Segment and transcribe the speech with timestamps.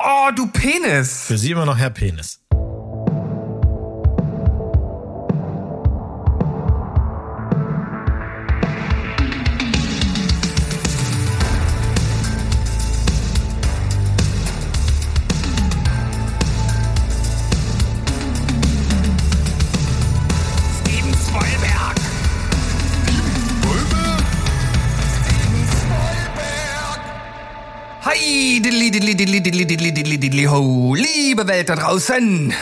[0.00, 1.24] Oh, du Penis!
[1.26, 2.40] Für sie immer noch Herr Penis.
[31.38, 32.52] Liebe Welt da draußen.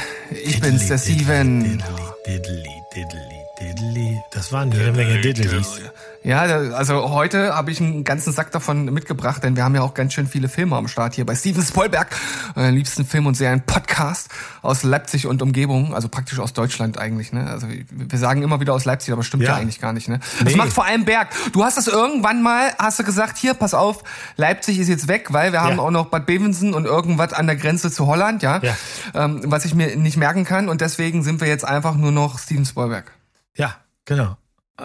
[0.44, 1.62] Ich bin's, der Steven.
[1.62, 1.82] Diddly,
[2.26, 4.20] diddly, diddly, diddly.
[4.32, 5.80] Das waren jede Menge Diddlys.
[6.26, 9.94] Ja, also heute habe ich einen ganzen Sack davon mitgebracht, denn wir haben ja auch
[9.94, 12.08] ganz schön viele Filme am Start hier bei Steven Spoilberg,
[12.56, 14.28] äh, liebsten Film- und Serien-Podcast
[14.60, 17.32] aus Leipzig und Umgebung, also praktisch aus Deutschland eigentlich.
[17.32, 17.48] Ne?
[17.48, 19.54] Also wir sagen immer wieder aus Leipzig, aber stimmt ja, Ja.
[19.56, 20.08] eigentlich gar nicht.
[20.08, 20.18] Ne?
[20.42, 20.56] Das Nee.
[20.56, 21.28] macht vor allem Berg.
[21.52, 24.02] Du hast das irgendwann mal, hast du gesagt, hier, pass auf,
[24.36, 25.82] Leipzig ist jetzt weg, weil wir haben Ja.
[25.82, 28.74] auch noch Bad Bevensen und irgendwas an der Grenze zu Holland, ja, Ja.
[29.14, 32.40] Ähm, was ich mir nicht merken kann und deswegen sind wir jetzt einfach nur noch
[32.40, 33.12] Steven Spoilberg.
[33.54, 34.36] Ja, genau.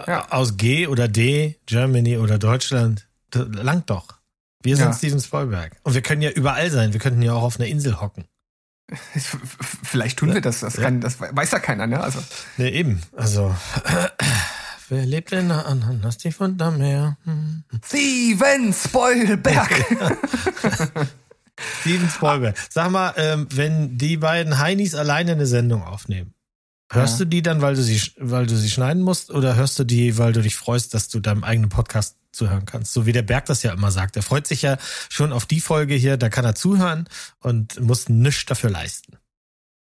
[0.06, 0.26] Ja.
[0.30, 3.08] Aus G oder D, Germany oder Deutschland.
[3.34, 4.08] Langt doch.
[4.62, 4.92] Wir sind Ja.
[4.92, 5.76] Steven Spielberg.
[5.82, 6.92] Und wir können ja überall sein.
[6.92, 8.24] Wir könnten ja auch auf einer Insel hocken.
[9.82, 12.00] Vielleicht tun wir das, das, kann, das weiß ja keiner, ne?
[12.00, 12.20] Also
[12.58, 13.00] Ne, eben.
[13.16, 13.54] Also,
[14.90, 17.16] wer lebt in der Ananas, die von da Meer?
[17.24, 17.64] Hm.
[17.84, 19.70] Steven Spoilberg.
[21.80, 22.56] Steven Spielberg.
[22.70, 26.34] Sag mal, ähm, wenn die beiden Heinis alleine eine Sendung aufnehmen,
[26.92, 27.24] hörst Ja.
[27.24, 30.18] du die dann, weil du sie, weil du sie schneiden musst, oder hörst du die,
[30.18, 32.92] weil du dich freust, dass du deinem eigenen Podcast zuhören kannst?
[32.92, 34.16] So wie der Berg das ja immer sagt.
[34.16, 34.76] Er freut sich ja
[35.08, 37.08] schon auf die Folge hier, da kann er zuhören
[37.40, 39.16] und muss nichts dafür leisten.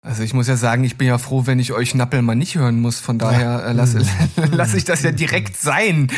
[0.02, 2.55] Also ich muss ja sagen, ich bin ja froh, wenn ich euch Nappel mal nicht
[2.55, 3.02] hören muss.
[3.02, 3.99] Von daher äh, lasse
[4.52, 6.09] lass ich das ja direkt sein.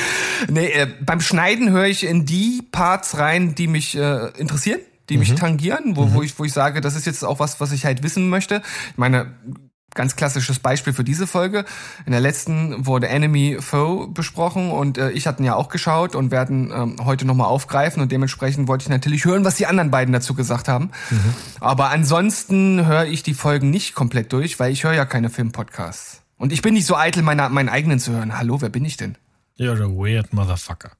[0.48, 5.18] Nee, äh, beim Schneiden höre ich in die Parts rein, die mich äh, interessieren, die
[5.18, 7.84] mich tangieren, wo, wo, ich, wo ich sage, das ist jetzt auch was, was ich
[7.84, 8.62] halt wissen möchte.
[8.92, 9.34] Ich meine,
[9.94, 11.66] ganz klassisches Beispiel für diese Folge.
[12.06, 16.32] In der letzten wurde Enemy Foe besprochen und äh, ich hatten ja auch geschaut und
[16.32, 20.14] werden ähm, heute nochmal aufgreifen und dementsprechend wollte ich natürlich hören, was die anderen beiden
[20.14, 20.92] dazu gesagt haben.
[21.60, 26.22] Aber ansonsten höre ich die Folgen nicht komplett durch, weil ich höre ja keine Filmpodcasts.
[26.38, 28.38] Und ich bin nicht so eitel, meine, meinen eigenen zu hören.
[28.38, 29.16] Hallo, wer bin ich denn?
[29.60, 30.92] You're a weird motherfucker.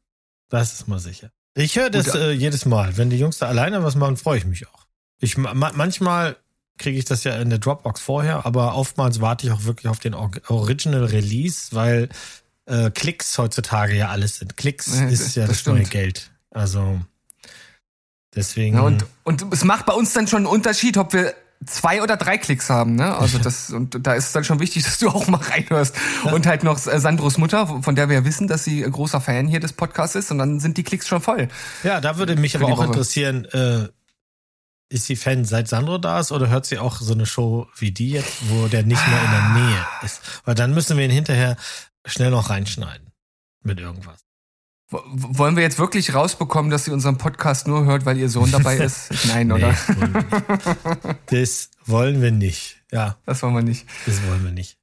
[0.50, 1.32] Das ist mal sicher.
[1.56, 2.98] Ich höre das Gut, äh, jedes Mal.
[2.98, 4.86] Wenn die Jungs da alleine was machen, freue ich mich auch.
[5.20, 6.38] Ich ma manchmal
[6.82, 10.00] kriege ich das ja in der Dropbox vorher, aber oftmals warte ich auch wirklich auf
[10.00, 12.10] den Or Original Release, weil
[12.66, 14.58] äh, Klicks heutzutage ja alles sind.
[14.58, 15.84] Klicks Ja, ist ja das das, neue.
[15.84, 16.32] Geld.
[16.50, 17.00] Also
[18.36, 18.78] deswegen.
[18.78, 21.34] Ja, und, und es macht bei uns dann schon einen Unterschied, ob wir
[21.66, 23.16] zwei oder drei Klicks haben, ne?
[23.16, 25.96] Also das und da ist es dann schon wichtig, dass du auch mal reinhörst
[26.32, 29.22] und halt noch äh, Sandros Mutter, von der wir ja wissen, dass sie ein großer
[29.22, 31.48] Fan hier des Podcasts ist und dann sind die Klicks schon voll.
[31.84, 32.88] ja, da würde mich aber auch Woche.
[32.88, 33.88] interessieren, äh,
[34.92, 37.92] ist sie Fan seit Sandro da ist oder hört sie auch so eine Show wie
[37.92, 40.22] die jetzt, wo der nicht mehr in der Nähe ist?
[40.46, 41.56] Weil dann müssen wir ihn hinterher
[42.06, 43.12] schnell noch reinschneiden
[43.64, 44.20] mit irgendwas.
[44.90, 48.76] Wollen wir jetzt wirklich rausbekommen, dass sie unseren Podcast nur hört, weil ihr Sohn dabei
[48.78, 49.10] ist?
[49.28, 49.74] Nein, oder?
[49.88, 51.20] Nee, nicht.
[51.28, 52.82] das wollen wir nicht.
[52.92, 53.86] Ja, Das wollen wir nicht.
[54.06, 54.78] das wollen wir nicht.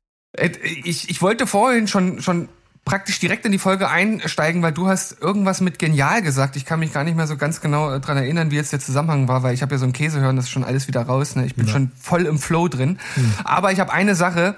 [0.84, 2.48] Ich, ich wollte vorhin schon, schon
[2.88, 6.56] praktisch direkt in die Folge einsteigen, weil du hast irgendwas mit genial gesagt.
[6.56, 8.80] Ich kann mich gar nicht mehr so ganz genau äh, dran erinnern, wie jetzt der
[8.80, 11.02] Zusammenhang war, weil ich habe ja so ein Käse hören, das ist schon alles wieder
[11.02, 11.36] raus.
[11.36, 11.44] Ne?
[11.46, 11.72] Ich bin Ja.
[11.74, 12.98] schon voll im Flow drin.
[13.44, 14.56] Aber ich habe eine Sache,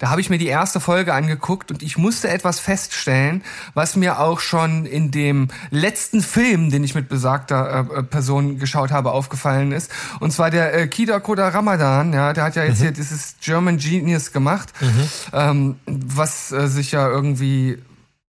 [0.00, 3.44] da habe ich mir die erste Folge angeguckt und ich musste etwas feststellen,
[3.74, 8.58] was mir auch schon in dem letzten Film, den ich mit besagter äh, äh, Person
[8.58, 9.92] geschaut habe, aufgefallen ist.
[10.18, 13.76] Und zwar der äh, Kida Koda Ramadan, ja, der hat ja jetzt hier dieses German
[13.76, 14.72] Genius gemacht,
[15.34, 17.78] ähm, was äh, sich ja irgendwie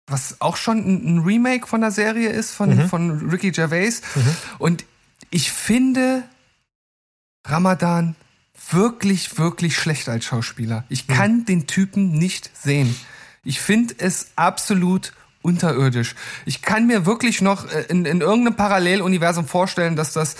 [0.07, 4.01] was auch schon ein, ein Remake von der Serie ist, von, von Ricky Gervais.
[4.57, 4.83] Und
[5.29, 6.23] ich finde
[7.47, 8.15] Ramadan
[8.73, 10.83] wirklich, wirklich schlecht als Schauspieler.
[10.89, 12.95] Ich kann den Typen nicht sehen.
[13.43, 16.15] Ich finde es absolut unterirdisch.
[16.45, 20.35] Ich kann mir wirklich noch äh, in, in irgendeinem Paralleluniversum vorstellen, dass das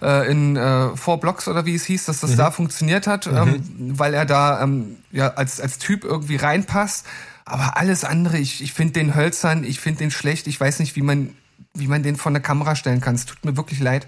[0.00, 3.62] äh, in äh, Four Blocks oder wie es hieß, dass das da funktioniert hat, ähm,
[3.98, 7.06] weil er da ähm, ja als, als Typ irgendwie reinpasst.
[7.44, 10.96] Aber alles andere, ich, ich finde den hölzern, ich finde den schlecht, ich weiß nicht,
[10.96, 11.36] wie man,
[11.74, 13.16] wie man den von der Kamera stellen kann.
[13.16, 14.06] Es tut mir wirklich leid.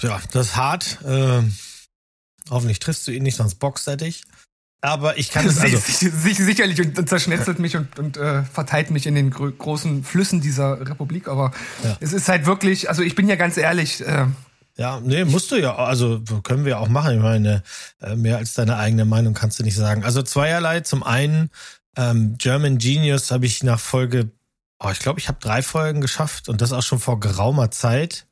[0.00, 0.98] Ja, das ist hart.
[1.06, 1.54] Ähm,
[2.50, 4.22] hoffentlich triffst du ihn nicht, sonst boxt er dich.
[4.80, 5.76] Aber ich kann es also.
[5.78, 9.50] sich, sich, sicherlich und, und zerschnetzelt mich und, und äh, verteilt mich in den gro
[9.50, 11.26] großen Flüssen dieser Republik.
[11.28, 11.52] Aber
[11.82, 11.96] Ja.
[12.00, 14.26] es ist halt wirklich, also ich bin ja ganz ehrlich, äh,
[14.76, 17.14] Ja, nee, musst du ja, also können wir auch machen.
[17.16, 17.62] Ich meine,
[18.02, 20.04] äh, mehr als deine eigene Meinung kannst du nicht sagen.
[20.04, 20.80] Also zweierlei.
[20.80, 21.48] Zum einen,
[21.96, 24.32] ähm, German Genius habe ich nach Folge,
[24.80, 28.26] oh, ich glaube, ich habe drei Folgen geschafft und das auch schon vor geraumer Zeit.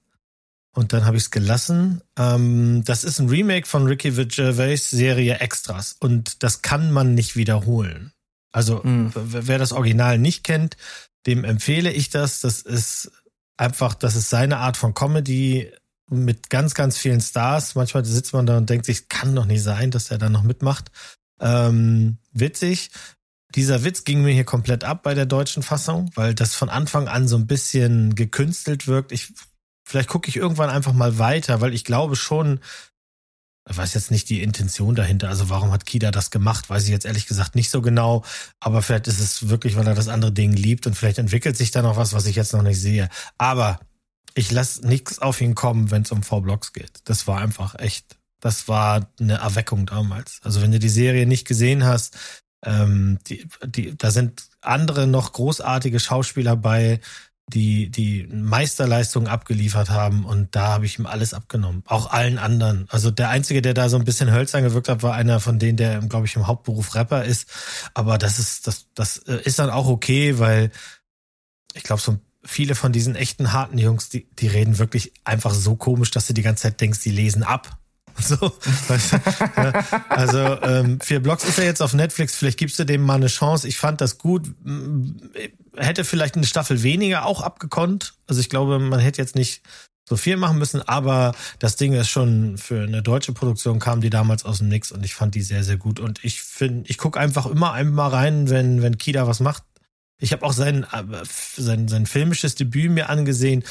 [0.74, 2.00] Und dann habe ich es gelassen.
[2.16, 7.36] Ähm, das ist ein Remake von Ricky Gervais Serie Extras und das kann man nicht
[7.36, 8.12] wiederholen.
[8.52, 9.12] Also mhm.
[9.14, 10.76] wer das Original nicht kennt,
[11.26, 12.40] dem empfehle ich das.
[12.40, 13.10] Das ist
[13.56, 15.70] einfach, das ist seine Art von Comedy
[16.10, 17.74] mit ganz, ganz vielen Stars.
[17.74, 20.42] Manchmal sitzt man da und denkt sich, kann doch nicht sein, dass er da noch
[20.42, 20.90] mitmacht.
[21.40, 22.90] Ähm, witzig.
[23.54, 27.08] Dieser Witz ging mir hier komplett ab bei der deutschen Fassung, weil das von Anfang
[27.08, 29.12] an so ein bisschen gekünstelt wirkt.
[29.12, 29.32] Ich
[29.84, 32.60] Vielleicht gucke ich irgendwann einfach mal weiter, weil ich glaube schon,
[33.68, 35.28] ich weiß jetzt nicht die Intention dahinter.
[35.28, 36.68] Also warum hat Kida das gemacht?
[36.68, 38.24] Weiß ich jetzt ehrlich gesagt nicht so genau.
[38.60, 41.70] Aber vielleicht ist es wirklich, weil er das andere Ding liebt und vielleicht entwickelt sich
[41.70, 43.08] da noch was, was ich jetzt noch nicht sehe.
[43.38, 43.78] Aber
[44.34, 47.00] ich lasse nichts auf ihn kommen, wenn es um V-Blocks geht.
[47.04, 50.40] Das war einfach echt, das war eine Erweckung damals.
[50.42, 52.16] Also wenn du die Serie nicht gesehen hast,
[52.64, 57.00] ähm, die, die, da sind andere noch großartige Schauspieler bei
[57.52, 61.82] die, die Meisterleistungen abgeliefert haben und da habe ich ihm alles abgenommen.
[61.86, 62.86] Auch allen anderen.
[62.88, 65.76] Also der Einzige, der da so ein bisschen hölzern gewirkt hat, war einer von denen,
[65.76, 67.48] der, glaube ich, im Hauptberuf Rapper ist.
[67.94, 70.70] Aber das ist, das, das äh, ist dann auch okay, weil
[71.74, 75.76] ich glaube, so viele von diesen echten harten Jungs, die, die reden wirklich einfach so
[75.76, 77.78] komisch, dass du die ganze Zeit denkst, die lesen ab.
[78.22, 78.52] So,
[80.08, 82.36] also ähm, vier Blocks ist ja jetzt auf Netflix.
[82.36, 83.66] Vielleicht gibst du dem mal eine Chance.
[83.66, 84.48] Ich fand das gut.
[85.76, 88.14] Hätte vielleicht eine Staffel weniger auch abgekonnt.
[88.26, 89.62] Also ich glaube, man hätte jetzt nicht
[90.08, 94.10] so viel machen müssen, aber das Ding ist schon für eine deutsche Produktion kam die
[94.10, 96.98] damals aus dem Nix und ich fand die sehr sehr gut und ich finde, ich
[96.98, 99.62] gucke einfach immer einmal rein, wenn wenn Kida was macht
[100.22, 103.64] ich habe auch sein, äh, sein, sein filmisches Debüt mir angesehen.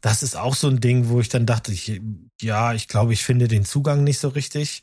[0.00, 2.00] Das ist auch so ein Ding, wo ich dann dachte, ich,
[2.40, 4.82] ja, ich glaube, ich finde den Zugang nicht so richtig.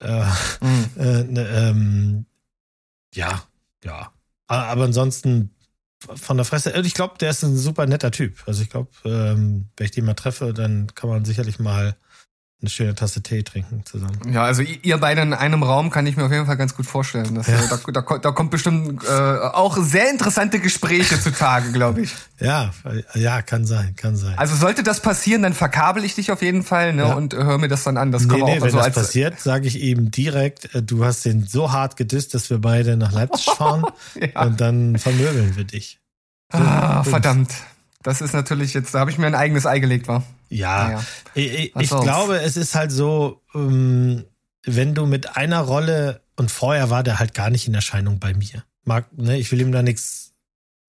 [0.00, 0.24] Äh,
[0.60, 0.90] mhm.
[0.96, 2.26] äh, ne, ähm,
[3.14, 3.44] ja,
[3.84, 4.12] ja.
[4.46, 5.50] Aber ansonsten
[5.98, 8.42] von der Fresse, ich glaube, der ist ein super netter Typ.
[8.46, 11.96] Also ich glaube, ähm, wenn ich den mal treffe, dann kann man sicherlich mal
[12.62, 14.32] eine schöne Tasse Tee trinken zusammen.
[14.32, 16.86] Ja, also ihr beide in einem Raum kann ich mir auf jeden Fall ganz gut
[16.86, 17.34] vorstellen.
[17.34, 17.60] Dass, ja.
[17.68, 22.14] da, da, da kommt bestimmt äh, auch sehr interessante Gespräche zutage, glaube ich.
[22.42, 22.72] Ja,
[23.14, 24.36] ja, kann sein, kann sein.
[24.36, 27.14] Also sollte das passieren, dann verkabel ich dich auf jeden Fall ne, ja.
[27.14, 28.10] und höre mir das dann an.
[28.10, 31.24] Das nee, nee, auch wenn so das passiert, sage ich ihm direkt, äh, du hast
[31.24, 33.84] den so hart gedisst, dass wir beide nach Leipzig fahren
[34.16, 34.42] ja.
[34.42, 36.00] und dann vermöbeln wir dich.
[36.52, 37.52] So, ah, verdammt.
[38.02, 40.24] Das ist natürlich jetzt, da habe ich mir ein eigenes Ei gelegt, war.
[40.52, 41.04] Ja, naja.
[41.34, 44.24] ich, ich glaube, es ist halt so, ähm,
[44.64, 48.34] wenn du mit einer Rolle und vorher war der halt gar nicht in Erscheinung bei
[48.34, 48.64] mir.
[48.84, 50.32] Mag, ne, ich will ihm da nichts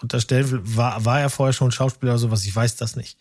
[0.01, 3.18] unterstellen, war, war er vorher schon Schauspieler oder sowas, ich weiß das nicht.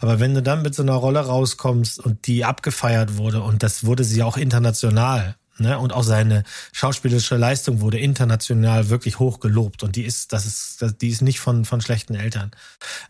[0.00, 3.84] Aber wenn du dann mit so einer Rolle rauskommst und die abgefeiert wurde und das
[3.84, 5.78] wurde sie auch international, Ne?
[5.78, 9.82] Und auch seine schauspielerische Leistung wurde international wirklich hoch gelobt.
[9.82, 12.50] Und die ist, das ist, die ist nicht von, von schlechten Eltern.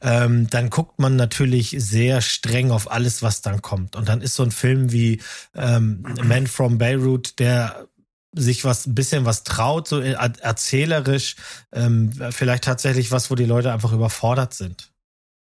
[0.00, 3.96] Ähm, dann guckt man natürlich sehr streng auf alles, was dann kommt.
[3.96, 5.20] Und dann ist so ein Film wie
[5.54, 7.88] ähm, Man from Beirut, der
[8.34, 11.36] sich was ein bisschen was traut, so erzählerisch,
[11.72, 14.92] ähm, vielleicht tatsächlich was, wo die Leute einfach überfordert sind.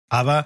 [0.08, 0.44] Aber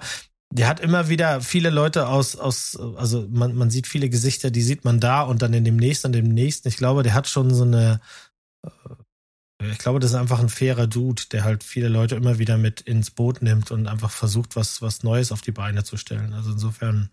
[0.51, 4.63] der hat immer wieder viele Leute aus, aus, also man, man sieht viele Gesichter, die
[4.63, 6.67] sieht man da und dann in dem nächsten und dem nächsten.
[6.67, 8.01] Ich glaube, der hat schon so eine,
[8.63, 12.57] äh, ich glaube, das ist einfach ein fairer Dude, der halt viele Leute immer wieder
[12.57, 16.33] mit ins Boot nimmt und einfach versucht, was, was Neues auf die Beine zu stellen.
[16.33, 17.11] Also insofern,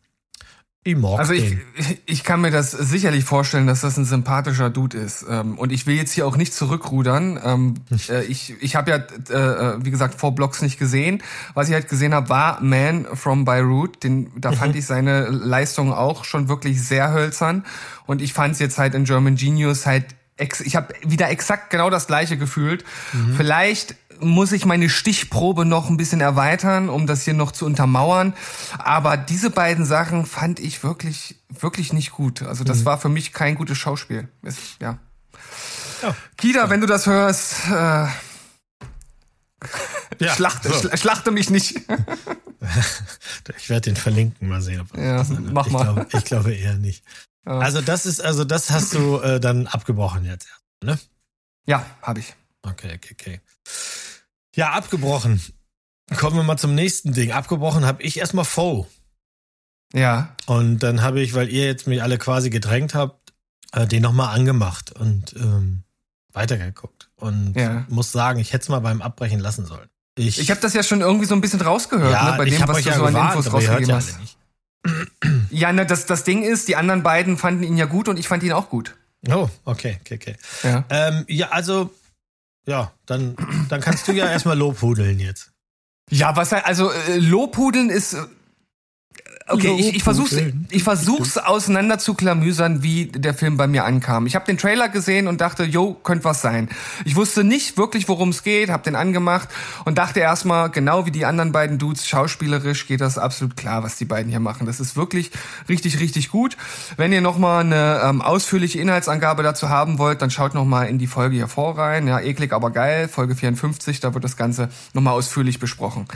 [0.86, 1.56] ich mag also ich,
[2.06, 5.26] ich kann mir das sicherlich vorstellen, dass das ein sympathischer Dude ist.
[5.28, 7.40] Ähm, und ich will jetzt hier auch nicht zurückrudern.
[7.42, 7.74] Ähm,
[8.08, 9.32] äh, ich ich habe ja, äh,
[9.74, 11.22] äh, wie gesagt, vor Blocks nicht gesehen.
[11.54, 14.04] Was ich halt gesehen habe, war Man from Beirut.
[14.04, 14.78] Den, da fand mhm.
[14.78, 17.64] ich seine Leistung auch schon wirklich sehr hölzern.
[18.06, 20.04] Und ich fand es jetzt halt in German Genius halt
[20.38, 22.84] ich habe wieder exakt genau das gleiche gefühlt.
[23.14, 23.36] Mhm.
[23.36, 28.34] Vielleicht muss ich meine Stichprobe noch ein bisschen erweitern, um das hier noch zu untermauern.
[28.78, 32.42] Aber diese beiden Sachen fand ich wirklich, wirklich nicht gut.
[32.42, 32.84] Also das mhm.
[32.86, 34.28] war für mich kein gutes Schauspiel.
[34.42, 34.98] Ist, ja.
[36.02, 36.14] ja.
[36.36, 38.06] Kida, wenn du das hörst, äh,
[40.20, 40.96] ja, schlachte, so.
[40.96, 41.76] schlachte mich nicht.
[43.56, 44.80] ich werde den verlinken, mal sehen.
[44.80, 45.84] Ob ja, mach ich mal.
[45.84, 47.04] Glaube, ich glaube eher nicht.
[47.44, 50.48] Also das ist, also das hast du äh, dann abgebrochen jetzt,
[50.82, 50.98] ne?
[51.66, 52.34] Ja, habe ich.
[52.62, 53.40] Okay, okay, okay.
[54.56, 55.40] Ja, abgebrochen.
[56.16, 57.32] Kommen wir mal zum nächsten Ding.
[57.32, 58.86] Abgebrochen habe ich erstmal Foe.
[59.92, 60.34] Ja.
[60.46, 63.32] Und dann habe ich, weil ihr jetzt mich alle quasi gedrängt habt,
[63.72, 65.82] äh, den nochmal angemacht und ähm,
[66.32, 67.10] weitergeguckt.
[67.16, 67.84] Und ja.
[67.88, 69.88] muss sagen, ich hätte es mal beim Abbrechen lassen sollen.
[70.18, 72.66] Ich, ich habe das ja schon irgendwie so ein bisschen rausgehört, ja, ne, bei dem,
[72.66, 74.18] was du ja so gewarnt, an Infos rausgegeben hast.
[75.50, 78.28] Ja, ne, das, das Ding ist, die anderen beiden fanden ihn ja gut und ich
[78.28, 78.94] fand ihn auch gut.
[79.28, 80.36] Oh, okay, okay, okay.
[80.62, 81.90] Ja, ähm, ja also
[82.66, 83.36] ja, dann,
[83.68, 85.52] dann kannst du ja erstmal Lobhudeln jetzt.
[86.10, 88.16] Ja, was also äh, Lobhudeln ist
[89.48, 90.36] Okay, ich, ich versuch's,
[90.70, 94.26] ich versuch's auseinander zu klamüsern, wie der Film bei mir ankam.
[94.26, 96.68] Ich habe den Trailer gesehen und dachte, jo, könnte was sein.
[97.04, 99.48] Ich wusste nicht wirklich, worum es geht, habe den angemacht
[99.84, 103.96] und dachte erstmal, genau wie die anderen beiden Dudes, schauspielerisch geht das absolut klar, was
[103.96, 104.66] die beiden hier machen.
[104.66, 105.30] Das ist wirklich
[105.68, 106.56] richtig, richtig gut.
[106.96, 111.06] Wenn ihr nochmal eine ähm, ausführliche Inhaltsangabe dazu haben wollt, dann schaut nochmal in die
[111.06, 112.08] Folge hier vor rein.
[112.08, 116.08] Ja, eklig, aber geil, Folge 54, da wird das Ganze nochmal ausführlich besprochen.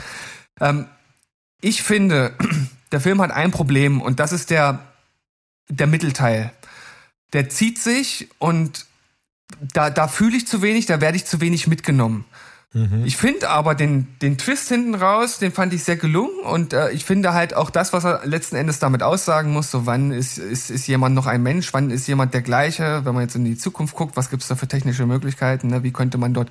[0.59, 0.85] Ähm,
[1.61, 2.33] ich finde,
[2.91, 4.79] der Film hat ein Problem und das ist der,
[5.69, 6.51] der Mittelteil.
[7.33, 8.85] Der zieht sich und
[9.73, 12.25] da, da fühle ich zu wenig, da werde ich zu wenig mitgenommen.
[12.73, 13.03] Mhm.
[13.03, 16.91] Ich finde aber den, den Twist hinten raus, den fand ich sehr gelungen und äh,
[16.91, 20.37] ich finde halt auch das, was er letzten Endes damit aussagen muss, so wann ist,
[20.37, 23.43] ist, ist jemand noch ein Mensch, wann ist jemand der gleiche, wenn man jetzt in
[23.43, 25.83] die Zukunft guckt, was gibt's da für technische Möglichkeiten, ne?
[25.83, 26.49] wie könnte man dort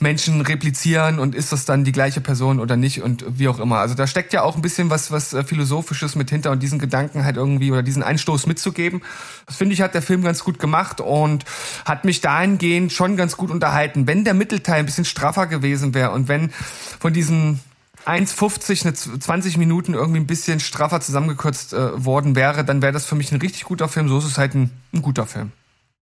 [0.00, 3.78] Menschen replizieren und ist das dann die gleiche Person oder nicht und wie auch immer.
[3.78, 6.80] Also da steckt ja auch ein bisschen was, was äh, Philosophisches mit hinter und diesen
[6.80, 9.02] Gedanken halt irgendwie oder diesen Einstoß mitzugeben.
[9.46, 11.44] Das finde ich hat der Film ganz gut gemacht und
[11.84, 14.08] hat mich dahingehend schon ganz gut unterhalten.
[14.08, 17.60] Wenn der Mittelteil ein bisschen straffer straffer gewesen wäre und wenn von diesen
[18.06, 23.06] 1,50 eine 20 Minuten irgendwie ein bisschen straffer zusammengekürzt äh, worden wäre, dann wäre das
[23.06, 24.08] für mich ein richtig guter Film.
[24.08, 25.52] So ist es halt ein, ein guter Film.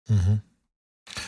[0.08, 0.40] Mhm.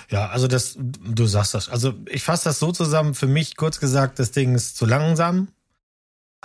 [0.08, 1.68] Ja, also das, du sagst das.
[1.68, 3.14] Also ich fasse das so zusammen.
[3.14, 5.48] Für mich kurz gesagt, das Ding ist zu langsam,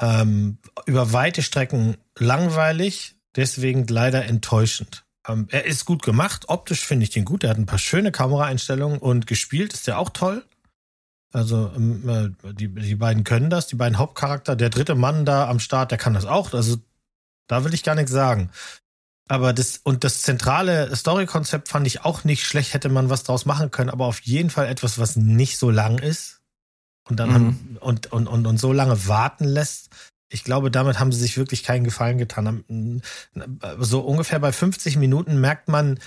[0.01, 5.05] ähm, über weite Strecken langweilig, deswegen leider enttäuschend.
[5.27, 7.43] Ähm, er ist gut gemacht, optisch finde ich den gut.
[7.43, 10.43] Er hat ein paar schöne Kameraeinstellungen und gespielt ist er auch toll.
[11.33, 12.07] Also ähm,
[12.43, 15.91] äh, die, die beiden können das, die beiden Hauptcharakter, der dritte Mann da am Start,
[15.91, 16.53] der kann das auch.
[16.53, 16.77] Also
[17.47, 18.49] da will ich gar nichts sagen.
[19.27, 23.45] Aber das und das zentrale Story-Konzept fand ich auch nicht schlecht, hätte man was draus
[23.45, 26.41] machen können, aber auf jeden Fall etwas, was nicht so lang ist
[27.09, 27.33] und dann mhm.
[27.33, 29.89] haben, und, und, und, und so lange warten lässt.
[30.29, 33.01] Ich glaube, damit haben sie sich wirklich keinen Gefallen getan.
[33.79, 35.99] So ungefähr bei 50 Minuten merkt man,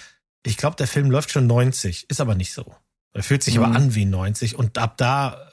[0.44, 2.74] ich glaube, der Film läuft schon 90, ist aber nicht so.
[3.12, 3.64] Er fühlt sich mhm.
[3.64, 5.50] aber an wie 90 und ab da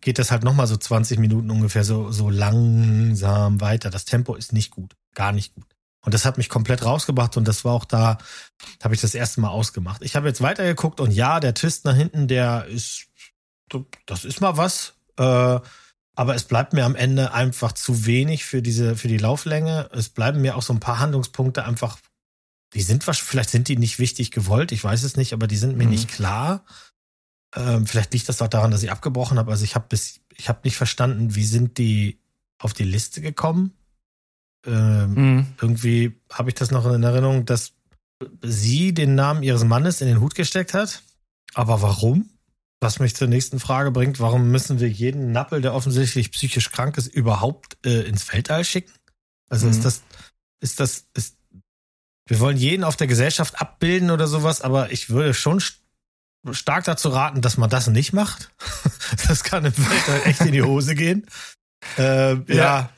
[0.00, 3.90] geht das halt nochmal so 20 Minuten ungefähr so, so langsam weiter.
[3.90, 5.64] Das Tempo ist nicht gut, gar nicht gut.
[6.00, 8.18] Und das hat mich komplett rausgebracht und das war auch da,
[8.82, 10.02] habe ich das erste Mal ausgemacht.
[10.02, 13.08] Ich habe jetzt weitergeguckt und ja, der Twist nach hinten, der ist,
[14.06, 14.94] das ist mal was.
[15.16, 15.58] Äh,
[16.18, 19.90] aber es bleibt mir am Ende einfach zu wenig für diese, für die Lauflänge.
[19.92, 21.98] Es bleiben mir auch so ein paar Handlungspunkte einfach,
[22.72, 25.76] die sind vielleicht sind die nicht wichtig gewollt, ich weiß es nicht, aber die sind
[25.76, 25.90] mir mhm.
[25.90, 26.64] nicht klar.
[27.54, 29.50] Ähm, vielleicht liegt das auch daran, dass ich abgebrochen habe.
[29.50, 32.18] Also ich habe bis, ich habe nicht verstanden, wie sind die
[32.58, 33.72] auf die Liste gekommen.
[34.66, 35.46] Ähm, mhm.
[35.60, 37.72] Irgendwie habe ich das noch in Erinnerung, dass
[38.42, 41.02] sie den Namen ihres Mannes in den Hut gesteckt hat.
[41.54, 42.30] Aber warum?
[42.80, 46.98] Was mich zur nächsten Frage bringt, warum müssen wir jeden Nappel, der offensichtlich psychisch krank
[46.98, 48.92] ist, überhaupt äh, ins Feldall schicken?
[49.48, 49.72] Also mhm.
[49.72, 50.02] ist das,
[50.60, 51.38] ist das, ist,
[52.26, 55.60] wir wollen jeden auf der Gesellschaft abbilden oder sowas, aber ich würde schon
[56.52, 58.50] stark dazu raten, dass man das nicht macht.
[59.28, 61.26] Das kann im Welt echt in die Hose gehen.
[61.96, 62.44] Äh, ja.
[62.48, 62.90] ja.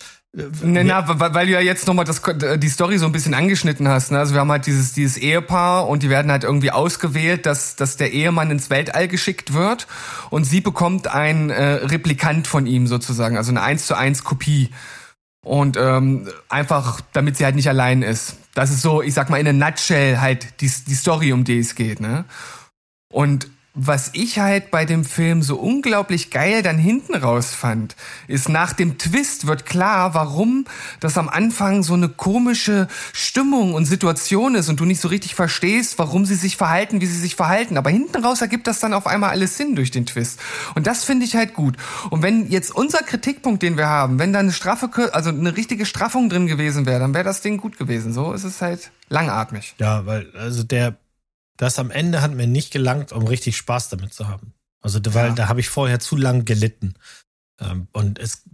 [0.63, 4.13] Na, na, weil du ja jetzt nochmal die Story so ein bisschen angeschnitten hast.
[4.13, 4.19] Ne?
[4.19, 7.97] Also wir haben halt dieses, dieses Ehepaar und die werden halt irgendwie ausgewählt, dass, dass
[7.97, 9.87] der Ehemann ins Weltall geschickt wird
[10.31, 14.71] und sie bekommt ein äh, Replikant von ihm sozusagen, also eine 1 zu 1 Kopie.
[15.45, 18.37] Und ähm, einfach, damit sie halt nicht allein ist.
[18.55, 21.59] Das ist so, ich sag mal, in a nutshell halt die, die Story, um die
[21.59, 22.01] es geht.
[22.01, 22.27] Ne?
[23.11, 23.49] Und
[23.81, 27.95] was ich halt bei dem Film so unglaublich geil dann hinten raus fand,
[28.27, 30.65] ist nach dem Twist wird klar, warum
[30.99, 35.37] das am Anfang so eine komische Stimmung und Situation ist und du nicht so richtig
[35.37, 37.77] verstehst, warum sie sich verhalten, wie sie sich verhalten.
[37.77, 40.41] Aber hinten raus ergibt das dann auf einmal alles Sinn durch den Twist.
[40.75, 41.77] Und das finde ich halt gut.
[42.11, 45.87] Und wenn jetzt unser Kritikpunkt, den wir haben, wenn da eine straffe, also eine richtige
[45.87, 48.13] Straffung drin gewesen wäre, dann wäre das Ding gut gewesen.
[48.13, 49.77] So ist es halt langatmig.
[49.79, 50.97] Ja, weil, also der
[51.59, 54.55] das am Ende hat mir nicht gelangt, um richtig Spaß damit zu haben.
[54.81, 55.35] Also, weil ja.
[55.35, 56.95] da habe ich vorher zu lang gelitten.
[57.61, 58.45] Ähm, und es,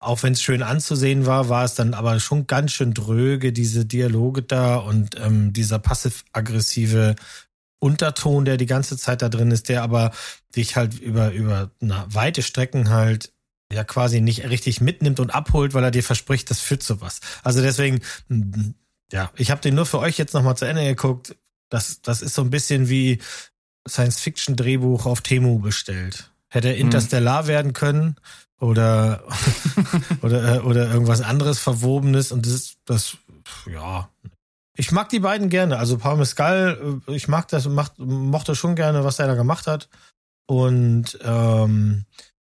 [0.00, 3.84] auch wenn es schön anzusehen war, war es dann aber schon ganz schön dröge, diese
[3.84, 7.14] Dialoge da und ähm, dieser passiv-aggressive
[7.78, 10.12] Unterton, der die ganze Zeit da drin ist, der aber
[10.56, 13.32] dich halt über, über na, weite Strecken halt
[13.70, 17.20] ja quasi nicht richtig mitnimmt und abholt, weil er dir verspricht, das führt zu was.
[17.42, 18.00] Also deswegen,
[19.12, 21.36] ja, ich habe den nur für euch jetzt nochmal zu Ende geguckt.
[21.68, 23.20] Das, das ist so ein bisschen wie
[23.88, 26.30] Science-Fiction-Drehbuch auf Temu bestellt.
[26.48, 26.80] Hätte hm.
[26.80, 27.48] Interstellar hm.
[27.48, 28.16] werden können
[28.60, 29.22] oder,
[30.22, 33.16] oder, äh, oder irgendwas anderes Verwobenes und das ist, das,
[33.66, 34.08] ja.
[34.78, 35.78] Ich mag die beiden gerne.
[35.78, 39.66] Also Paul Mescal, äh, ich mag das, macht, mochte schon gerne, was er da gemacht
[39.66, 39.88] hat.
[40.46, 42.04] Und ähm,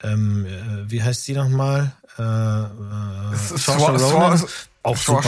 [0.03, 1.93] ähm, äh, wie heißt sie nochmal?
[2.19, 2.67] Äh, äh,
[4.83, 5.23] Auch super.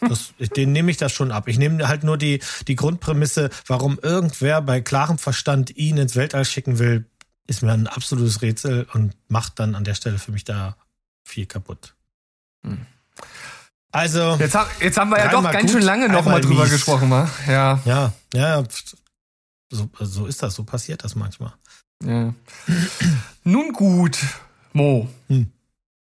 [0.00, 1.48] Das, den nehme ich das schon ab.
[1.48, 6.44] Ich nehme halt nur die, die Grundprämisse, warum irgendwer bei klarem Verstand ihn ins Weltall
[6.44, 7.06] schicken will,
[7.46, 10.76] ist mir ein absolutes Rätsel und macht dann an der Stelle für mich da
[11.24, 11.94] viel kaputt.
[12.64, 12.86] Hm.
[13.92, 14.36] Also.
[14.38, 16.72] Jetzt, jetzt, haben wir ja doch ganz gut, schön lange noch mal drüber mies.
[16.72, 17.30] gesprochen, wa?
[17.46, 17.80] Ja.
[17.84, 18.62] Ja, ja.
[19.70, 21.52] So, so ist das, so passiert das manchmal.
[22.04, 22.34] Ja.
[23.44, 24.18] Nun gut,
[24.72, 25.08] Mo.
[25.28, 25.50] Hm.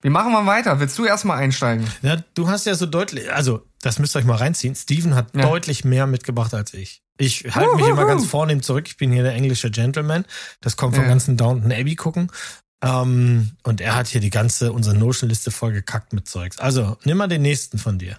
[0.02, 0.80] Wie machen wir weiter?
[0.80, 1.86] Willst du erstmal einsteigen?
[2.02, 4.74] Ja, du hast ja so deutlich, also das müsst ihr euch mal reinziehen.
[4.74, 5.42] Steven hat ja.
[5.42, 7.02] deutlich mehr mitgebracht als ich.
[7.18, 8.86] Ich halte mich immer ganz vornehm zurück.
[8.88, 10.24] Ich bin hier der englische Gentleman.
[10.60, 11.10] Das kommt vom ja.
[11.10, 12.30] ganzen Downton Abbey gucken.
[12.82, 16.58] Ähm, und er hat hier die ganze, unsere Notion-Liste voll gekackt mit Zeugs.
[16.58, 18.18] Also, nimm mal den nächsten von dir.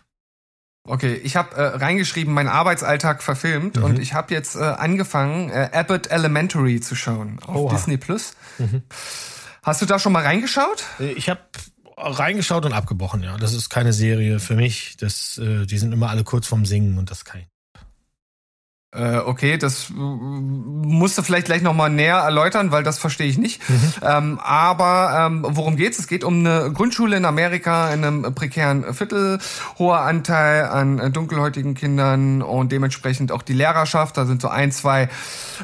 [0.84, 3.84] Okay, ich habe äh, reingeschrieben, mein Arbeitsalltag verfilmt mhm.
[3.84, 7.76] und ich habe jetzt äh, angefangen, äh, Abbott Elementary zu schauen auf Oha.
[7.76, 8.34] Disney Plus.
[8.58, 8.82] Mhm.
[9.62, 10.84] Hast du da schon mal reingeschaut?
[11.00, 11.42] Äh, ich habe
[12.02, 13.38] reingeschaut und abgebrochen, ja.
[13.38, 14.98] Das ist keine Serie für mich.
[14.98, 17.48] Das, äh, die sind immer alle kurz vorm Singen und das kann ich
[18.94, 23.38] äh, okay, das äh, musst du vielleicht gleich nochmal näher erläutern, weil das verstehe ich
[23.38, 23.62] nicht.
[23.70, 23.94] Mhm.
[24.02, 25.98] Ähm, aber ähm, worum geht's?
[25.98, 29.40] Es geht um eine Grundschule in Amerika in einem prekären Viertel,
[29.80, 34.18] hoher Anteil an dunkelhäutigen Kindern und dementsprechend auch die Lehrerschaft.
[34.18, 35.04] Da sind so ein, zwei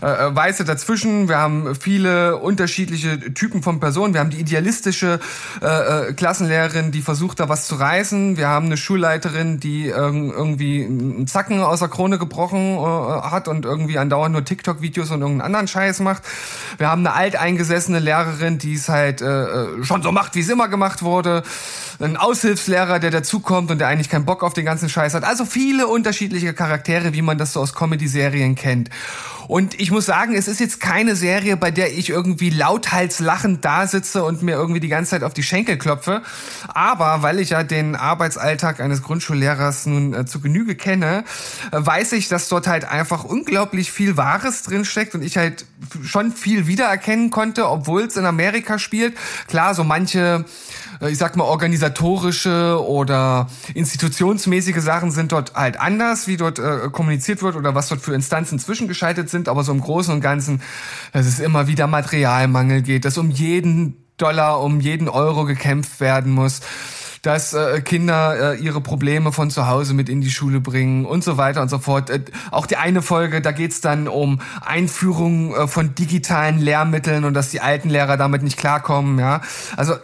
[0.01, 1.27] äh, Weiße dazwischen.
[1.27, 4.13] Wir haben viele unterschiedliche Typen von Personen.
[4.13, 5.19] Wir haben die idealistische
[5.61, 8.37] äh, äh Klassenlehrerin, die versucht, da was zu reißen.
[8.37, 13.47] Wir haben eine Schulleiterin, die äh, irgendwie einen Zacken aus der Krone gebrochen äh, hat
[13.47, 16.23] und irgendwie andauernd nur TikTok-Videos und irgendeinen anderen Scheiß macht.
[16.77, 20.49] Wir haben eine alteingesessene Lehrerin, die es halt äh, äh schon so macht, wie es
[20.49, 21.43] immer gemacht wurde.
[21.99, 25.23] Ein Aushilfslehrer, der dazukommt und der eigentlich keinen Bock auf den ganzen Scheiß hat.
[25.23, 28.89] Also viele unterschiedliche Charaktere, wie man das so aus Comedy-Serien kennt.
[29.47, 33.63] Und ich muss sagen, es ist jetzt keine Serie, bei der ich irgendwie lauthals lachend
[33.63, 36.21] da sitze und mir irgendwie die ganze Zeit auf die Schenkel klopfe.
[36.67, 41.23] Aber weil ich ja den Arbeitsalltag eines Grundschullehrers nun äh, zu Genüge kenne,
[41.71, 45.65] äh, weiß ich, dass dort halt einfach unglaublich viel Wahres drinsteckt und ich halt
[46.03, 49.15] schon viel wiedererkennen konnte, obwohl es in Amerika spielt.
[49.47, 50.45] Klar, so manche
[51.01, 57.41] ich sag mal, organisatorische oder institutionsmäßige Sachen sind dort halt anders, wie dort äh, kommuniziert
[57.41, 59.49] wird oder was dort für Instanzen zwischengeschaltet sind.
[59.49, 60.61] Aber so im Großen und Ganzen,
[61.13, 66.31] dass es immer wieder Materialmangel geht, dass um jeden Dollar, um jeden Euro gekämpft werden
[66.31, 66.61] muss
[67.21, 71.23] dass äh, Kinder äh, ihre Probleme von zu Hause mit in die Schule bringen und
[71.25, 72.09] so weiter und so fort.
[72.09, 77.33] Äh, auch die eine Folge, da geht's dann um Einführung äh, von digitalen Lehrmitteln und
[77.33, 79.19] dass die alten Lehrer damit nicht klarkommen.
[79.19, 79.41] Ja,
[79.75, 79.95] also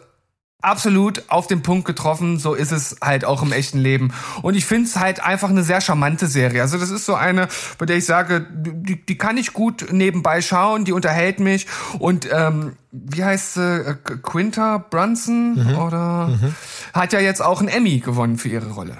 [0.63, 2.39] absolut auf den Punkt getroffen.
[2.39, 4.13] So ist es halt auch im echten Leben.
[4.41, 6.62] Und ich finde es halt einfach eine sehr charmante Serie.
[6.62, 7.47] Also das ist so eine,
[7.78, 11.67] bei der ich sage, die, die kann ich gut nebenbei schauen, die unterhält mich.
[11.99, 13.97] Und ähm, wie heißt sie?
[14.21, 15.78] Quinta Brunson mhm.
[15.78, 16.56] oder mhm.
[16.93, 18.97] hat ja jetzt auch einen Emmy gewonnen für ihre Rolle.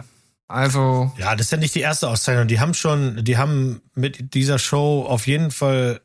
[0.48, 2.48] Also ja, das ist ja nicht die erste Auszeichnung.
[2.48, 6.02] Die haben schon, die haben mit dieser Show auf jeden Fall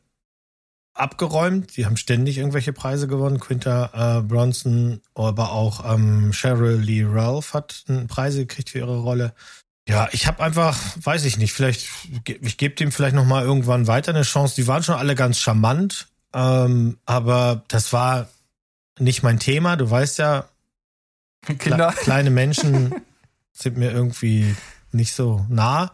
[0.98, 1.76] abgeräumt.
[1.76, 3.40] Die haben ständig irgendwelche Preise gewonnen.
[3.40, 9.34] Quinta äh, Bronson, aber auch ähm, Cheryl Lee Ralph hat Preise gekriegt für ihre Rolle.
[9.88, 11.88] Ja, ich habe einfach, weiß ich nicht, vielleicht,
[12.26, 14.54] ich gebe dem vielleicht nochmal irgendwann weiter eine Chance.
[14.54, 18.28] Die waren schon alle ganz charmant, ähm, aber das war
[18.98, 19.76] nicht mein Thema.
[19.76, 20.44] Du weißt ja,
[21.58, 21.92] Kinder.
[21.92, 22.94] kleine Menschen
[23.52, 24.54] sind mir irgendwie
[24.92, 25.92] nicht so nah.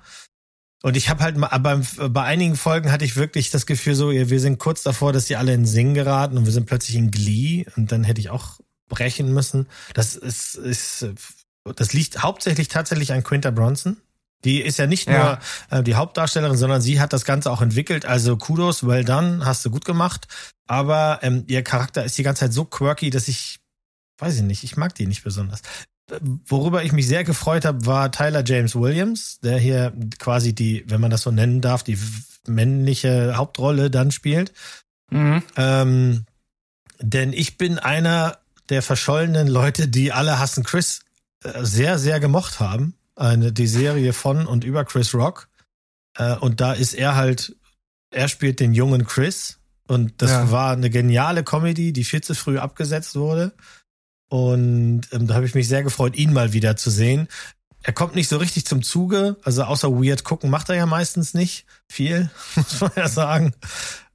[0.84, 4.10] Und ich habe halt mal, aber bei einigen Folgen hatte ich wirklich das Gefühl so,
[4.10, 7.10] wir sind kurz davor, dass die alle in Singen geraten und wir sind plötzlich in
[7.10, 9.66] Glee und dann hätte ich auch brechen müssen.
[9.94, 11.06] Das ist, ist
[11.64, 13.96] das liegt hauptsächlich tatsächlich an Quinta Bronson.
[14.44, 15.40] Die ist ja nicht ja.
[15.70, 18.04] nur äh, die Hauptdarstellerin, sondern sie hat das Ganze auch entwickelt.
[18.04, 20.28] Also Kudos, well done, hast du gut gemacht.
[20.66, 23.58] Aber ähm, ihr Charakter ist die ganze Zeit so quirky, dass ich,
[24.18, 25.62] weiß ich nicht, ich mag die nicht besonders.
[26.46, 31.00] Worüber ich mich sehr gefreut habe, war Tyler James Williams, der hier quasi die, wenn
[31.00, 31.98] man das so nennen darf, die
[32.46, 34.52] männliche Hauptrolle dann spielt.
[35.10, 35.42] Mhm.
[35.56, 36.26] Ähm,
[37.00, 38.38] denn ich bin einer
[38.68, 41.00] der verschollenen Leute, die alle hassen Chris
[41.42, 42.94] äh, sehr, sehr gemocht haben.
[43.16, 45.48] Eine, die Serie von und über Chris Rock.
[46.16, 47.56] Äh, und da ist er halt,
[48.10, 49.58] er spielt den jungen Chris.
[49.86, 50.50] Und das ja.
[50.50, 53.52] war eine geniale Comedy, die viel zu früh abgesetzt wurde.
[54.28, 57.28] Und ähm, da habe ich mich sehr gefreut, ihn mal wieder zu sehen.
[57.82, 61.34] Er kommt nicht so richtig zum Zuge, also außer weird gucken macht er ja meistens
[61.34, 63.54] nicht viel, muss man ja sagen.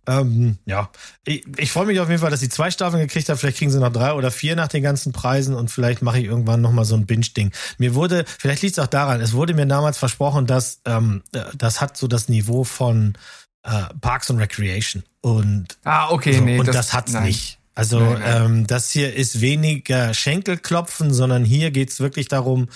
[0.07, 0.89] Ähm, ja,
[1.23, 3.37] ich, ich freue mich auf jeden Fall, dass sie zwei Staffeln gekriegt hat.
[3.37, 6.25] Vielleicht kriegen sie noch drei oder vier nach den ganzen Preisen und vielleicht mache ich
[6.25, 7.51] irgendwann noch mal so ein Binge-Ding.
[7.77, 11.21] Mir wurde, vielleicht liegt es auch daran, es wurde mir damals versprochen, dass ähm,
[11.55, 13.15] das hat so das Niveau von
[13.63, 17.25] äh, Parks and Recreation und ah okay so, nee und das, das hat's nein.
[17.25, 17.58] nicht.
[17.79, 18.45] Also nein, nein.
[18.45, 22.67] Ähm, das hier ist weniger Schenkelklopfen, sondern hier geht's wirklich darum,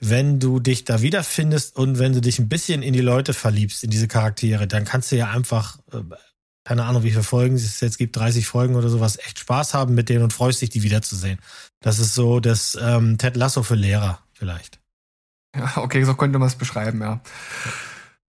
[0.00, 3.84] wenn du dich da wiederfindest und wenn du dich ein bisschen in die Leute verliebst,
[3.84, 6.02] in diese Charaktere, dann kannst du ja einfach, äh,
[6.64, 9.94] keine Ahnung, wie viele Folgen es jetzt gibt, 30 Folgen oder sowas, echt Spaß haben
[9.94, 11.38] mit denen und freust dich, die wiederzusehen.
[11.80, 14.80] Das ist so das ähm, Ted Lasso für Lehrer vielleicht.
[15.54, 17.20] Ja, okay, so könnte man es beschreiben, ja.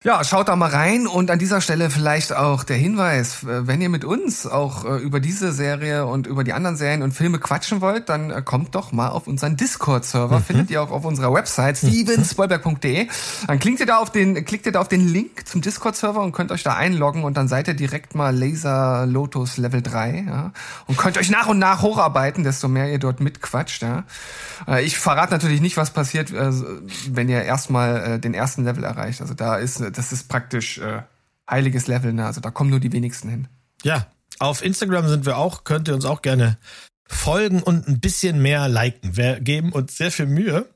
[0.06, 3.80] Ja, schaut da mal rein und an dieser Stelle vielleicht auch der Hinweis, äh, wenn
[3.80, 7.39] ihr mit uns auch äh, über diese Serie und über die anderen Serien und Filme
[7.39, 10.44] quatschen wollt, dann äh, kommt doch mal auf unseren Discord-Server, mhm.
[10.44, 11.88] findet ihr auch auf unserer Website mhm.
[11.88, 13.08] stevenspoilberg.de.
[13.48, 16.34] Dann klickt ihr da auf den, klickt ihr da auf den Link zum Discord-Server und
[16.34, 20.52] könnt euch da einloggen und dann seid ihr direkt mal Laser Lotus Level 3, ja,
[20.86, 24.04] und könnt euch nach und nach hocharbeiten, desto mehr ihr dort mitquatscht, ja.
[24.82, 29.20] Ich verrate natürlich nicht, was passiert, wenn ihr erstmal den ersten Level erreicht.
[29.20, 31.03] Also da ist das ist praktisch äh,
[31.49, 32.25] heiliges Level, ne?
[32.25, 33.47] Also da kommen nur die wenigsten hin.
[33.84, 34.08] Ja,
[34.39, 36.58] auf Instagram sind wir auch, könnt ihr uns auch gerne
[37.06, 39.15] folgen und ein bisschen mehr liken.
[39.15, 40.67] Wir geben uns sehr viel Mühe.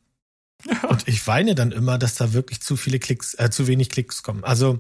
[0.66, 0.90] Ja.
[0.90, 4.24] Und ich weine dann immer, dass da wirklich zu viele Klicks, äh, zu wenig Klicks
[4.24, 4.44] kommen.
[4.44, 4.80] Also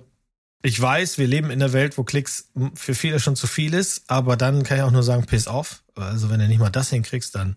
[0.63, 4.03] ich weiß, wir leben in einer Welt, wo Klicks für viele schon zu viel ist,
[4.07, 5.83] aber dann kann ich auch nur sagen, piss auf.
[5.95, 7.55] Also wenn du nicht mal das hinkriegst, dann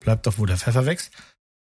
[0.00, 1.10] bleibt doch, wo der Pfeffer wächst.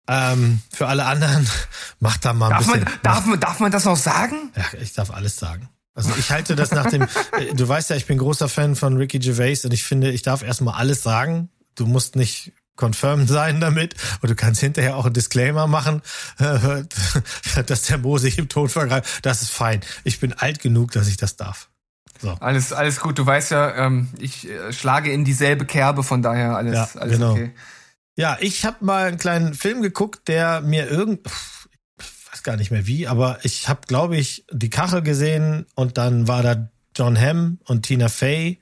[0.08, 1.46] Ähm, für alle anderen,
[2.00, 2.84] macht da mal ein darf bisschen.
[2.84, 4.52] Man, darf, man, darf man das noch sagen?
[4.56, 5.68] Ja, ich darf alles sagen.
[5.94, 7.02] Also ich halte das nach dem,
[7.38, 10.22] äh, du weißt ja, ich bin großer Fan von Ricky Gervais und ich finde, ich
[10.22, 11.48] darf erstmal alles sagen.
[11.74, 16.02] Du musst nicht confirmed sein damit und du kannst hinterher auch einen Disclaimer machen,
[17.66, 19.24] dass der Mo sich im Ton vergreift.
[19.24, 19.80] Das ist fein.
[20.04, 21.70] Ich bin alt genug, dass ich das darf.
[22.20, 22.30] So.
[22.40, 23.18] Alles, alles gut.
[23.18, 27.12] Du weißt ja, ähm, ich äh, schlage in dieselbe Kerbe, von daher alles, ja, alles
[27.12, 27.32] genau.
[27.32, 27.52] okay.
[28.16, 31.28] Ja, ich habe mal einen kleinen Film geguckt, der mir irgend
[31.98, 35.98] ich weiß gar nicht mehr wie, aber ich habe glaube ich die Kachel gesehen und
[35.98, 38.58] dann war da John Hamm und Tina Fey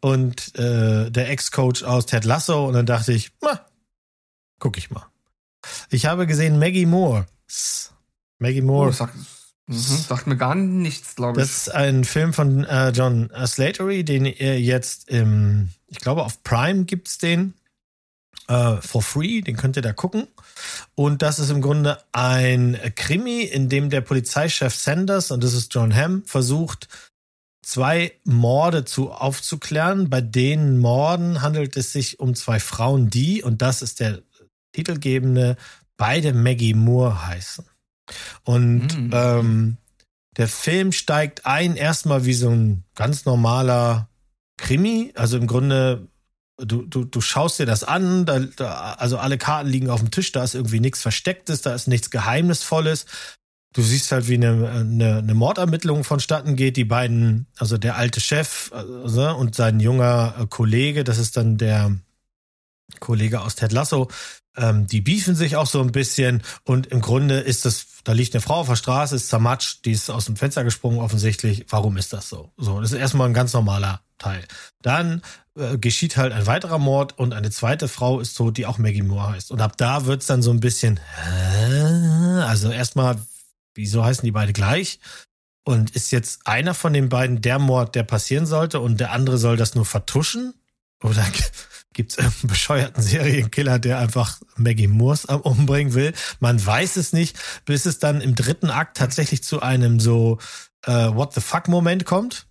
[0.00, 3.66] und äh, der Ex-Coach aus Ted Lasso und dann dachte ich, na,
[4.60, 5.06] guck ich mal.
[5.90, 7.26] Ich habe gesehen Maggie Moore.
[8.38, 8.90] Maggie Moore.
[8.90, 9.16] Oh, sagt,
[9.66, 11.46] mhm, sagt mir gar nichts, glaube ich.
[11.46, 16.44] Das ist ein Film von äh, John Slatery, den ihr jetzt im, ich glaube auf
[16.44, 17.54] Prime gibt's den
[18.48, 20.26] äh, for free, den könnt ihr da gucken.
[20.94, 25.72] Und das ist im Grunde ein Krimi, in dem der Polizeichef Sanders, und das ist
[25.72, 26.88] John Hamm, versucht,
[27.62, 30.10] zwei Morde zu aufzuklären.
[30.10, 34.22] Bei den Morden handelt es sich um zwei Frauen, die, und das ist der
[34.72, 35.56] titelgebende,
[35.96, 37.64] beide Maggie Moore heißen.
[38.44, 39.10] Und mhm.
[39.12, 39.76] ähm,
[40.38, 44.08] der Film steigt ein erstmal wie so ein ganz normaler
[44.56, 45.12] Krimi.
[45.14, 46.06] Also im Grunde
[46.58, 50.10] du, du, du schaust dir das an, da, da, also alle Karten liegen auf dem
[50.10, 53.06] Tisch, da ist irgendwie nichts Verstecktes, da ist nichts Geheimnisvolles.
[53.74, 56.76] Du siehst halt, wie eine, eine, eine Mordermittlung vonstatten geht.
[56.76, 61.58] Die beiden, also der alte Chef also, und sein junger äh, Kollege, das ist dann
[61.58, 61.92] der
[63.00, 64.08] Kollege aus Ted Lasso,
[64.56, 68.34] ähm, die beefen sich auch so ein bisschen und im Grunde ist das, da liegt
[68.34, 71.66] eine Frau auf der Straße, ist zermatscht, die ist aus dem Fenster gesprungen offensichtlich.
[71.68, 72.50] Warum ist das so?
[72.56, 74.44] So, das ist erstmal ein ganz normaler Teil.
[74.82, 75.22] Dann
[75.54, 79.02] äh, geschieht halt ein weiterer Mord und eine zweite Frau ist tot, die auch Maggie
[79.02, 79.50] Moore heißt.
[79.50, 82.42] Und ab da wird's dann so ein bisschen, hä?
[82.42, 83.16] also erstmal,
[83.74, 84.98] wieso heißen die beide gleich?
[85.64, 89.36] Und ist jetzt einer von den beiden der Mord, der passieren sollte und der andere
[89.36, 90.54] soll das nur vertuschen?
[91.02, 91.24] Oder
[91.92, 96.12] gibt's irgendeinen bescheuerten Serienkiller, der einfach Maggie Moores umbringen will?
[96.40, 100.38] Man weiß es nicht, bis es dann im dritten Akt tatsächlich zu einem so
[100.84, 102.46] äh, What the fuck Moment kommt,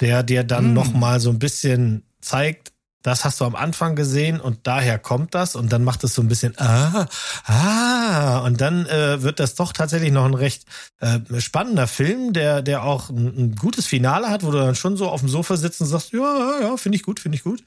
[0.00, 0.74] der dir dann mm.
[0.74, 5.34] noch mal so ein bisschen zeigt, das hast du am Anfang gesehen und daher kommt
[5.34, 7.06] das und dann macht es so ein bisschen ah
[7.44, 10.64] ah und dann äh, wird das doch tatsächlich noch ein recht
[11.00, 14.96] äh, spannender Film, der der auch ein, ein, gutes Finale hat, wo du dann schon
[14.96, 17.44] so auf dem Sofa sitzt und sagst ja ja ja finde ich gut finde ich
[17.44, 17.62] gut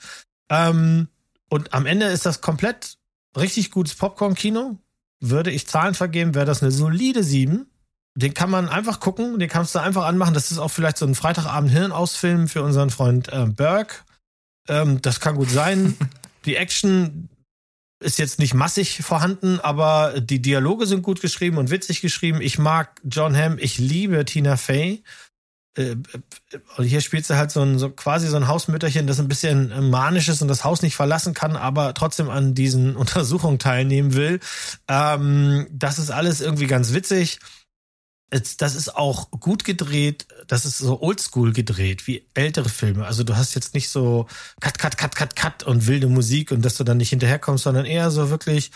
[0.51, 1.07] ähm,
[1.49, 2.97] und am Ende ist das komplett
[3.35, 4.77] richtig gutes Popcorn-Kino.
[5.19, 7.65] Würde ich Zahlen vergeben, wäre das eine solide 7.
[8.13, 10.33] Den kann man einfach gucken, den kannst du einfach anmachen.
[10.33, 13.95] Das ist auch vielleicht so ein Freitagabend Hirnausfilm für unseren Freund äh, Burke
[14.67, 15.97] ähm, das kann gut sein.
[16.45, 17.29] Die Action
[17.99, 22.41] ist jetzt nicht massig vorhanden, aber die Dialoge sind gut geschrieben und witzig geschrieben.
[22.41, 25.03] Ich mag John Hamm, ich liebe Tina Fey.
[25.77, 25.95] Äh, äh,
[26.77, 29.89] und hier spielt sie halt so ein so quasi so ein Hausmütterchen, das ein bisschen
[29.89, 34.39] manisch ist und das Haus nicht verlassen kann, aber trotzdem an diesen Untersuchungen teilnehmen will.
[34.87, 37.39] Ähm, das ist alles irgendwie ganz witzig
[38.31, 43.05] das ist auch gut gedreht, das ist so oldschool gedreht, wie ältere Filme.
[43.05, 44.25] Also du hast jetzt nicht so
[44.61, 47.85] Cut, Cut, Cut, Cut, Cut und wilde Musik und dass du dann nicht hinterherkommst, sondern
[47.85, 48.71] eher so wirklich,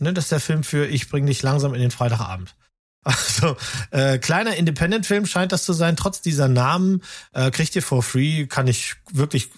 [0.00, 2.56] ne, das ist der Film für ich bring dich langsam in den Freitagabend.
[3.12, 3.56] Also,
[3.90, 8.46] äh, kleiner Independent-Film scheint das zu sein, trotz dieser Namen, äh, kriegt ihr for free,
[8.46, 9.50] kann ich wirklich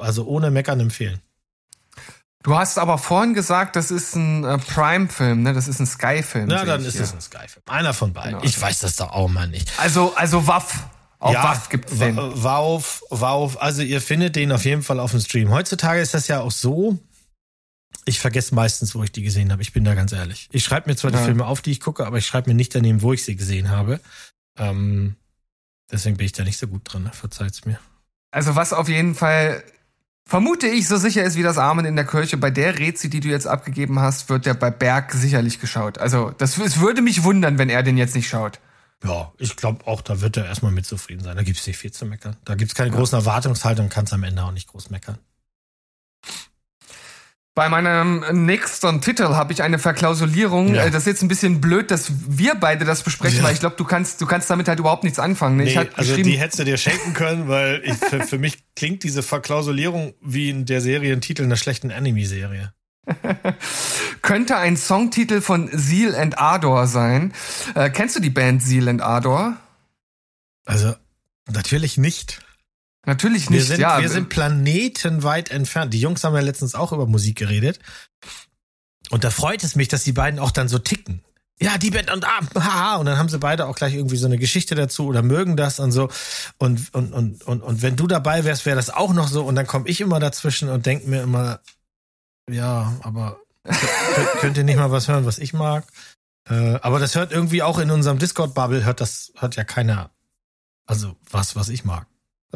[0.00, 1.20] also ohne Meckern empfehlen.
[2.42, 5.52] Du hast aber vorhin gesagt, das ist ein äh, Prime-Film, ne?
[5.52, 6.46] Das ist ein Sky-Film.
[6.46, 7.64] Na, dann ist es ein Sky-Film.
[7.66, 8.34] Einer von beiden.
[8.34, 8.44] Genau.
[8.44, 9.72] Ich weiß das doch auch mal nicht.
[9.78, 10.84] Also, also Waff.
[11.18, 12.16] Auf ja, Waff gibt's den.
[12.16, 13.60] Wauf, Wauf.
[13.60, 15.50] Also ihr findet den auf jeden Fall auf dem Stream.
[15.50, 16.98] Heutzutage ist das ja auch so.
[18.08, 19.62] Ich vergesse meistens, wo ich die gesehen habe.
[19.62, 20.48] Ich bin da ganz ehrlich.
[20.52, 21.18] Ich schreibe mir zwar ja.
[21.18, 23.36] die Filme auf, die ich gucke, aber ich schreibe mir nicht daneben, wo ich sie
[23.36, 24.00] gesehen habe.
[24.58, 25.16] Ähm,
[25.90, 27.02] deswegen bin ich da nicht so gut drin.
[27.02, 27.10] Ne?
[27.12, 27.78] Verzeiht's mir.
[28.30, 29.62] Also was auf jeden Fall
[30.26, 32.36] vermute ich, so sicher ist wie das Amen in der Kirche.
[32.36, 35.98] Bei der Rezi, die du jetzt abgegeben hast, wird der bei Berg sicherlich geschaut.
[35.98, 38.60] Also, das, es würde mich wundern, wenn er den jetzt nicht schaut.
[39.04, 41.36] Ja, ich glaube auch, da wird er erstmal mit zufrieden sein.
[41.36, 42.36] Da gibt es nicht viel zu meckern.
[42.44, 42.96] Da gibt es keine ja.
[42.96, 45.18] großen Erwartungshaltungen, kannst am Ende auch nicht groß meckern.
[47.56, 50.74] Bei meinem nächsten Titel habe ich eine Verklausulierung.
[50.74, 50.84] Ja.
[50.84, 53.44] Äh, das ist jetzt ein bisschen blöd, dass wir beide das besprechen, ja.
[53.44, 55.56] weil ich glaube, du kannst, du kannst damit halt überhaupt nichts anfangen.
[55.56, 55.64] Ne?
[55.64, 59.04] Nee, ich also die hättest du dir schenken können, weil ich, für, für mich klingt
[59.04, 62.74] diese Verklausulierung wie in der Serientitel einer schlechten Anime-Serie.
[64.20, 67.32] Könnte ein Songtitel von Seal and Ardor sein.
[67.74, 69.56] Äh, kennst du die Band Seal and Ardor?
[70.66, 70.94] Also,
[71.50, 72.40] natürlich nicht.
[73.06, 74.00] Natürlich nicht, wir sind, ja.
[74.00, 75.94] Wir sind planetenweit entfernt.
[75.94, 77.78] Die Jungs haben ja letztens auch über Musik geredet.
[79.10, 81.22] Und da freut es mich, dass die beiden auch dann so ticken.
[81.60, 82.96] Ja, die Band und ah, haha.
[82.96, 85.78] Und dann haben sie beide auch gleich irgendwie so eine Geschichte dazu oder mögen das
[85.78, 86.10] und so.
[86.58, 89.44] Und, und, und, und, und wenn du dabei wärst, wäre das auch noch so.
[89.44, 91.60] Und dann komme ich immer dazwischen und denke mir immer,
[92.50, 93.38] ja, aber
[94.40, 95.86] könnt ihr nicht mal was hören, was ich mag?
[96.48, 100.10] Äh, aber das hört irgendwie auch in unserem Discord-Bubble, hört das, hört ja keiner,
[100.86, 102.06] also was, was ich mag.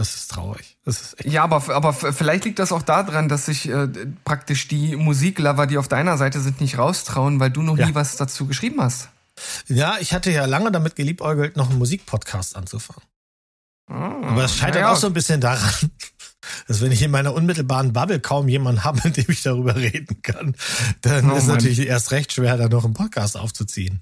[0.00, 0.78] Das ist traurig.
[0.86, 3.86] Das ist ja, aber, aber vielleicht liegt das auch daran, dass sich äh,
[4.24, 7.86] praktisch die Musiklover, die auf deiner Seite sind, nicht raustrauen, weil du noch ja.
[7.86, 9.10] nie was dazu geschrieben hast.
[9.68, 13.02] Ja, ich hatte ja lange damit geliebäugelt, noch einen Musikpodcast anzufangen.
[13.88, 14.90] Ah, aber das scheitert ja.
[14.90, 15.70] auch so ein bisschen daran,
[16.66, 20.22] dass wenn ich in meiner unmittelbaren Bubble kaum jemanden habe, mit dem ich darüber reden
[20.22, 20.56] kann,
[21.02, 24.00] dann oh, ist es natürlich erst recht schwer, da noch einen Podcast aufzuziehen.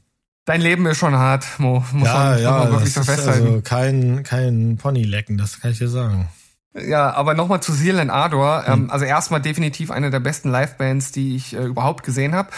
[0.48, 1.84] Dein Leben ist schon hart, Mo.
[1.92, 3.46] Muss ja, man, ja, man wirklich so festhalten.
[3.48, 6.26] Also kein, kein Ponylecken, das kann ich dir sagen.
[6.74, 8.64] Ja, aber nochmal zu Seal and Ardor.
[8.66, 8.90] Ähm, hm.
[8.90, 12.48] also erstmal definitiv eine der besten Livebands, die ich äh, überhaupt gesehen habe.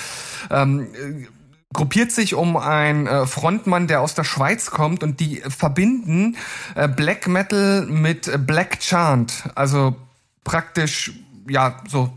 [0.52, 1.26] Ähm, äh,
[1.72, 6.36] gruppiert sich um einen äh, Frontmann, der aus der Schweiz kommt und die verbinden
[6.76, 9.48] äh, Black Metal mit Black Chant.
[9.56, 9.96] Also
[10.44, 11.10] praktisch,
[11.48, 12.12] ja, so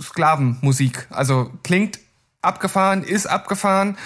[0.00, 1.08] Sklavenmusik.
[1.10, 1.98] Also klingt
[2.42, 3.96] abgefahren, ist abgefahren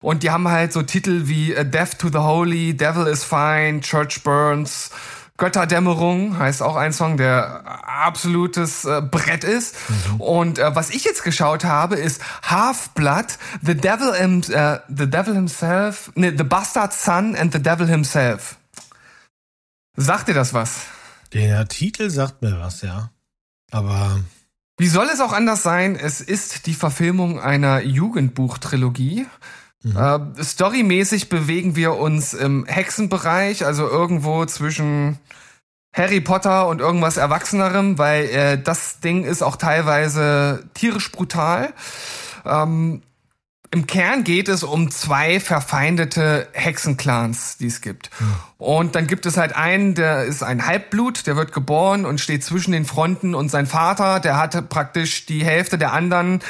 [0.00, 3.80] und die haben halt so Titel wie äh, Death to the Holy, Devil is Fine,
[3.80, 4.90] Church Burns,
[5.38, 9.76] Götterdämmerung heißt auch ein Song, der absolutes äh, Brett ist.
[9.88, 10.20] Mhm.
[10.20, 15.34] Und äh, was ich jetzt geschaut habe, ist Half-Blood, The Devil, im, äh, The Devil
[15.34, 18.56] Himself, ne, The Bastard Son and The Devil Himself.
[19.96, 20.86] Sagt dir das was?
[21.32, 23.10] Der Titel sagt mir was, ja.
[23.70, 24.20] Aber
[24.76, 25.94] wie soll es auch anders sein?
[25.94, 29.26] Es ist die Verfilmung einer Jugendbuchtrilogie.
[29.82, 29.96] Mhm.
[29.96, 35.18] Äh, storymäßig bewegen wir uns im Hexenbereich, also irgendwo zwischen
[35.92, 41.72] Harry Potter und irgendwas Erwachsenerem, weil äh, das Ding ist auch teilweise tierisch brutal.
[42.44, 43.02] Ähm,
[43.70, 48.10] im Kern geht es um zwei verfeindete Hexenclans, die es gibt.
[48.18, 48.34] Hm.
[48.56, 52.42] Und dann gibt es halt einen, der ist ein Halbblut, der wird geboren und steht
[52.42, 56.40] zwischen den Fronten und sein Vater, der hat praktisch die Hälfte der anderen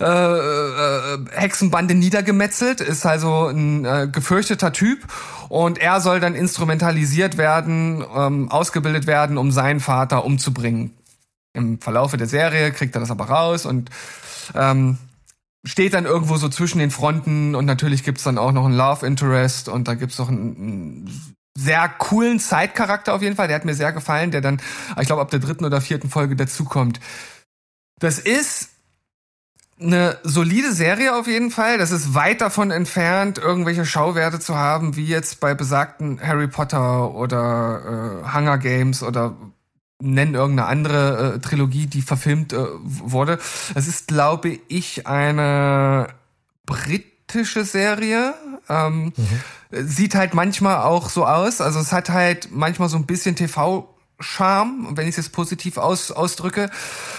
[0.00, 5.00] äh, äh, Hexenbande niedergemetzelt, ist also ein äh, gefürchteter Typ
[5.48, 10.94] und er soll dann instrumentalisiert werden, ähm, ausgebildet werden, um seinen Vater umzubringen.
[11.52, 13.90] Im Verlaufe der Serie kriegt er das aber raus und
[14.54, 14.98] ähm,
[15.64, 19.06] steht dann irgendwo so zwischen den Fronten und natürlich gibt's dann auch noch einen Love
[19.06, 23.48] Interest und da gibt's noch einen, einen sehr coolen Side-Charakter auf jeden Fall.
[23.48, 24.60] Der hat mir sehr gefallen, der dann,
[24.98, 27.00] ich glaube, ab der dritten oder vierten Folge dazukommt.
[27.98, 28.70] Das ist
[29.78, 31.78] eine solide Serie auf jeden Fall.
[31.78, 37.14] Das ist weit davon entfernt, irgendwelche Schauwerte zu haben, wie jetzt bei besagten Harry Potter
[37.14, 39.36] oder äh, Hunger Games oder
[40.00, 43.38] nennen irgendeine andere äh, Trilogie, die verfilmt äh, wurde.
[43.74, 46.08] Es ist, glaube ich, eine
[46.66, 48.34] britische Serie.
[48.68, 49.86] Ähm, mhm.
[49.86, 51.60] Sieht halt manchmal auch so aus.
[51.60, 53.89] Also es hat halt manchmal so ein bisschen TV
[54.20, 56.70] Charme, wenn ich es jetzt positiv aus, ausdrücke.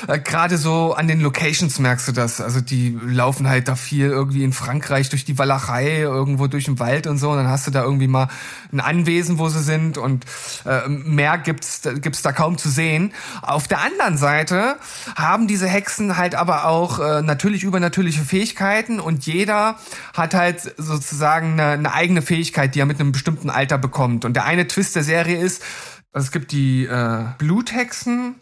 [0.07, 2.39] Äh, Gerade so an den Locations merkst du das.
[2.39, 6.79] Also die laufen halt da viel irgendwie in Frankreich durch die Walachei, irgendwo durch den
[6.79, 7.31] Wald und so.
[7.31, 8.27] Und dann hast du da irgendwie mal
[8.71, 10.25] ein Anwesen, wo sie sind und
[10.65, 13.13] äh, mehr gibt's, gibt's da kaum zu sehen.
[13.41, 14.77] Auf der anderen Seite
[15.15, 19.77] haben diese Hexen halt aber auch äh, natürlich übernatürliche Fähigkeiten und jeder
[20.13, 24.25] hat halt sozusagen eine, eine eigene Fähigkeit, die er mit einem bestimmten Alter bekommt.
[24.25, 25.63] Und der eine Twist der Serie ist,
[26.11, 28.35] also es gibt die äh, Bluthexen,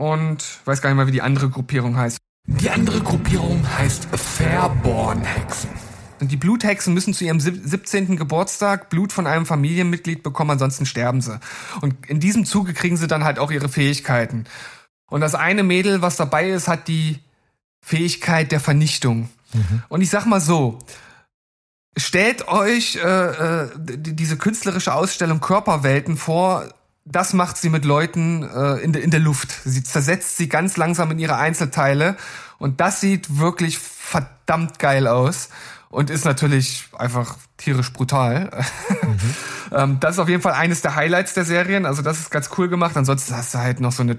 [0.00, 2.16] und weiß gar nicht mal, wie die andere Gruppierung heißt.
[2.46, 5.68] Die andere Gruppierung heißt Fairborn-Hexen.
[6.20, 8.16] Und die Bluthexen müssen zu ihrem 17.
[8.16, 11.38] Geburtstag Blut von einem Familienmitglied bekommen, ansonsten sterben sie.
[11.82, 14.44] Und in diesem Zuge kriegen sie dann halt auch ihre Fähigkeiten.
[15.10, 17.18] Und das eine Mädel, was dabei ist, hat die
[17.84, 19.28] Fähigkeit der Vernichtung.
[19.52, 19.82] Mhm.
[19.90, 20.78] Und ich sag mal so,
[21.94, 26.68] stellt euch äh, äh, diese künstlerische Ausstellung Körperwelten vor,
[27.04, 29.52] das macht sie mit Leuten äh, in, de, in der Luft.
[29.64, 32.16] Sie zersetzt sie ganz langsam in ihre Einzelteile
[32.58, 35.48] und das sieht wirklich verdammt geil aus
[35.88, 38.50] und ist natürlich einfach tierisch brutal.
[39.02, 39.34] Mhm.
[39.72, 41.84] ähm, das ist auf jeden Fall eines der Highlights der Serien.
[41.86, 42.96] Also das ist ganz cool gemacht.
[42.96, 44.18] Ansonsten hast du halt noch so eine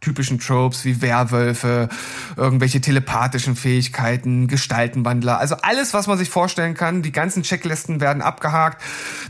[0.00, 1.88] typischen Tropes wie Werwölfe,
[2.36, 7.02] irgendwelche telepathischen Fähigkeiten, Gestaltenwandler, also alles, was man sich vorstellen kann.
[7.02, 8.82] Die ganzen Checklisten werden abgehakt.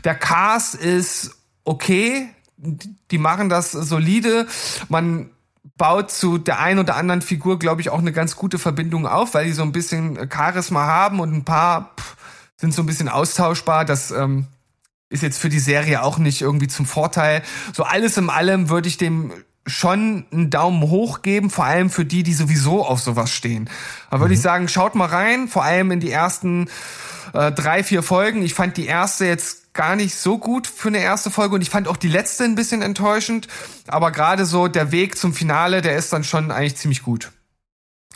[0.05, 1.35] Der Cast ist
[1.65, 2.29] okay,
[2.61, 4.47] die machen das solide.
[4.89, 5.29] Man
[5.77, 9.33] baut zu der einen oder anderen Figur, glaube ich, auch eine ganz gute Verbindung auf,
[9.33, 12.15] weil die so ein bisschen Charisma haben und ein paar pff,
[12.57, 13.85] sind so ein bisschen austauschbar.
[13.85, 14.47] Das ähm,
[15.09, 17.43] ist jetzt für die Serie auch nicht irgendwie zum Vorteil.
[17.73, 19.31] So alles in allem würde ich dem
[19.67, 23.69] schon einen Daumen hoch geben, vor allem für die, die sowieso auf sowas stehen.
[24.09, 24.35] Da würde mhm.
[24.35, 26.67] ich sagen, schaut mal rein, vor allem in die ersten
[27.33, 28.41] äh, drei, vier Folgen.
[28.41, 31.69] Ich fand die erste jetzt gar nicht so gut für eine erste Folge und ich
[31.69, 33.47] fand auch die letzte ein bisschen enttäuschend.
[33.87, 37.31] Aber gerade so der Weg zum Finale, der ist dann schon eigentlich ziemlich gut.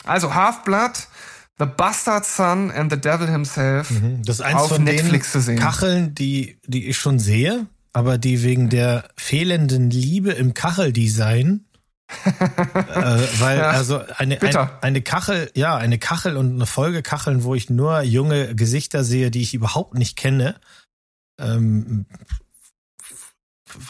[0.04, 1.08] Also Half-Blood,
[1.58, 4.22] The Bastard Son and the Devil Himself mhm.
[4.24, 5.58] das ist eins auf von Netflix zu sehen.
[5.58, 11.66] Kacheln, die, die ich schon sehe, aber die wegen der fehlenden Liebe im Kacheldesign
[12.24, 12.30] äh,
[13.40, 17.56] weil ja, also eine, ein, eine Kachel, ja, eine Kachel und eine Folge Kacheln, wo
[17.56, 20.54] ich nur junge Gesichter sehe, die ich überhaupt nicht kenne,
[21.38, 22.06] ähm,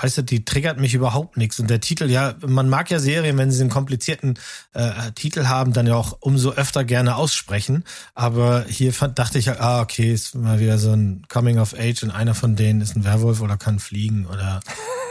[0.01, 1.61] weißt du, die triggert mich überhaupt nichts.
[1.61, 4.39] Und der Titel, ja, man mag ja Serien, wenn sie einen komplizierten
[4.73, 7.85] äh, Titel haben, dann ja auch umso öfter gerne aussprechen.
[8.15, 12.03] Aber hier fand, dachte ich, ah, okay, ist mal wieder so ein Coming of Age
[12.03, 14.61] und einer von denen ist ein Werwolf oder kann fliegen oder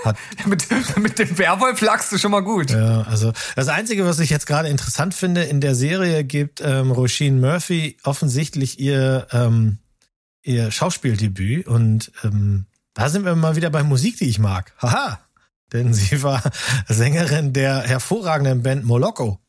[0.04, 0.18] hat.
[0.46, 0.66] mit,
[0.98, 2.72] mit dem Werwolf lagst du schon mal gut.
[2.72, 6.92] Ja, also das Einzige, was ich jetzt gerade interessant finde, in der Serie gibt ähm,
[6.92, 9.80] Roisin Murphy offensichtlich ihr, ähm,
[10.46, 14.74] ihr Schauspieldebüt und ähm, da sind wir mal wieder bei Musik, die ich mag.
[14.82, 15.20] Haha.
[15.74, 16.42] Denn sie war
[16.88, 19.40] Sängerin der hervorragenden Band Moloko,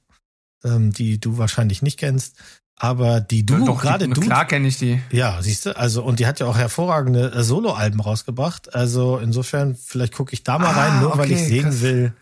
[0.64, 2.36] ähm, die du wahrscheinlich nicht kennst.
[2.78, 4.20] Aber die du, Doch, gerade du.
[4.20, 5.00] Klar kenne ich die.
[5.10, 8.74] Ja, siehst du, also, und die hat ja auch hervorragende äh, Soloalben rausgebracht.
[8.74, 11.80] Also insofern, vielleicht gucke ich da mal ah, rein, nur okay, weil ich sehen krass.
[11.80, 12.12] will,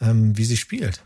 [0.00, 1.02] ähm, wie sie spielt.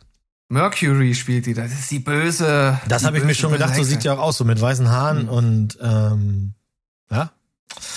[0.50, 2.78] Mercury spielt die, das ist die böse.
[2.88, 5.24] Das habe ich mir schon gedacht, so sieht die auch aus, so mit weißen Haaren
[5.24, 5.28] mhm.
[5.28, 6.54] und ähm,
[7.10, 7.32] ja.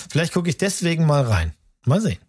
[0.09, 1.53] Vielleicht gucke ich deswegen mal rein.
[1.85, 2.19] Mal sehen.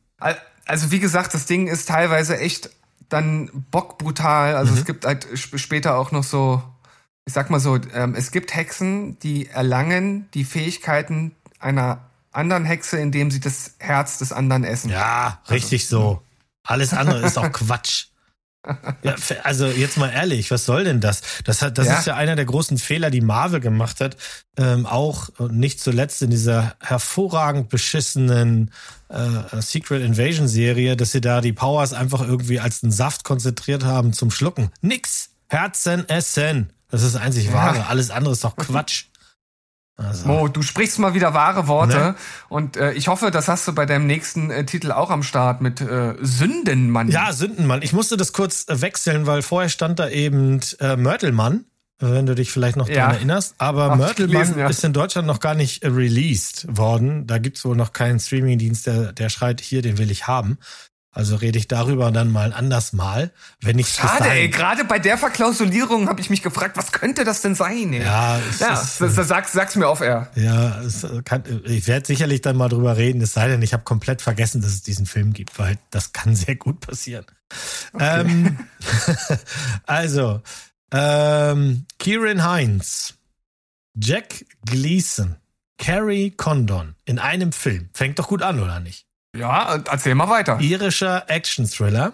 [0.64, 2.71] Also wie gesagt, das Ding ist teilweise echt
[3.09, 4.57] dann bockbrutal.
[4.57, 4.79] Also mhm.
[4.79, 6.62] es gibt halt später auch noch so,
[7.25, 12.01] ich sag mal so, ähm, es gibt Hexen, die erlangen die Fähigkeiten einer
[12.33, 14.90] anderen Hexe, indem sie das Herz des anderen essen.
[14.90, 16.23] Ja, richtig also, so.
[16.64, 18.07] Alles andere ist auch Quatsch.
[19.03, 21.22] Ja, also jetzt mal ehrlich, was soll denn das?
[21.44, 21.98] Das hat, das ja.
[21.98, 24.16] ist ja einer der großen Fehler, die Marvel gemacht hat.
[24.57, 28.70] Ähm, auch und nicht zuletzt in dieser hervorragend beschissenen
[29.09, 33.85] äh, Secret Invasion Serie, dass sie da die Powers einfach irgendwie als einen Saft konzentriert
[33.85, 34.70] haben zum Schlucken.
[34.81, 35.31] Nix.
[35.48, 36.72] Herzen essen.
[36.88, 37.53] Das ist einzig ja.
[37.55, 37.87] wahre.
[37.87, 39.07] Alles andere ist doch Quatsch.
[39.96, 40.26] Also.
[40.26, 42.14] Mo, du sprichst mal wieder wahre Worte ne?
[42.48, 45.61] und äh, ich hoffe, das hast du bei deinem nächsten äh, Titel auch am Start
[45.61, 47.09] mit äh, Sündenmann.
[47.09, 47.83] Ja, Sündenmann.
[47.83, 51.66] Ich musste das kurz äh, wechseln, weil vorher stand da eben äh, Mörtelmann,
[51.98, 52.94] wenn du dich vielleicht noch ja.
[52.94, 53.55] daran erinnerst.
[53.59, 54.66] Aber Ach, Mörtelmann ja.
[54.66, 57.26] ist in Deutschland noch gar nicht äh, released worden.
[57.26, 60.59] Da gibt's wohl noch keinen Streamingdienst, der, der schreit, hier, den will ich haben.
[61.14, 65.18] Also rede ich darüber dann mal anders mal, wenn ich Schade, ey, gerade bei der
[65.18, 67.92] Verklausulierung habe ich mich gefragt, was könnte das denn sein?
[67.92, 68.03] Ey?
[68.03, 70.31] Ja, ja ist, das, das, sag's, sag's mir auf er.
[70.37, 73.83] Ja, es kann, ich werde sicherlich dann mal drüber reden, es sei denn, ich habe
[73.83, 77.27] komplett vergessen, dass es diesen Film gibt, weil das kann sehr gut passieren.
[77.92, 78.20] Okay.
[78.20, 78.59] Ähm,
[79.87, 80.41] also,
[80.93, 83.14] ähm, Kieran Heinz,
[83.95, 85.36] Jack Gleason,
[85.76, 87.91] Carrie Condon in einem Film.
[87.93, 89.07] Fängt doch gut an, oder nicht?
[89.35, 90.61] Ja, erzähl mal weiter.
[90.61, 92.12] Irischer Action-Thriller.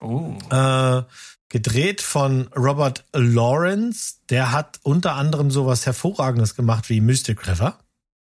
[0.00, 0.36] Oh.
[0.50, 1.02] Äh,
[1.48, 4.16] gedreht von Robert Lawrence.
[4.30, 7.78] Der hat unter anderem sowas Hervorragendes gemacht wie Mystic River.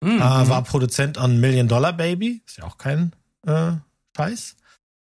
[0.01, 0.17] Mhm.
[0.17, 2.41] Äh, war Produzent an Million Dollar Baby.
[2.45, 3.13] Ist ja auch kein
[3.45, 3.71] äh,
[4.15, 4.55] Scheiß.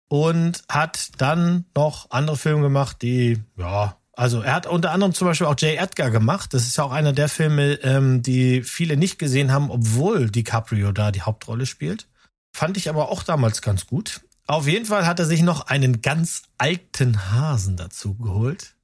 [0.07, 5.27] Und hat dann noch andere Filme gemacht, die, ja, also er hat unter anderem zum
[5.27, 5.77] Beispiel auch J.
[5.77, 6.53] Edgar gemacht.
[6.53, 10.91] Das ist ja auch einer der Filme, ähm, die viele nicht gesehen haben, obwohl DiCaprio
[10.91, 12.07] da die Hauptrolle spielt.
[12.55, 14.21] Fand ich aber auch damals ganz gut.
[14.47, 18.75] Auf jeden Fall hat er sich noch einen ganz alten Hasen dazu geholt.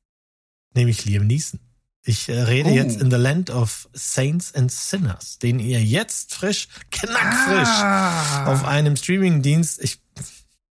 [0.73, 1.59] nämlich Liam Neeson.
[2.03, 2.73] Ich äh, rede Oh.
[2.73, 8.45] jetzt in The Land of Saints and Sinners, den ihr jetzt frisch, knackfrisch Ah.
[8.51, 9.99] auf einem Streamingdienst, ich,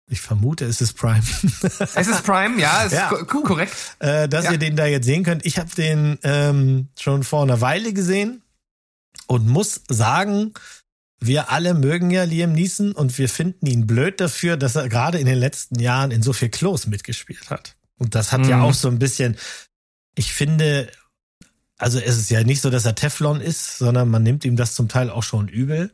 [0.07, 1.23] ich vermute, es ist Prime,
[1.95, 3.73] Es ist Prime, ja, es Ja, ist ko korrekt.
[3.99, 4.51] äh, dass Ja.
[4.53, 5.45] ihr den da jetzt sehen könnt.
[5.45, 8.41] Ich habe den ähm, schon vor einer Weile gesehen
[9.27, 10.53] und muss sagen,
[11.19, 15.17] wir alle mögen ja Liam Neeson und wir finden ihn blöd dafür, dass er gerade
[15.19, 17.75] in den letzten Jahren in so viel Klos mitgespielt hat.
[17.97, 18.63] Und das hat ja Mhm.
[18.63, 19.37] auch so ein bisschen,
[20.15, 20.91] ich finde,
[21.77, 24.75] also es ist ja nicht so, dass er Teflon ist, sondern man nimmt ihm das
[24.75, 25.91] zum Teil auch schon übel.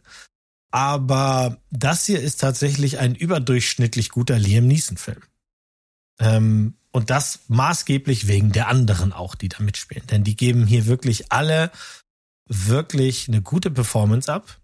[0.71, 5.21] Aber das hier ist tatsächlich ein überdurchschnittlich guter Liam Neeson-Film.
[6.19, 10.07] Ähm, und das maßgeblich wegen der anderen auch, die da mitspielen.
[10.07, 11.71] Denn die geben hier wirklich alle
[12.47, 14.60] wirklich eine gute Performance ab.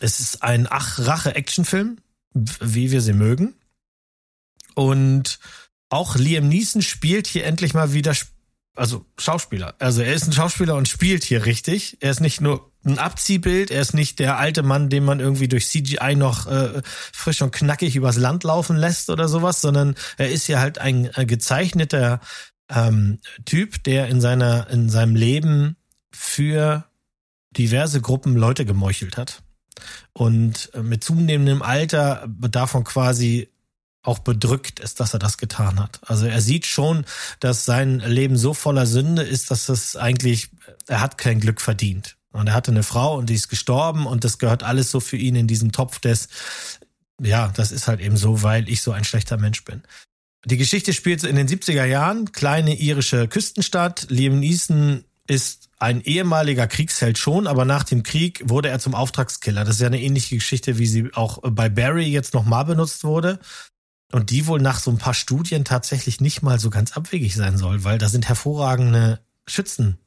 [0.00, 1.98] Es ist ein Ach-Rache-Actionfilm,
[2.34, 3.54] wie wir sie mögen.
[4.74, 5.38] Und
[5.88, 8.14] auch Liam Neeson spielt hier endlich mal wieder,
[8.74, 9.74] also Schauspieler.
[9.78, 11.98] Also er ist ein Schauspieler und spielt hier richtig.
[12.00, 15.48] Er ist nicht nur ein Abziehbild, er ist nicht der alte Mann, den man irgendwie
[15.48, 20.30] durch CGI noch äh, frisch und knackig übers Land laufen lässt oder sowas, sondern er
[20.30, 22.20] ist ja halt ein äh, gezeichneter
[22.68, 25.76] ähm, Typ, der in seiner in seinem Leben
[26.10, 26.84] für
[27.52, 29.43] diverse Gruppen Leute gemeuchelt hat
[30.12, 33.48] und äh, mit zunehmendem Alter davon quasi
[34.02, 36.00] auch bedrückt ist, dass er das getan hat.
[36.02, 37.06] Also er sieht schon,
[37.40, 40.50] dass sein Leben so voller Sünde ist, dass es eigentlich,
[40.86, 42.16] er hat kein Glück verdient.
[42.30, 45.16] Und er hatte eine Frau und die ist gestorben und das gehört alles so für
[45.16, 46.28] ihn in diesen Topf des,
[47.22, 49.82] ja, das ist halt eben so, weil ich so ein schlechter Mensch bin.
[50.44, 54.06] Die Geschichte spielt in den 70er Jahren, kleine irische Küstenstadt.
[54.10, 59.64] Liam Neeson ist ein ehemaliger Kriegsheld schon, aber nach dem Krieg wurde er zum Auftragskiller.
[59.64, 63.38] Das ist ja eine ähnliche Geschichte, wie sie auch bei Barry jetzt nochmal benutzt wurde.
[64.12, 67.56] Und die wohl nach so ein paar Studien tatsächlich nicht mal so ganz abwegig sein
[67.56, 69.98] soll, weil da sind hervorragende Schützen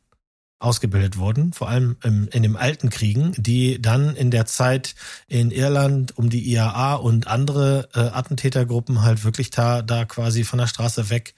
[0.60, 4.96] ausgebildet worden, vor allem im, in den alten Kriegen, die dann in der Zeit
[5.28, 10.58] in Irland um die IAA und andere äh, Attentätergruppen halt wirklich da, da quasi von
[10.58, 11.36] der Straße weg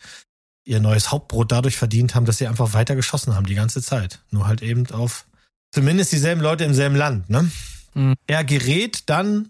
[0.70, 4.20] ihr neues Hauptbrot dadurch verdient haben, dass sie einfach weiter geschossen haben die ganze Zeit.
[4.30, 5.26] Nur halt eben auf
[5.72, 7.30] zumindest dieselben Leute im selben Land.
[7.30, 7.50] Ne?
[7.96, 8.14] Mhm.
[8.28, 9.50] Er gerät dann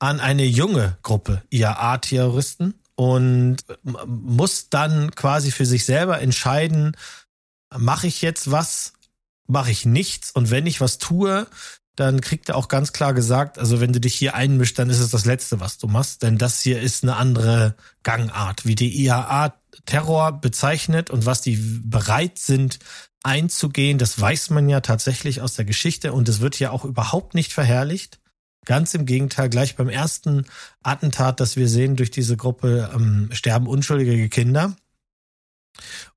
[0.00, 3.58] an eine junge Gruppe IAA-Terroristen und
[4.06, 6.96] muss dann quasi für sich selber entscheiden,
[7.76, 8.92] mache ich jetzt was,
[9.46, 11.46] mache ich nichts und wenn ich was tue,
[11.94, 14.98] dann kriegt er auch ganz klar gesagt, also wenn du dich hier einmischst, dann ist
[14.98, 19.04] es das Letzte, was du machst, denn das hier ist eine andere Gangart, wie die
[19.04, 19.54] IAA
[19.84, 22.78] Terror bezeichnet und was die bereit sind
[23.22, 27.34] einzugehen, das weiß man ja tatsächlich aus der Geschichte und es wird ja auch überhaupt
[27.34, 28.20] nicht verherrlicht.
[28.64, 30.46] Ganz im Gegenteil, gleich beim ersten
[30.82, 34.76] Attentat, das wir sehen durch diese Gruppe, ähm, sterben unschuldige Kinder.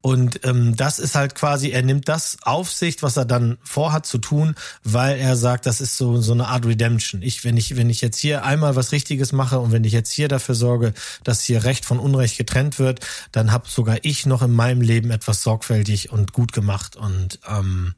[0.01, 4.05] Und ähm, das ist halt quasi, er nimmt das auf sich, was er dann vorhat
[4.05, 7.21] zu tun, weil er sagt, das ist so so eine Art Redemption.
[7.21, 10.11] Ich, wenn ich wenn ich jetzt hier einmal was Richtiges mache und wenn ich jetzt
[10.11, 10.93] hier dafür sorge,
[11.23, 15.11] dass hier Recht von Unrecht getrennt wird, dann habe sogar ich noch in meinem Leben
[15.11, 16.95] etwas sorgfältig und gut gemacht.
[16.95, 17.95] Und ähm,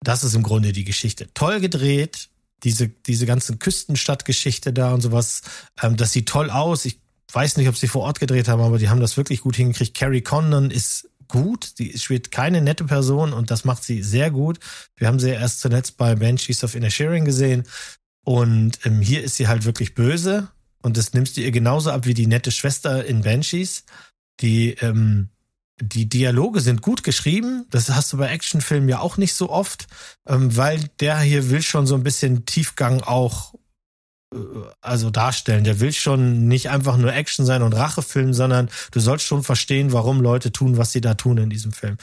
[0.00, 1.28] das ist im Grunde die Geschichte.
[1.34, 2.30] Toll gedreht,
[2.64, 5.42] diese diese ganzen Küstenstadtgeschichte da und sowas.
[5.80, 6.84] Ähm, das sieht toll aus.
[6.84, 6.98] Ich
[7.32, 9.96] weiß nicht, ob sie vor Ort gedreht haben, aber die haben das wirklich gut hingekriegt.
[9.96, 14.58] Carrie Condon ist gut, die spielt keine nette Person und das macht sie sehr gut.
[14.96, 17.64] Wir haben sie ja erst zuletzt bei Banshees of Inisherin gesehen
[18.24, 20.48] und ähm, hier ist sie halt wirklich böse
[20.82, 23.84] und das nimmst du ihr genauso ab wie die nette Schwester in Banshees.
[24.40, 25.28] Die ähm,
[25.80, 27.66] die Dialoge sind gut geschrieben.
[27.70, 29.86] Das hast du bei Actionfilmen ja auch nicht so oft,
[30.26, 33.54] ähm, weil der hier will schon so ein bisschen Tiefgang auch
[34.80, 35.64] also darstellen.
[35.64, 39.92] Der will schon nicht einfach nur Action sein und Rachefilm, sondern du sollst schon verstehen,
[39.92, 41.96] warum Leute tun, was sie da tun in diesem Film.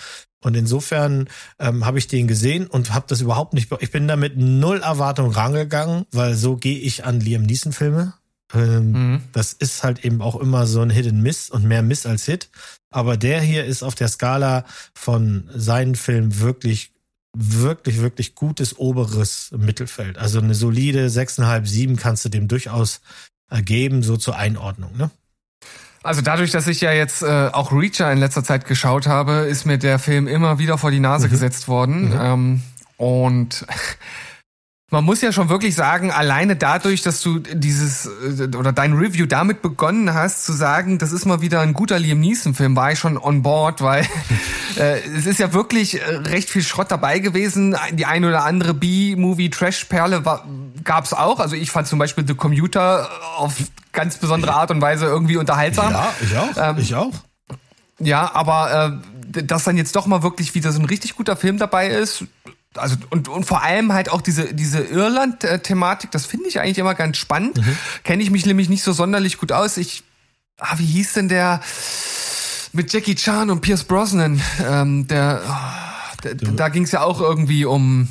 [0.43, 1.27] Und insofern
[1.59, 3.71] ähm, habe ich den gesehen und habe das überhaupt nicht.
[3.79, 8.13] Ich bin da mit null Erwartung rangegangen, weil so gehe ich an Liam Neeson Filme.
[8.53, 9.21] Ähm, Mhm.
[9.31, 12.25] das ist halt eben auch immer so ein Hit and Miss und mehr Miss als
[12.25, 12.49] Hit.
[12.91, 16.91] Aber der hier ist auf der Skala von seinen Filmen wirklich,
[17.35, 20.17] wirklich, wirklich gutes oberes Mittelfeld.
[20.17, 23.01] Also eine solide 6,5, 7 kannst du dem durchaus
[23.51, 24.95] äh, geben, so zur Einordnung.
[24.97, 25.11] Ne?
[26.03, 29.65] Also dadurch, dass ich ja jetzt äh, auch Reacher in letzter Zeit geschaut habe, ist
[29.65, 31.31] mir der Film immer wieder vor die Nase Mhm.
[31.31, 32.09] gesetzt worden.
[32.09, 32.19] Mhm.
[32.19, 32.61] Ähm,
[32.97, 33.65] und
[34.91, 39.25] man muss ja schon wirklich sagen, alleine dadurch, dass du dieses äh, oder dein Review
[39.25, 42.99] damit begonnen hast zu sagen, das ist mal wieder ein guter Liam Neeson-Film, war ich
[42.99, 44.05] schon on board, weil
[44.77, 47.75] äh, es ist ja wirklich äh, recht viel Schrott dabei gewesen.
[47.93, 50.45] Die eine oder andere B-Movie-Trash-Perle war-
[50.83, 51.39] gab's auch.
[51.39, 53.55] Also ich fand zum Beispiel The Commuter auf
[53.91, 55.95] ganz besondere Art und Weise irgendwie unterhaltsam.
[56.21, 56.49] ich auch.
[56.57, 57.11] Ähm, ich auch.
[57.97, 59.01] Ja, aber
[59.33, 62.25] äh, dass dann jetzt doch mal wirklich wieder so ein richtig guter Film dabei ist.
[62.77, 66.95] Also und, und vor allem halt auch diese diese Irland-Thematik, das finde ich eigentlich immer
[66.95, 67.57] ganz spannend.
[67.57, 67.77] Mhm.
[68.03, 69.77] Kenne ich mich nämlich nicht so sonderlich gut aus.
[69.77, 70.03] Ich,
[70.59, 71.61] ah, wie hieß denn der
[72.73, 74.41] mit Jackie Chan und Pierce Brosnan?
[74.67, 78.07] Ähm, der, oh, der da ging es ja auch irgendwie um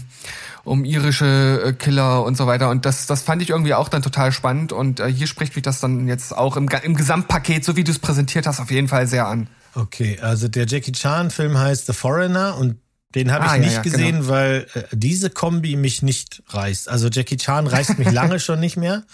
[0.64, 2.70] um irische äh, Killer und so weiter.
[2.70, 4.72] Und das, das fand ich irgendwie auch dann total spannend.
[4.72, 7.92] Und äh, hier spricht mich das dann jetzt auch im, im Gesamtpaket, so wie du
[7.92, 9.48] es präsentiert hast, auf jeden Fall sehr an.
[9.74, 12.76] Okay, also der Jackie Chan-Film heißt The Foreigner und
[13.14, 14.28] den habe ich ah, nicht ja, ja, gesehen, genau.
[14.28, 16.88] weil äh, diese Kombi mich nicht reißt.
[16.88, 19.04] Also Jackie Chan reißt mich lange schon nicht mehr.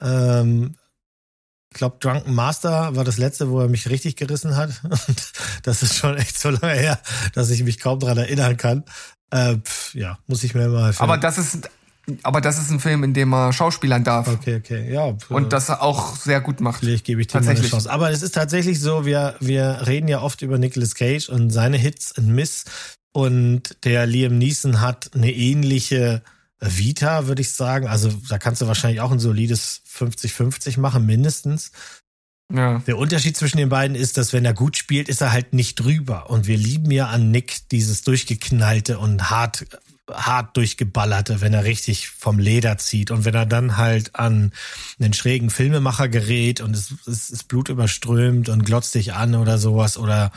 [0.00, 0.76] Ähm,
[1.70, 4.70] ich glaube, Drunken Master war das letzte, wo er mich richtig gerissen hat.
[4.82, 5.32] Und
[5.62, 6.98] das ist schon echt so lange her,
[7.34, 8.84] dass ich mich kaum dran erinnern kann.
[9.30, 10.94] Äh, pf, ja, muss ich mir mal.
[10.98, 11.68] Aber das ist,
[12.22, 14.28] aber das ist ein Film, in dem er Schauspielern darf.
[14.28, 15.16] Okay, okay, ja.
[15.28, 16.80] Und das auch sehr gut macht.
[16.80, 17.90] Vielleicht gebe ich dir mal eine Chance.
[17.90, 21.76] Aber es ist tatsächlich so, wir, wir reden ja oft über Nicolas Cage und seine
[21.76, 22.64] Hits und Miss.
[23.16, 26.20] Und der Liam Neeson hat eine ähnliche
[26.60, 27.86] Vita, würde ich sagen.
[27.86, 31.72] Also da kannst du wahrscheinlich auch ein solides 50-50 machen, mindestens.
[32.52, 32.80] Ja.
[32.80, 35.76] Der Unterschied zwischen den beiden ist, dass wenn er gut spielt, ist er halt nicht
[35.76, 36.28] drüber.
[36.28, 39.64] Und wir lieben ja an Nick dieses durchgeknallte und hart
[40.12, 44.52] hart durchgeballerte, wenn er richtig vom Leder zieht und wenn er dann halt an
[45.00, 49.98] einen schrägen Filmemacher gerät und es, ist Blut überströmt und glotzt dich an oder sowas
[49.98, 50.30] oder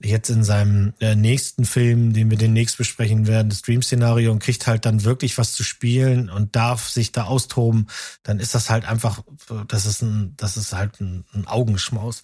[0.00, 4.66] jetzt in seinem äh, nächsten Film, den wir demnächst besprechen werden, das Dream-Szenario und kriegt
[4.66, 7.88] halt dann wirklich was zu spielen und darf sich da austoben,
[8.22, 9.22] dann ist das halt einfach,
[9.66, 12.22] das ist ein, das ist halt ein, ein Augenschmaus.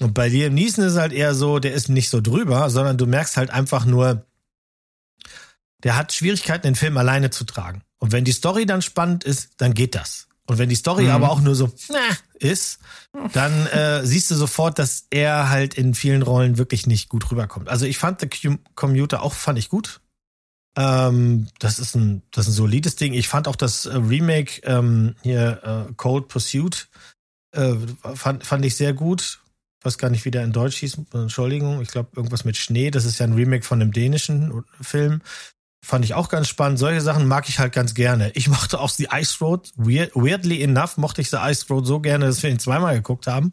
[0.00, 3.06] Und bei Liam Neeson ist halt eher so, der ist nicht so drüber, sondern du
[3.06, 4.26] merkst halt einfach nur,
[5.82, 7.82] der hat Schwierigkeiten, den Film alleine zu tragen.
[7.98, 10.28] Und wenn die Story dann spannend ist, dann geht das.
[10.46, 11.10] Und wenn die Story mhm.
[11.10, 11.98] aber auch nur so nah,
[12.34, 12.80] ist,
[13.32, 17.68] dann äh, siehst du sofort, dass er halt in vielen Rollen wirklich nicht gut rüberkommt.
[17.68, 20.00] Also ich fand The Commuter auch fand ich gut.
[20.76, 23.12] Ähm, das ist ein das ist ein solides Ding.
[23.12, 26.88] Ich fand auch das äh, Remake ähm, hier äh, Cold Pursuit
[27.52, 27.74] äh,
[28.14, 29.40] fand fand ich sehr gut.
[29.78, 30.98] Ich weiß gar nicht, wie der in Deutsch hieß.
[31.12, 32.90] Entschuldigung, ich glaube irgendwas mit Schnee.
[32.90, 35.22] Das ist ja ein Remake von einem dänischen Film.
[35.84, 36.78] Fand ich auch ganz spannend.
[36.78, 38.30] Solche Sachen mag ich halt ganz gerne.
[38.34, 39.72] Ich mochte auch die Ice Road.
[39.74, 43.26] Weird, weirdly enough mochte ich die Ice Road so gerne, dass wir ihn zweimal geguckt
[43.26, 43.50] haben.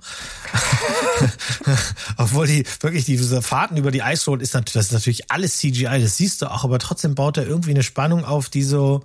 [2.18, 5.58] Obwohl die wirklich diese Fahrten über die Ice Road ist natürlich, das ist natürlich alles
[5.58, 9.04] CGI, das siehst du auch, aber trotzdem baut er irgendwie eine Spannung auf, die so,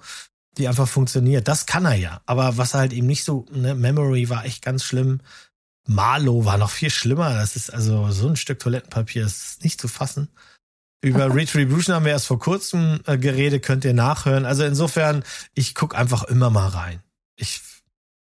[0.58, 1.48] die einfach funktioniert.
[1.48, 2.20] Das kann er ja.
[2.26, 5.20] Aber was halt eben nicht so, ne, Memory war echt ganz schlimm.
[5.86, 7.32] Marlow war noch viel schlimmer.
[7.32, 10.28] Das ist also so ein Stück Toilettenpapier, das ist nicht zu fassen.
[11.05, 14.46] Über Retribution haben wir erst vor kurzem äh, geredet, könnt ihr nachhören.
[14.46, 17.00] Also insofern, ich guck einfach immer mal rein.
[17.36, 17.61] Ich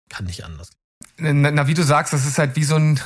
[0.09, 0.71] kann nicht anders.
[1.19, 2.99] Na, na, wie du sagst, das ist halt wie so ein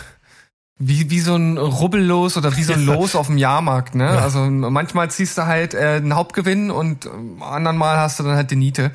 [0.79, 4.05] wie, wie so ein Rubbellos oder wie so ein Los auf dem Jahrmarkt, ne?
[4.05, 4.18] Ja.
[4.18, 7.11] Also manchmal ziehst du halt äh, einen Hauptgewinn und äh,
[7.43, 8.93] anderen Mal hast du dann halt die Niete.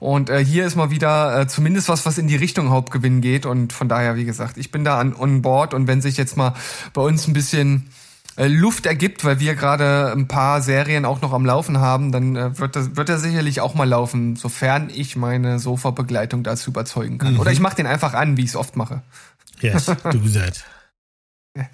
[0.00, 3.46] Und äh, hier ist mal wieder äh, zumindest was, was in die Richtung Hauptgewinn geht.
[3.46, 5.74] Und von daher, wie gesagt, ich bin da an on board.
[5.74, 6.54] Und wenn sich jetzt mal
[6.92, 7.90] bei uns ein bisschen
[8.46, 12.58] Luft ergibt, weil wir gerade ein paar Serien auch noch am Laufen haben, dann äh,
[12.58, 17.34] wird, das, wird er sicherlich auch mal laufen, sofern ich meine Sofa-Begleitung dazu überzeugen kann.
[17.34, 17.40] Mhm.
[17.40, 19.02] Oder ich mache den einfach an, wie ich es oft mache.
[19.60, 20.64] Yes, do that.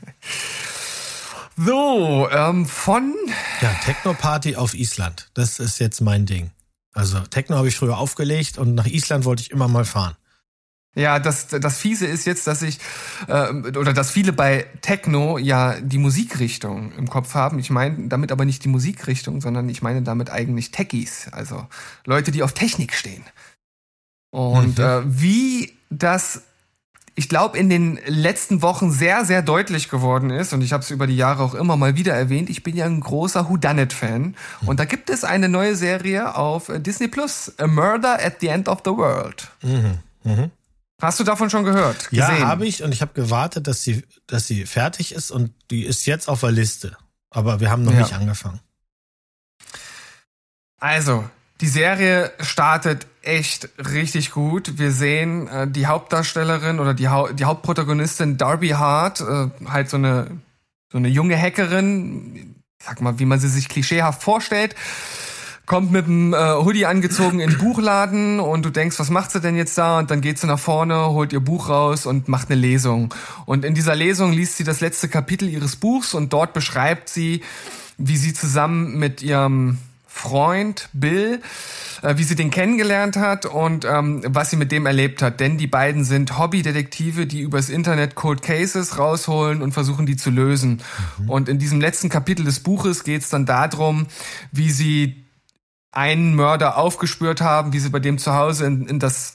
[1.56, 3.14] so, ähm, von...
[3.60, 5.30] Ja, Techno-Party auf Island.
[5.34, 6.50] Das ist jetzt mein Ding.
[6.94, 10.16] Also Techno habe ich früher aufgelegt und nach Island wollte ich immer mal fahren.
[10.97, 12.78] Ja, das, das Fiese ist jetzt, dass ich,
[13.26, 17.59] äh, oder dass viele bei Techno ja die Musikrichtung im Kopf haben.
[17.59, 21.66] Ich meine damit aber nicht die Musikrichtung, sondern ich meine damit eigentlich Techies, also
[22.05, 23.24] Leute, die auf Technik stehen.
[24.30, 24.84] Und mhm.
[24.84, 26.42] äh, wie das,
[27.16, 30.92] ich glaube, in den letzten Wochen sehr, sehr deutlich geworden ist, und ich habe es
[30.92, 34.22] über die Jahre auch immer mal wieder erwähnt, ich bin ja ein großer Whodunit-Fan.
[34.62, 34.68] Mhm.
[34.68, 38.68] Und da gibt es eine neue Serie auf Disney Plus, A Murder at the End
[38.68, 39.51] of the World.
[39.62, 39.99] Mhm.
[40.22, 40.51] Mhm.
[41.01, 42.11] Hast du davon schon gehört?
[42.11, 42.18] Gesehen?
[42.18, 45.84] Ja, habe ich und ich habe gewartet, dass sie, dass sie fertig ist und die
[45.84, 46.97] ist jetzt auf der Liste.
[47.30, 48.01] Aber wir haben noch ja.
[48.01, 48.61] nicht angefangen.
[50.78, 51.28] Also,
[51.61, 54.78] die Serie startet echt richtig gut.
[54.78, 59.97] Wir sehen äh, die Hauptdarstellerin oder die, ha die Hauptprotagonistin Darby Hart, äh, halt so
[59.97, 60.42] eine,
[60.92, 64.74] so eine junge Hackerin, sag mal, wie man sie sich klischeehaft vorstellt
[65.66, 69.40] kommt mit dem äh, Hoodie angezogen in den Buchladen und du denkst, was macht sie
[69.40, 69.98] denn jetzt da?
[69.98, 73.14] Und dann geht sie nach vorne, holt ihr Buch raus und macht eine Lesung.
[73.46, 77.42] Und in dieser Lesung liest sie das letzte Kapitel ihres Buchs und dort beschreibt sie,
[77.96, 81.40] wie sie zusammen mit ihrem Freund Bill,
[82.02, 85.40] äh, wie sie den kennengelernt hat und ähm, was sie mit dem erlebt hat.
[85.40, 90.30] Denn die beiden sind Hobbydetektive, die übers Internet Cold Cases rausholen und versuchen, die zu
[90.30, 90.82] lösen.
[91.18, 91.30] Mhm.
[91.30, 94.06] Und in diesem letzten Kapitel des Buches geht es dann darum,
[94.52, 95.24] wie sie
[95.97, 99.34] einen Mörder aufgespürt haben, wie sie bei dem zu Hause in, in das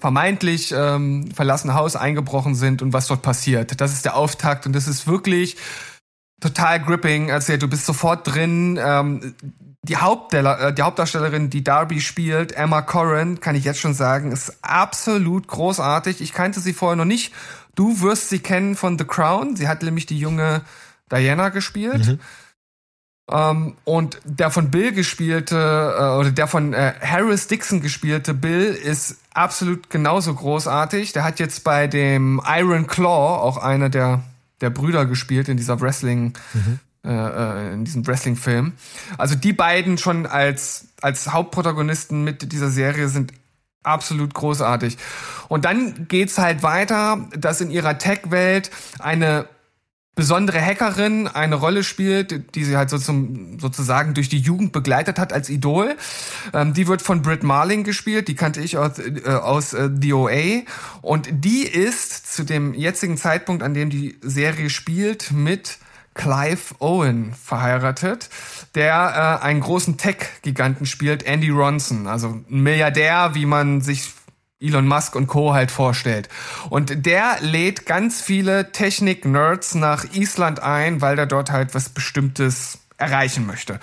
[0.00, 3.80] vermeintlich ähm, verlassene Haus eingebrochen sind und was dort passiert.
[3.80, 5.56] Das ist der Auftakt und das ist wirklich
[6.40, 7.28] total gripping.
[7.28, 8.78] Erzählt, du bist sofort drin.
[8.82, 9.34] Ähm,
[9.82, 14.58] die, äh, die Hauptdarstellerin, die Darby spielt, Emma Corrin, kann ich jetzt schon sagen, ist
[14.62, 16.20] absolut großartig.
[16.20, 17.32] Ich kannte sie vorher noch nicht.
[17.74, 19.56] Du wirst sie kennen von The Crown.
[19.56, 20.62] Sie hat nämlich die junge
[21.10, 22.06] Diana gespielt.
[22.06, 22.20] Mhm.
[23.30, 28.64] Ähm, und der von Bill gespielte, äh, oder der von äh, Harris Dixon gespielte Bill
[28.64, 31.12] ist absolut genauso großartig.
[31.12, 34.22] Der hat jetzt bei dem Iron Claw auch einer der,
[34.60, 36.80] der Brüder gespielt in dieser Wrestling, mhm.
[37.04, 38.72] äh, äh in diesem Wrestling-Film.
[39.16, 43.32] Also die beiden schon als, als Hauptprotagonisten mit dieser Serie sind
[43.82, 44.98] absolut großartig.
[45.48, 49.46] Und dann geht's halt weiter, dass in ihrer Tech-Welt eine
[50.14, 55.18] besondere Hackerin eine Rolle spielt, die sie halt so zum, sozusagen durch die Jugend begleitet
[55.18, 55.96] hat als Idol.
[56.52, 60.62] Ähm, die wird von Britt Marling gespielt, die kannte ich aus, äh, aus äh, DOA.
[61.02, 65.78] Und die ist zu dem jetzigen Zeitpunkt, an dem die Serie spielt, mit
[66.14, 68.30] Clive Owen verheiratet,
[68.76, 74.12] der äh, einen großen Tech-Giganten spielt, Andy Ronson, also ein Milliardär, wie man sich
[74.64, 75.54] Elon Musk und Co.
[75.54, 76.28] halt vorstellt.
[76.70, 82.78] Und der lädt ganz viele Technik-Nerds nach Island ein, weil der dort halt was Bestimmtes
[82.96, 83.80] erreichen möchte.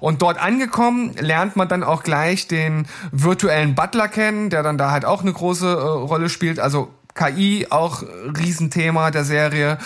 [0.00, 4.90] Und dort angekommen lernt man dann auch gleich den virtuellen Butler kennen, der dann da
[4.90, 6.60] halt auch eine große äh, Rolle spielt.
[6.60, 8.02] Also KI auch
[8.38, 9.78] Riesenthema der Serie.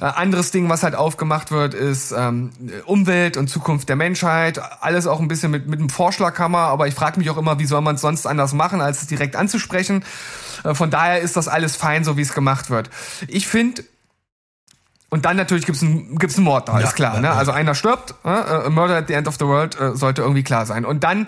[0.00, 2.50] Äh, anderes Ding, was halt aufgemacht wird, ist ähm,
[2.86, 4.60] Umwelt und Zukunft der Menschheit.
[4.80, 7.66] Alles auch ein bisschen mit, mit einem Vorschlaghammer, aber ich frage mich auch immer, wie
[7.66, 10.04] soll man es sonst anders machen, als es direkt anzusprechen.
[10.64, 12.90] Äh, von daher ist das alles fein, so wie es gemacht wird.
[13.28, 13.84] Ich finde,
[15.10, 17.20] und dann natürlich gibt's einen gibt's einen Mord da, ja, ist klar.
[17.20, 17.30] Ne?
[17.30, 20.42] Also einer stirbt, äh, A Murder at the End of the World äh, sollte irgendwie
[20.42, 20.84] klar sein.
[20.84, 21.26] Und dann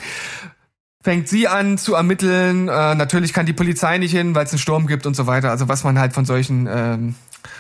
[1.03, 2.69] fängt sie an zu ermitteln.
[2.69, 5.51] Äh, natürlich kann die Polizei nicht hin, weil es einen Sturm gibt und so weiter.
[5.51, 7.15] Also was man halt von solchen ähm,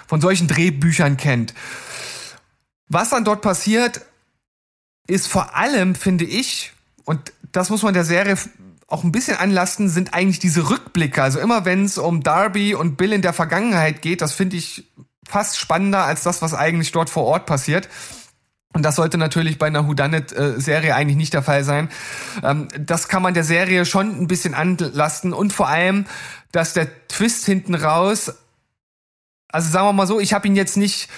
[0.06, 1.54] von solchen Drehbüchern kennt.
[2.88, 4.02] Was dann dort passiert,
[5.06, 6.72] ist vor allem, finde ich,
[7.04, 8.36] und das muss man der Serie
[8.88, 11.22] auch ein bisschen anlasten, sind eigentlich diese Rückblicke.
[11.22, 14.88] Also immer wenn es um Darby und Bill in der Vergangenheit geht, das finde ich
[15.24, 17.88] fast spannender als das, was eigentlich dort vor Ort passiert.
[18.72, 21.88] Und das sollte natürlich bei einer Whodunit-Serie eigentlich nicht der Fall sein.
[22.42, 26.06] Ähm, das kann man der Serie schon ein bisschen anlasten und vor allem,
[26.52, 28.32] dass der Twist hinten raus,
[29.48, 31.08] also sagen wir mal so, ich habe ihn jetzt nicht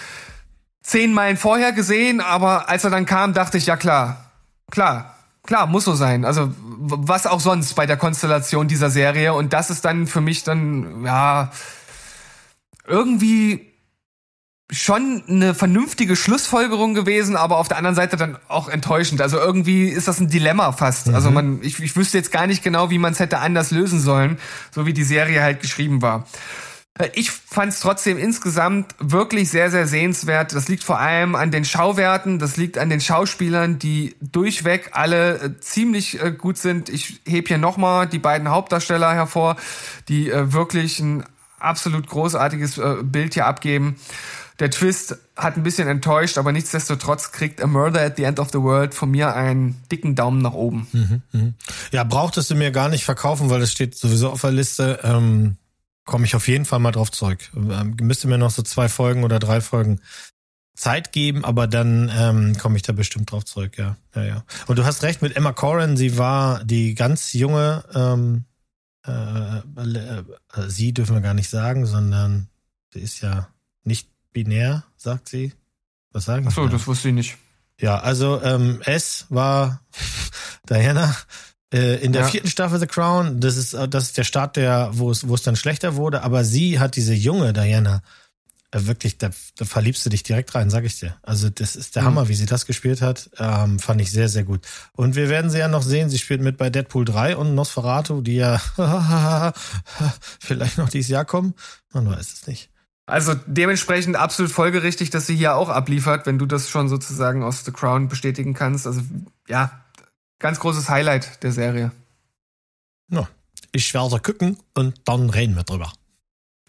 [0.82, 4.30] zehn Meilen vorher gesehen, aber als er dann kam, dachte ich, ja klar,
[4.70, 6.24] klar, klar, muss so sein.
[6.24, 9.34] Also was auch sonst bei der Konstellation dieser Serie.
[9.34, 11.52] Und das ist dann für mich dann, ja,
[12.86, 13.71] irgendwie
[14.72, 19.20] schon eine vernünftige Schlussfolgerung gewesen, aber auf der anderen Seite dann auch enttäuschend.
[19.20, 21.08] Also irgendwie ist das ein Dilemma fast.
[21.08, 21.22] Also mhm.
[21.22, 24.00] Also man, ich, ich wüsste jetzt gar nicht genau, wie man es hätte anders lösen
[24.00, 24.38] sollen,
[24.72, 26.26] so wie die Serie halt geschrieben war.
[27.14, 30.54] Ich fand es trotzdem insgesamt wirklich sehr, sehr sehenswert.
[30.54, 35.40] Das liegt vor allem an den Schauwerten, das liegt an den Schauspielern, die durchweg alle
[35.40, 36.88] äh, ziemlich äh, gut sind.
[36.88, 39.56] Ich heb hier nochmal die beiden Hauptdarsteller hervor,
[40.08, 41.24] die äh, wirklich ein
[41.58, 43.96] absolut großartiges äh, Bild hier abgeben.
[44.58, 48.50] Der Twist hat ein bisschen enttäuscht, aber nichtsdestotrotz kriegt A Murder at the End of
[48.52, 50.86] the World von mir einen dicken Daumen nach oben.
[50.92, 51.52] Mhm, mh.
[51.92, 55.00] Ja, brauchtest du mir gar nicht verkaufen, weil es steht sowieso auf der Liste.
[55.02, 55.56] Ähm,
[56.04, 57.38] Komme ich auf jeden Fall mal drauf zurück.
[57.54, 60.00] Ähm, müsste mir noch so zwei Folgen oder drei Folgen
[60.74, 63.96] Zeit geben, aber dann ähm, komme ich da bestimmt drauf zurück, ja.
[64.14, 64.44] ja, ja.
[64.66, 68.44] Und du hast recht mit Emma Corrin, sie war die ganz junge, ähm,
[69.06, 70.22] äh, äh,
[70.66, 72.48] sie dürfen wir gar nicht sagen, sondern
[72.92, 73.48] sie ist ja
[73.84, 75.52] nicht binär, sagt sie.
[76.12, 77.38] Was sagen Ach so, das wusste ich nicht.
[77.80, 79.80] Ja, also ähm, S war
[80.68, 81.16] Diana
[81.72, 82.28] äh, in der ja.
[82.28, 83.40] vierten Staffel The Crown.
[83.40, 86.22] Das ist das ist der Start, der wo es wo es dann schlechter wurde.
[86.22, 88.02] Aber sie hat diese junge Diana
[88.72, 91.16] äh, wirklich, da, da verliebst du dich direkt rein, sag ich dir.
[91.22, 92.06] Also das ist der mhm.
[92.06, 93.30] Hammer, wie sie das gespielt hat.
[93.38, 94.66] Ähm, fand ich sehr sehr gut.
[94.92, 96.10] Und wir werden sie ja noch sehen.
[96.10, 98.58] Sie spielt mit bei Deadpool 3 und Nosferatu, die ja
[100.40, 101.54] vielleicht noch dieses Jahr kommen.
[101.92, 102.71] Man weiß es nicht.
[103.06, 107.64] Also dementsprechend absolut folgerichtig, dass sie hier auch abliefert, wenn du das schon sozusagen aus
[107.64, 108.86] The Crown bestätigen kannst.
[108.86, 109.02] Also
[109.48, 109.82] ja,
[110.38, 111.90] ganz großes Highlight der Serie.
[113.10, 113.28] Ja,
[113.72, 115.92] ich werde gucken und dann reden wir drüber.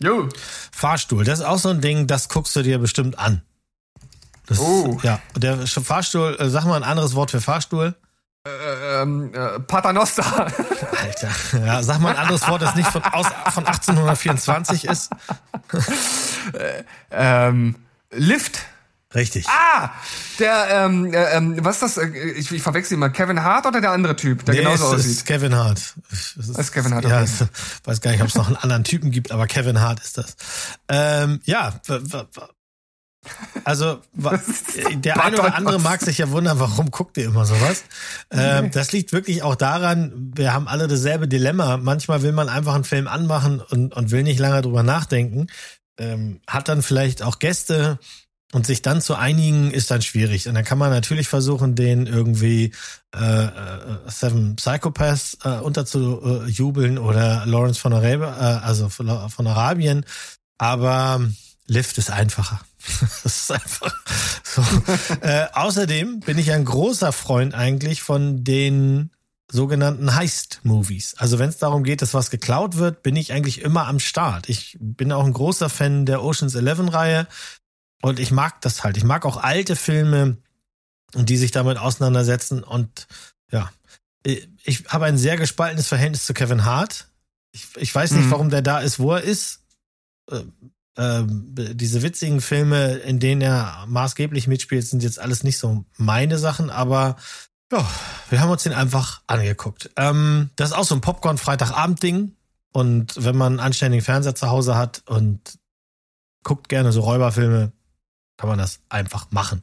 [0.02, 0.28] Jo.
[0.72, 3.42] Fahrstuhl, das ist auch so ein Ding, das guckst du dir bestimmt an.
[4.48, 5.00] Das, oh.
[5.04, 7.96] Ja, der Fahrstuhl, äh, sag mal ein anderes Wort für Fahrstuhl.
[8.46, 10.46] Äh, ähm, äh, Paternoster.
[11.02, 11.30] Alter,
[11.66, 15.10] ja, sag mal ein anderes Wort, das nicht von, aus, von 1824 ist.
[17.12, 17.76] ähm,
[18.12, 18.60] Lift.
[19.16, 19.46] Richtig.
[19.48, 19.92] Ah,
[20.40, 21.98] der, ähm, äh, ähm, was ist das?
[22.00, 23.12] Äh, Ich, ich verwechsel immer.
[23.12, 25.12] Kevin Hart oder der andere Typ, der Nee, genauso es aussieht?
[25.12, 25.94] ist Kevin Hart.
[26.12, 27.46] Es Das ist Kevin Hart, Ja, es,
[27.84, 30.36] weiß gar nicht, ob es noch einen anderen Typen gibt, aber Kevin Hart ist das.
[30.90, 31.80] Ähm, ja,
[33.64, 34.40] also wa-
[34.96, 37.84] der eine oder andere mag sich ja wundern, warum guckt ihr immer sowas.
[38.32, 41.78] Ähm, das liegt wirklich auch daran, wir haben alle dasselbe Dilemma.
[41.78, 45.48] Manchmal will man einfach einen Film anmachen und, und will nicht lange drüber nachdenken.
[45.98, 48.00] Ähm, hat dann vielleicht auch Gäste
[48.52, 50.48] und sich dann zu einigen ist dann schwierig.
[50.48, 52.72] Und dann kann man natürlich versuchen, den irgendwie
[53.16, 53.50] äh, äh,
[54.08, 59.08] Seven Psychopaths äh, unterzujubeln oder Lawrence von Arabien, äh, also von
[59.48, 60.06] Arabien.
[60.60, 61.22] Aber
[61.66, 62.60] Lift ist einfacher.
[63.24, 63.94] das ist einfach
[64.44, 64.62] so.
[65.22, 69.10] äh, außerdem bin ich ein großer Freund eigentlich von den
[69.52, 71.16] sogenannten Heist-Movies.
[71.18, 74.50] Also wenn es darum geht, dass was geklaut wird, bin ich eigentlich immer am Start.
[74.50, 77.28] Ich bin auch ein großer Fan der Oceans 11-Reihe
[78.02, 78.98] und ich mag das halt.
[78.98, 80.38] Ich mag auch alte Filme,
[81.14, 83.08] die sich damit auseinandersetzen und
[83.52, 83.72] ja,
[84.26, 87.10] ich habe ein sehr gespaltenes Verhältnis zu Kevin Hart.
[87.52, 88.32] Ich, ich weiß nicht, Mhm.
[88.32, 89.60] warum der da ist, wo er ist.
[90.98, 95.86] Äh, ähm, diese witzigen Filme, in denen er maßgeblich mitspielt, sind jetzt alles nicht so
[95.98, 97.16] meine Sachen, aber
[97.72, 97.90] ja,
[98.30, 99.90] wir haben uns den einfach angeguckt.
[99.98, 102.36] Ähm, das ist auch so ein Popcorn-Freitagabend-Ding.
[102.72, 105.60] Und wenn man einen anständigen Fernseher zu Hause hat und
[106.44, 107.72] guckt gerne so Räuberfilme,
[108.38, 109.62] kann man das einfach machen.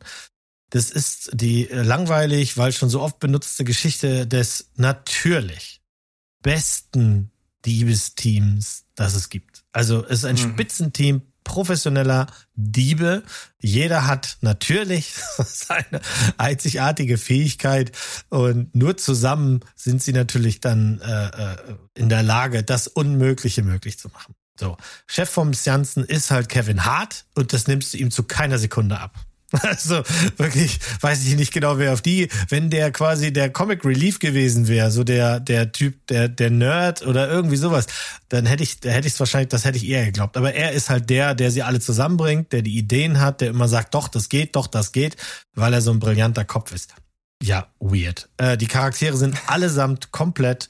[0.71, 5.83] Das ist die äh, langweilig, weil schon so oft benutzte Geschichte des natürlich
[6.43, 7.31] besten
[7.67, 9.65] Diebesteams, das es gibt.
[9.73, 10.53] Also es ist ein Mhm.
[10.53, 13.23] Spitzenteam professioneller Diebe.
[13.61, 16.01] Jeder hat natürlich seine
[16.39, 17.93] einzigartige Fähigkeit
[18.29, 21.57] und nur zusammen sind sie natürlich dann äh, äh,
[21.95, 24.35] in der Lage, das Unmögliche möglich zu machen.
[24.59, 28.59] So, Chef vom Janssen ist halt Kevin Hart und das nimmst du ihm zu keiner
[28.59, 29.15] Sekunde ab.
[29.63, 30.03] Also
[30.37, 34.69] wirklich, weiß ich nicht genau, wer auf die, wenn der quasi der Comic Relief gewesen
[34.69, 37.87] wäre, so der der Typ, der der Nerd oder irgendwie sowas,
[38.29, 40.37] dann hätte ich, da hätte ich es wahrscheinlich, das hätte ich eher geglaubt.
[40.37, 43.69] Aber er ist halt der, der sie alle zusammenbringt, der die Ideen hat, der immer
[43.69, 45.17] sagt, doch, das geht, doch, das geht,
[45.55, 46.95] weil er so ein brillanter Kopf ist.
[47.43, 48.29] Ja, weird.
[48.37, 50.69] Äh, die Charaktere sind allesamt komplett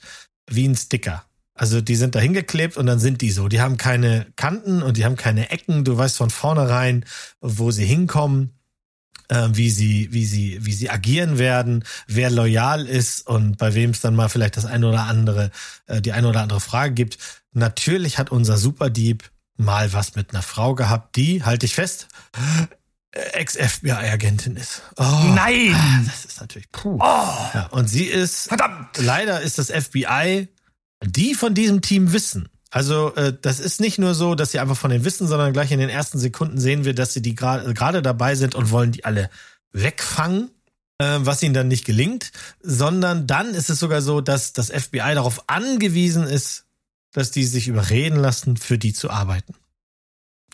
[0.49, 1.25] wie ein Sticker.
[1.55, 3.49] Also die sind da hingeklebt und dann sind die so.
[3.49, 5.85] Die haben keine Kanten und die haben keine Ecken.
[5.85, 7.05] Du weißt von vornherein,
[7.43, 8.55] wo sie hinkommen
[9.31, 13.91] äh, wie sie, wie sie, wie sie agieren werden, wer loyal ist und bei wem
[13.91, 15.51] es dann mal vielleicht das eine oder andere,
[15.87, 17.19] äh, die eine oder andere Frage gibt.
[17.53, 22.67] Natürlich hat unser Superdieb mal was mit einer Frau gehabt, die, halte ich fest, äh,
[23.13, 24.83] Ex-FBI-Agentin ist.
[24.97, 25.03] Oh,
[25.35, 25.75] Nein!
[26.07, 26.99] Das ist natürlich puh.
[26.99, 28.99] Ja, und sie ist, Verdammt!
[28.99, 30.49] leider ist das FBI,
[31.05, 32.49] die von diesem Team wissen.
[32.71, 35.73] Also äh, das ist nicht nur so, dass sie einfach von denen wissen, sondern gleich
[35.73, 38.93] in den ersten Sekunden sehen wir, dass sie die gerade gerade dabei sind und wollen
[38.93, 39.29] die alle
[39.73, 40.51] wegfangen,
[40.99, 42.31] äh, was ihnen dann nicht gelingt,
[42.63, 46.67] sondern dann ist es sogar so, dass das FBI darauf angewiesen ist,
[47.13, 49.55] dass die sich überreden lassen, für die zu arbeiten.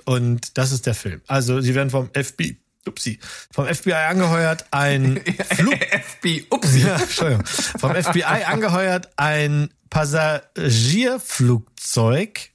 [0.06, 1.20] Und das ist der Film.
[1.26, 3.18] Also sie werden vom FBI, upsie,
[3.50, 5.20] vom FBI angeheuert, ein
[5.54, 6.80] Flug, FB, upsi.
[6.80, 7.44] ja, Entschuldigung.
[7.44, 12.50] Vom FBI angeheuert ein Passagierflugzeug,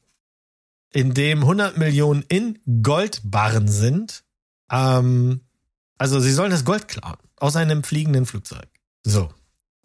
[0.94, 4.24] in dem 100 Millionen in Goldbarren sind.
[4.70, 5.42] Ähm,
[5.98, 8.68] also sie sollen das Gold klauen aus einem fliegenden Flugzeug.
[9.04, 9.34] So.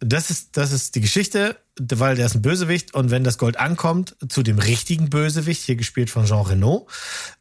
[0.00, 3.58] Das ist, das ist die Geschichte, weil der ist ein Bösewicht und wenn das Gold
[3.58, 6.86] ankommt zu dem richtigen Bösewicht, hier gespielt von Jean Renault,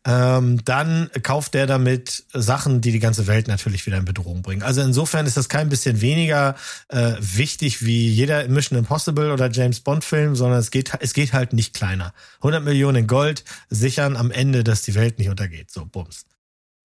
[0.05, 4.63] ähm, dann kauft der damit Sachen, die die ganze Welt natürlich wieder in Bedrohung bringen.
[4.63, 6.55] Also insofern ist das kein bisschen weniger
[6.87, 11.33] äh, wichtig wie jeder Mission Impossible oder James Bond Film, sondern es geht, es geht
[11.33, 12.13] halt nicht kleiner.
[12.37, 15.71] 100 Millionen in Gold sichern am Ende, dass die Welt nicht untergeht.
[15.71, 16.25] So, bums.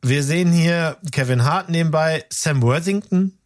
[0.02, 3.38] Wir sehen hier Kevin Hart nebenbei, Sam Worthington,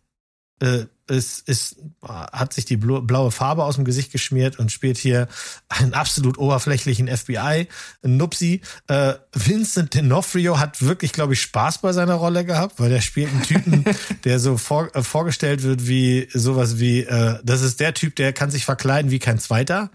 [0.60, 5.28] äh, ist, ist, hat sich die blaue Farbe aus dem Gesicht geschmiert und spielt hier
[5.68, 7.68] einen absolut oberflächlichen FBI,
[8.02, 8.62] Nupsi.
[8.88, 13.30] Äh, Vincent D'Onofrio hat wirklich, glaube ich, Spaß bei seiner Rolle gehabt, weil der spielt
[13.30, 13.84] einen Typen,
[14.24, 18.32] der so vor, äh, vorgestellt wird wie sowas wie, äh, das ist der Typ, der
[18.32, 19.90] kann sich verkleiden wie kein Zweiter.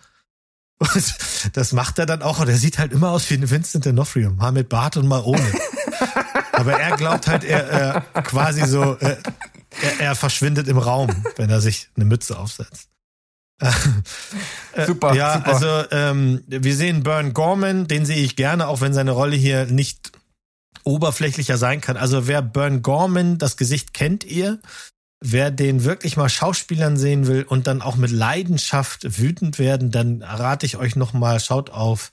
[0.78, 1.16] Und
[1.54, 4.30] das macht er dann auch und er sieht halt immer aus wie ein Vincent D'Onofrio,
[4.30, 5.42] mal mit Bart und mal ohne.
[6.60, 9.16] Aber er glaubt halt, er, er quasi so, äh,
[9.82, 12.90] er, er verschwindet im Raum, wenn er sich eine Mütze aufsetzt.
[14.74, 15.48] Äh, Super, ja, super.
[15.48, 19.66] also ähm, wir sehen Bern Gorman, den sehe ich gerne, auch wenn seine Rolle hier
[19.66, 20.12] nicht
[20.84, 21.98] oberflächlicher sein kann.
[21.98, 24.60] Also wer Bern Gorman, das Gesicht kennt ihr,
[25.22, 30.22] wer den wirklich mal Schauspielern sehen will und dann auch mit Leidenschaft wütend werden, dann
[30.22, 32.12] rate ich euch nochmal, schaut auf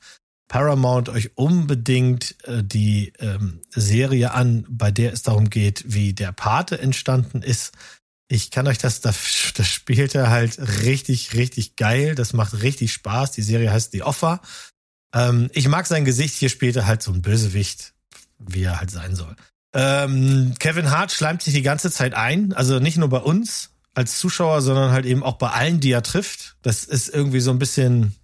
[0.49, 6.32] Paramount euch unbedingt äh, die ähm, Serie an, bei der es darum geht, wie der
[6.32, 7.72] Pate entstanden ist.
[8.28, 12.14] Ich kann euch das, das, das spielt er halt richtig, richtig geil.
[12.14, 13.32] Das macht richtig Spaß.
[13.32, 14.40] Die Serie heißt The Offer.
[15.14, 16.34] Ähm, ich mag sein Gesicht.
[16.36, 17.94] Hier spielt er halt so ein Bösewicht,
[18.38, 19.34] wie er halt sein soll.
[19.72, 22.53] Ähm, Kevin Hart schleimt sich die ganze Zeit ein.
[22.53, 26.03] Also nicht nur bei uns als Zuschauer, sondern halt eben auch bei allen, die er
[26.03, 26.57] trifft.
[26.62, 28.14] Das ist irgendwie so ein bisschen,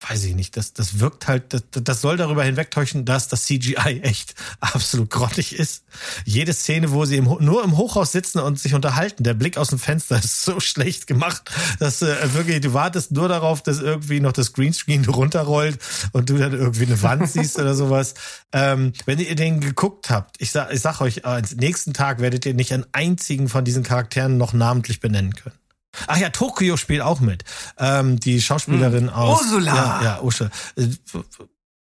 [0.00, 4.00] weiß ich nicht, das, das wirkt halt, das, das soll darüber hinwegtäuschen, dass das CGI
[4.02, 5.82] echt absolut grottig ist.
[6.24, 9.68] Jede Szene, wo sie im, nur im Hochhaus sitzen und sich unterhalten, der Blick aus
[9.68, 14.20] dem Fenster ist so schlecht gemacht, dass äh, wirklich, du wartest nur darauf, dass irgendwie
[14.20, 15.78] noch das Greenscreen runterrollt
[16.12, 18.14] und du dann irgendwie eine Wand siehst oder sowas.
[18.52, 22.46] Ähm, wenn ihr den geguckt habt, ich sag, ich sag euch, am nächsten Tag werdet
[22.46, 25.56] ihr nicht einen einzigen von diesen Charakteren noch namentlich benennen können.
[26.06, 27.44] Ach ja, Tokio spielt auch mit.
[27.78, 29.14] Ähm, die Schauspielerin Hm.
[29.14, 29.40] aus.
[29.42, 29.74] Ursula.
[29.74, 30.50] Ja, ja, Usche.
[30.76, 30.88] Äh,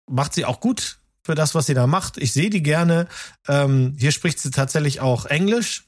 [0.09, 2.17] Macht sie auch gut für das, was sie da macht.
[2.17, 3.07] Ich sehe die gerne.
[3.47, 5.85] Ähm, hier spricht sie tatsächlich auch Englisch.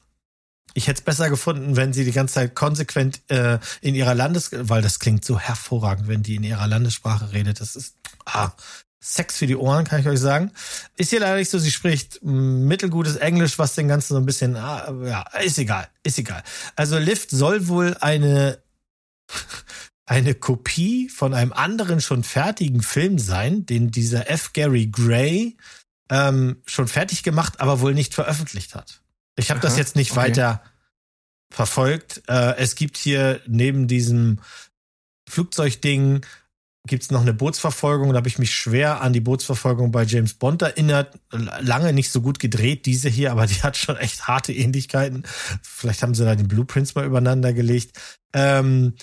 [0.72, 4.50] Ich hätte es besser gefunden, wenn sie die ganze Zeit konsequent äh, in ihrer Landes...
[4.52, 7.60] Weil das klingt so hervorragend, wenn die in ihrer Landessprache redet.
[7.60, 7.94] Das ist
[8.24, 8.50] ah,
[9.06, 10.50] Sex für die Ohren, kann ich euch sagen.
[10.96, 14.56] Ist hier leider nicht so, sie spricht mittelgutes Englisch, was den Ganzen so ein bisschen...
[14.56, 16.42] Ah, ja, ist egal, ist egal.
[16.74, 18.62] Also Lift soll wohl eine
[20.06, 24.52] eine Kopie von einem anderen schon fertigen Film sein, den dieser F.
[24.54, 25.56] Gary Gray
[26.10, 29.02] ähm, schon fertig gemacht, aber wohl nicht veröffentlicht hat.
[29.36, 30.20] Ich habe das jetzt nicht okay.
[30.20, 30.62] weiter
[31.50, 32.22] verfolgt.
[32.28, 34.40] Äh, es gibt hier neben diesem
[35.28, 36.24] Flugzeugding
[36.86, 38.10] gibt's noch eine Bootsverfolgung.
[38.10, 41.18] Da habe ich mich schwer an die Bootsverfolgung bei James Bond erinnert.
[41.30, 45.24] Lange nicht so gut gedreht, diese hier, aber die hat schon echt harte Ähnlichkeiten.
[45.62, 47.98] Vielleicht haben sie da die Blueprints mal übereinander gelegt.
[48.34, 48.94] Ähm,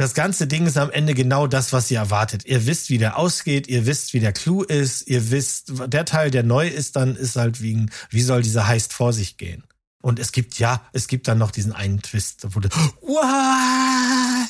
[0.00, 2.46] das ganze Ding ist am Ende genau das, was ihr erwartet.
[2.46, 6.30] Ihr wisst, wie der ausgeht, ihr wisst, wie der Clou ist, ihr wisst, der Teil,
[6.30, 9.64] der neu ist, dann ist halt wegen, wie soll dieser Heist vor sich gehen?
[10.00, 12.68] Und es gibt, ja, es gibt dann noch diesen einen Twist, wo du,
[13.00, 14.48] What?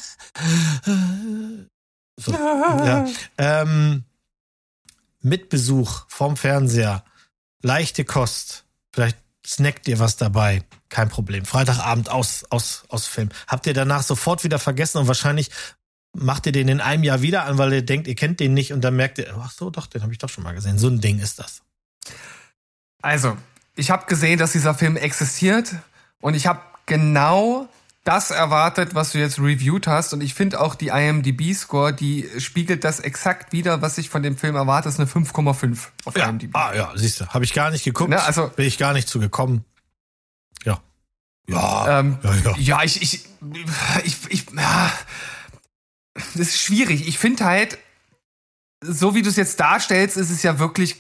[2.19, 3.07] So, ja.
[3.39, 4.05] Ähm,
[5.21, 7.05] mit Besuch vom Fernseher,
[7.63, 9.17] leichte Kost, vielleicht
[9.47, 11.45] snackt ihr was dabei, kein Problem.
[11.45, 13.29] Freitagabend aus, aus, aus Film.
[13.47, 15.51] Habt ihr danach sofort wieder vergessen und wahrscheinlich
[16.13, 18.73] macht ihr den in einem Jahr wieder an, weil ihr denkt, ihr kennt den nicht
[18.73, 20.79] und dann merkt ihr, ach so, doch, den habe ich doch schon mal gesehen.
[20.79, 21.63] So ein Ding ist das.
[23.01, 23.37] Also,
[23.77, 25.73] ich habe gesehen, dass dieser Film existiert
[26.21, 27.69] und ich habe genau
[28.09, 30.13] das erwartet, was du jetzt reviewed hast.
[30.15, 34.37] Und ich finde auch die IMDb-Score, die spiegelt das exakt wieder, was ich von dem
[34.37, 34.87] Film erwarte.
[34.89, 36.55] Das ist eine 5,5 auf Ja, IMDb.
[36.57, 39.09] ah, ja, siehst du, habe ich gar nicht geguckt, Ne, also- bin ich gar nicht
[39.09, 39.65] zu gekommen.
[40.65, 40.81] Ja.
[41.49, 42.57] Ja, Ähm, ja, ja.
[42.59, 43.25] Ja, ich, ich,
[44.05, 44.93] ich, ich, ja,
[46.15, 47.07] das ist schwierig.
[47.09, 47.79] Ich finde halt,
[48.83, 50.97] so wie du es jetzt darstellst, ist es ja wirklich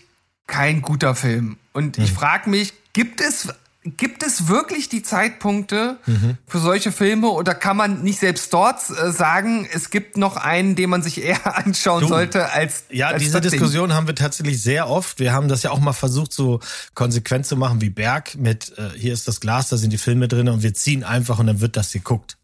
[0.47, 1.59] kein guter Film.
[1.73, 3.49] Und ich frage mich, gibt es,
[3.97, 5.99] gibt es wirklich die Zeitpunkte
[6.47, 10.75] für solche Filme oder kann man nicht selbst dort äh, sagen, es gibt noch einen,
[10.75, 13.61] den man sich eher anschauen Du, sollte als Ja, als diese das Ding?
[13.61, 15.19] Diskussion haben wir tatsächlich sehr oft.
[15.21, 16.61] Wir haben das ja auch mal versucht, so
[16.95, 20.29] konsequent zu machen wie Berg mit äh, hier ist das Glas, da sind die Filme
[20.29, 22.37] drin und wir ziehen einfach und dann wird das geguckt.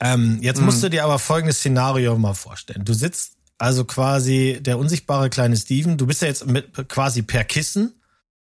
[0.00, 0.66] Ähm, jetzt Mhm.
[0.66, 2.84] musst du dir aber folgendes Szenario mal vorstellen.
[2.84, 7.44] Du sitzt also quasi der unsichtbare kleine Steven, du bist ja jetzt mit quasi per
[7.44, 7.99] Kissen,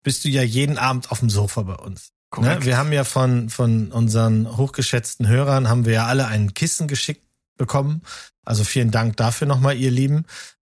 [0.03, 2.13] bist du ja jeden Abend auf dem Sofa bei uns.
[2.39, 2.59] Ne?
[2.65, 7.23] Wir haben ja von, von unseren hochgeschätzten Hörern, haben wir ja alle ein Kissen geschickt
[7.59, 8.03] bekommen.
[8.45, 10.25] Also vielen Dank dafür nochmal, ihr Lieben.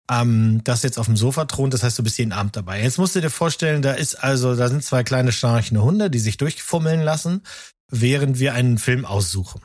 [0.09, 2.83] Ähm, das jetzt auf dem Sofa thront, das heißt, du bist jeden Abend dabei.
[2.83, 6.19] Jetzt musst du dir vorstellen, da ist also, da sind zwei kleine schnarchende Hunde, die
[6.19, 7.41] sich durchfummeln lassen,
[7.89, 9.61] während wir einen Film aussuchen.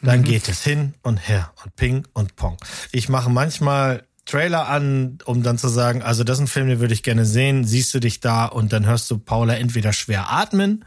[0.00, 0.24] Dann Mhm.
[0.24, 2.56] geht es hin und her und ping und pong.
[2.92, 6.80] Ich mache manchmal Trailer an, um dann zu sagen, also das ist ein Film, den
[6.80, 7.64] würde ich gerne sehen.
[7.64, 10.84] Siehst du dich da und dann hörst du Paula entweder schwer atmen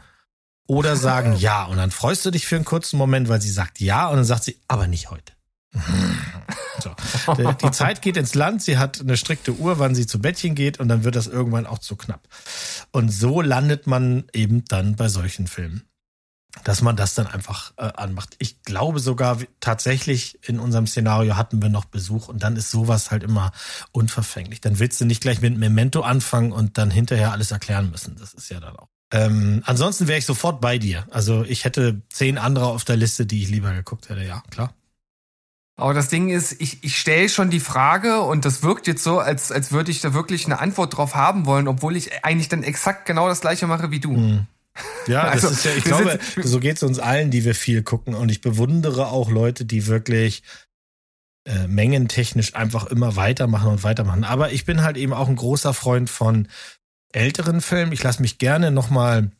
[0.66, 1.64] oder sagen ja.
[1.64, 4.24] Und dann freust du dich für einen kurzen Moment, weil sie sagt ja und dann
[4.24, 5.32] sagt sie, aber nicht heute.
[6.80, 6.90] So.
[7.34, 10.54] Die- Die Zeit geht ins Land, sie hat eine strikte Uhr, wann sie zu Bettchen
[10.54, 12.28] geht und dann wird das irgendwann auch zu knapp.
[12.90, 15.82] Und so landet man eben dann bei solchen Filmen
[16.64, 18.36] dass man das dann einfach äh, anmacht.
[18.38, 23.10] Ich glaube sogar tatsächlich in unserem Szenario hatten wir noch Besuch und dann ist sowas
[23.10, 23.52] halt immer
[23.90, 24.60] unverfänglich.
[24.60, 28.16] Dann willst du nicht gleich mit Memento anfangen und dann hinterher alles erklären müssen.
[28.18, 28.88] Das ist ja dann auch.
[29.12, 31.06] Ähm, ansonsten wäre ich sofort bei dir.
[31.10, 34.22] Also ich hätte zehn andere auf der Liste, die ich lieber geguckt hätte.
[34.22, 34.74] Ja, klar.
[35.76, 39.18] Aber das Ding ist, ich, ich stelle schon die Frage und das wirkt jetzt so,
[39.18, 42.62] als, als würde ich da wirklich eine Antwort drauf haben wollen, obwohl ich eigentlich dann
[42.62, 44.14] exakt genau das gleiche mache wie du.
[44.14, 44.46] Hm.
[45.06, 47.54] Ja, das Also, ist ja, ich glaube, sind- so geht es uns allen, die wir
[47.54, 48.14] viel gucken.
[48.14, 50.42] Und ich bewundere auch Leute, die wirklich
[51.44, 54.22] äh, mengentechnisch einfach immer weitermachen und weitermachen.
[54.24, 56.46] Aber ich bin halt eben auch ein großer Freund von
[57.12, 57.92] älteren Filmen.
[57.92, 59.30] Ich lasse mich gerne nochmal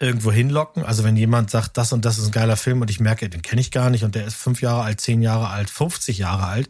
[0.00, 0.82] irgendwo hinlocken.
[0.84, 3.40] Also wenn jemand sagt, das und das ist ein geiler Film und ich merke, den
[3.40, 6.46] kenne ich gar nicht und der ist fünf Jahre alt, zehn Jahre alt, 50 Jahre
[6.48, 6.68] alt,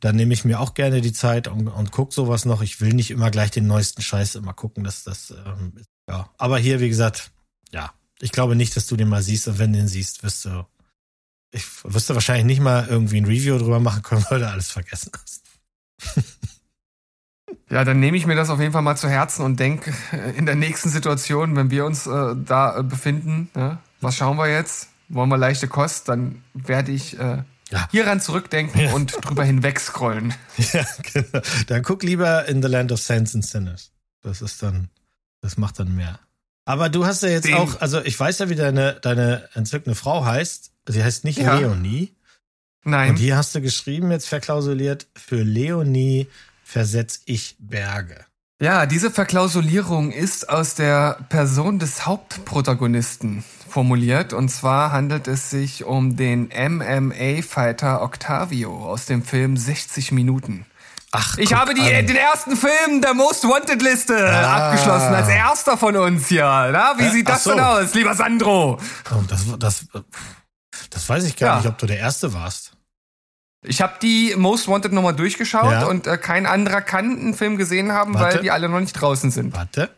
[0.00, 2.60] dann nehme ich mir auch gerne die Zeit und, und guck sowas noch.
[2.60, 4.82] Ich will nicht immer gleich den neuesten Scheiß immer gucken.
[4.82, 6.28] Das, das, ähm, ist- ja.
[6.38, 7.30] Aber hier, wie gesagt,
[7.70, 10.44] ja, ich glaube nicht, dass du den mal siehst und wenn du den siehst, wirst
[10.44, 10.66] du,
[11.50, 14.70] ich wirst du wahrscheinlich nicht mal irgendwie ein Review drüber machen können, weil du alles
[14.70, 15.42] vergessen hast.
[17.70, 19.92] Ja, dann nehme ich mir das auf jeden Fall mal zu Herzen und denke
[20.36, 24.48] in der nächsten Situation, wenn wir uns äh, da äh, befinden, ne, was schauen wir
[24.48, 24.88] jetzt?
[25.08, 26.08] Wollen wir leichte Kost?
[26.08, 27.88] Dann werde ich äh, Ja.
[27.90, 28.92] hieran zurückdenken Ja.
[28.92, 30.34] und drüber hinweg scrollen.
[30.72, 31.40] Ja, genau.
[31.66, 33.90] Dann guck lieber in The Land of Saints and Sinners.
[34.22, 34.88] Das ist dann,
[35.42, 36.18] das macht dann mehr.
[36.64, 39.94] Aber du hast ja jetzt Den- auch, also ich weiß ja, wie deine, deine entzückende
[39.96, 40.70] Frau heißt.
[40.88, 41.58] Sie heißt nicht Ja.
[41.58, 42.14] Leonie.
[42.84, 43.10] Nein.
[43.10, 46.28] Und hier hast du geschrieben, jetzt verklausuliert, für Leonie
[46.64, 48.24] versetz ich Berge.
[48.60, 54.32] Ja, diese Verklausulierung ist aus der Person des Hauptprotagonisten formuliert.
[54.32, 60.64] Und zwar handelt es sich um den MMA-Fighter Octavio aus dem Film 60 Minuten.
[61.14, 62.06] Ach, Ich habe die, an.
[62.06, 66.44] den ersten Film der Most Wanted Liste abgeschlossen, als erster von uns hier.
[66.44, 67.10] Na, wie Hä?
[67.10, 67.50] sieht das so.
[67.50, 68.80] denn aus, lieber Sandro?
[69.10, 69.86] Oh, das, das,
[70.88, 71.56] das weiß ich gar Ja.
[71.58, 72.72] nicht, ob du der Erste warst.
[73.64, 75.84] Ich habe die Most Wanted nochmal durchgeschaut Ja.
[75.84, 78.36] und äh, kein anderer kann einen Film gesehen haben, Warte.
[78.36, 79.52] weil die alle noch nicht draußen sind.
[79.54, 79.90] Warte.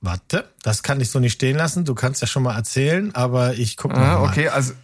[0.00, 1.84] Warte, das kann ich so nicht stehen lassen.
[1.84, 4.28] Du kannst ja schon mal erzählen, aber ich gucke Ah, mal.
[4.30, 4.74] okay, also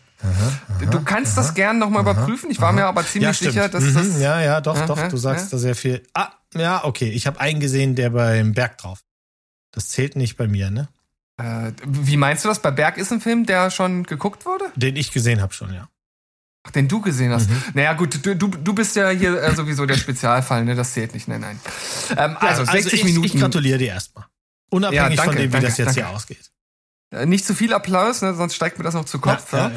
[0.90, 2.50] du kannst das gern nochmal überprüfen.
[2.50, 4.20] Ich war mir aber ziemlich ja, sicher, dass mhm, das.
[4.20, 4.98] ja, ja, doch, doch.
[4.98, 5.50] Aha, Du sagst ja.
[5.52, 6.02] da sehr viel.
[6.14, 7.08] Ah, ja, okay.
[7.10, 9.00] Ich habe einen gesehen, der beim Berg drauf.
[9.72, 10.88] Das zählt nicht bei mir, ne?
[11.38, 12.60] Äh, wie meinst du das?
[12.60, 14.64] Bei Berg ist ein Film, der schon geguckt wurde?
[14.76, 15.88] Den ich gesehen habe schon, ja.
[16.64, 17.50] Ach, den du gesehen hast.
[17.50, 17.62] Mhm.
[17.74, 20.74] Naja, gut, du, du, du bist ja hier äh, sowieso der Spezialfall, ne?
[20.74, 21.58] Das zählt nicht, nein, nein.
[22.16, 23.26] Ähm, also, 60 ich, Minuten.
[23.26, 24.26] Ich gratuliere dir erstmal.
[24.70, 26.16] Unabhängig Ja, von danke, dem, wie danke, das jetzt hier danke.
[26.16, 26.52] ausgeht.
[27.12, 28.34] Äh, Nicht zu viel Applaus, ne?
[28.34, 29.52] sonst steigt mir das noch zu Kopf.
[29.52, 29.72] ja, Ja,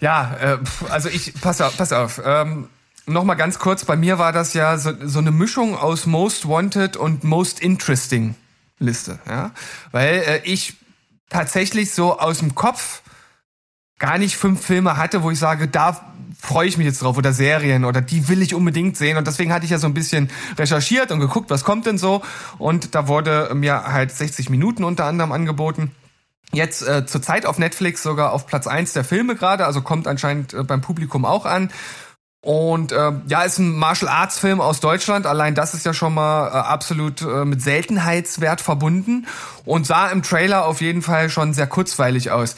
[0.00, 0.58] ja, äh,
[0.90, 2.20] also ich, pass auf, pass auf.
[2.24, 2.68] Ähm,
[3.06, 6.96] Nochmal ganz kurz, bei mir war das ja so, so eine Mischung aus Most Wanted
[6.96, 8.34] und Most Interesting
[8.78, 9.50] Liste, ja.
[9.92, 10.74] Weil äh, ich
[11.28, 13.02] tatsächlich so aus dem Kopf
[13.98, 16.13] gar nicht fünf Filme hatte, wo ich sage, da
[16.44, 19.52] freue ich mich jetzt drauf oder Serien oder die will ich unbedingt sehen und deswegen
[19.52, 22.22] hatte ich ja so ein bisschen recherchiert und geguckt, was kommt denn so
[22.58, 25.92] und da wurde mir halt 60 Minuten unter anderem angeboten.
[26.52, 30.54] Jetzt äh, zurzeit auf Netflix sogar auf Platz eins der Filme gerade, also kommt anscheinend
[30.54, 31.70] äh, beim Publikum auch an.
[32.44, 35.24] Und äh, ja, ist ein Martial Arts Film aus Deutschland.
[35.24, 39.26] Allein das ist ja schon mal äh, absolut äh, mit Seltenheitswert verbunden
[39.64, 42.56] und sah im Trailer auf jeden Fall schon sehr kurzweilig aus.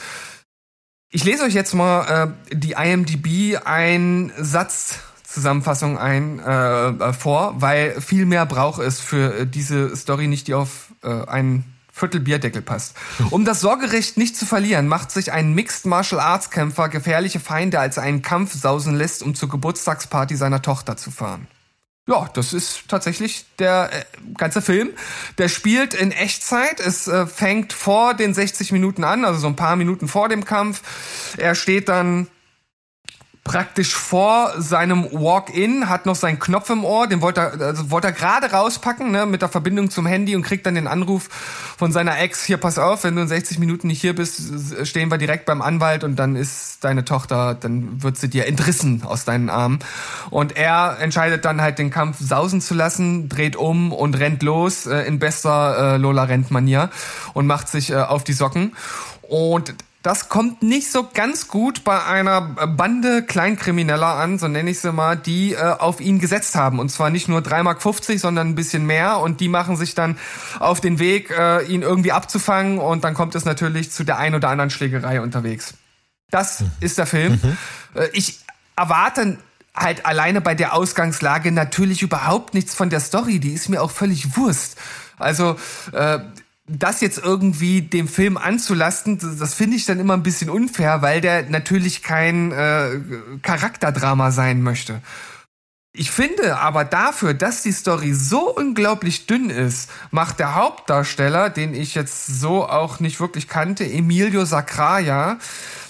[1.09, 8.01] Ich lese euch jetzt mal äh, die IMDb ein Satz Zusammenfassung ein äh, vor, weil
[8.01, 12.61] viel mehr braucht es für äh, diese Story nicht, die auf äh, einen Viertel Bierdeckel
[12.61, 12.95] passt.
[13.29, 17.79] Um das Sorgerecht nicht zu verlieren, macht sich ein Mixed Martial Arts Kämpfer gefährliche Feinde
[17.79, 21.47] als einen Kampf sausen lässt, um zur Geburtstagsparty seiner Tochter zu fahren.
[22.07, 24.05] Ja, das ist tatsächlich der äh,
[24.37, 24.91] ganze Film.
[25.37, 26.79] Der spielt in Echtzeit.
[26.79, 30.45] Es äh, fängt vor den 60 Minuten an, also so ein paar Minuten vor dem
[30.45, 30.81] Kampf.
[31.37, 32.27] Er steht dann
[33.47, 38.07] praktisch vor seinem Walk-in, hat noch seinen Knopf im Ohr, den wollte er, also wollte
[38.07, 41.29] er gerade rauspacken, ne, mit der Verbindung zum Handy und kriegt dann den Anruf
[41.77, 45.09] von seiner Ex, hier pass auf, wenn du in 60 Minuten nicht hier bist, stehen
[45.09, 49.23] wir direkt beim Anwalt und dann ist deine Tochter, dann wird sie dir entrissen aus
[49.23, 49.79] deinen Armen.
[50.29, 54.87] Und er entscheidet dann halt den Kampf sausen zu lassen, dreht um und rennt los
[54.87, 56.89] äh, in bester äh, Lola Rent-Manier
[57.33, 58.75] und macht sich äh, auf die Socken.
[59.21, 59.73] Und
[60.07, 64.93] das kommt nicht so ganz gut bei einer Bande Kleinkrimineller an, so nenne ich sie
[64.93, 66.79] mal, die äh, auf ihn gesetzt haben.
[66.79, 69.19] Und zwar nicht nur 3,50 Mark, sondern ein bisschen mehr.
[69.19, 70.17] Und die machen sich dann
[70.59, 72.77] auf den Weg, äh, ihn irgendwie abzufangen.
[72.77, 75.73] Und dann kommt es natürlich zu der ein oder anderen Schlägerei unterwegs.
[76.31, 77.41] Das ist der Film.
[77.93, 78.39] Äh, ich
[78.77, 79.39] erwarte
[79.75, 83.39] halt alleine bei der Ausgangslage natürlich überhaupt nichts von der Story.
[83.39, 84.77] Die ist mir auch völlig Wurst.
[85.19, 85.57] Also,
[85.91, 86.19] äh,
[86.67, 91.21] das jetzt irgendwie dem Film anzulasten, das, finde ich dann immer ein bisschen unfair, weil
[91.21, 92.99] der natürlich kein äh,
[93.41, 95.01] Charakterdrama sein möchte.
[95.93, 101.73] Ich finde aber dafür, dass die Story so unglaublich dünn ist, macht der Hauptdarsteller, den
[101.73, 105.39] ich jetzt so auch nicht wirklich kannte, Emilio Sacraia,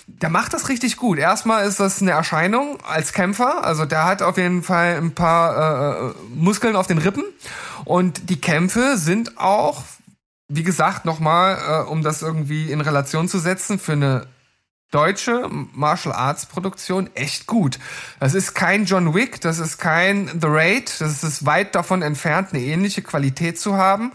[0.07, 1.17] der macht das richtig gut.
[1.17, 3.65] Erstmal ist das eine Erscheinung als Kämpfer.
[3.65, 7.25] Also der hat auf jeden Fall ein paar äh, Muskeln auf den Rippen.
[7.83, 9.83] Und die Kämpfe sind auch
[10.47, 14.27] wie gesagt, nochmal, äh, um das irgendwie in Relation zu setzen, für eine
[14.91, 17.77] deutsche Martial Arts Produktion echt gut.
[18.19, 22.53] Das ist kein John Wick, das ist kein The Raid, das ist weit davon entfernt,
[22.53, 24.13] eine ähnliche Qualität zu haben.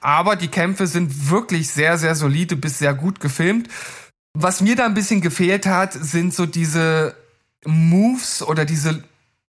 [0.00, 3.68] Aber die Kämpfe sind wirklich sehr, sehr solide bis sehr gut gefilmt.
[4.32, 7.14] Was mir da ein bisschen gefehlt hat, sind so diese
[7.64, 9.02] Moves oder diese,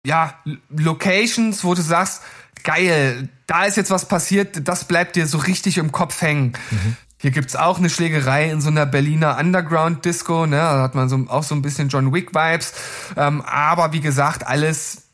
[0.06, 0.34] ja,
[0.70, 2.22] Locations, wo du sagst,
[2.66, 6.52] geil, da ist jetzt was passiert, das bleibt dir so richtig im Kopf hängen.
[6.70, 6.96] Mhm.
[7.18, 10.56] Hier gibt's auch eine Schlägerei in so einer Berliner Underground-Disco, ne?
[10.56, 12.74] Da hat man so, auch so ein bisschen John Wick-Vibes.
[13.16, 15.04] Ähm, aber wie gesagt, alles,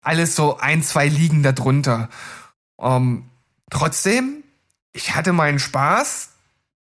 [0.00, 2.10] alles so ein, zwei Ligen darunter.
[2.80, 3.24] Ähm,
[3.70, 4.44] trotzdem,
[4.92, 6.28] ich hatte meinen Spaß.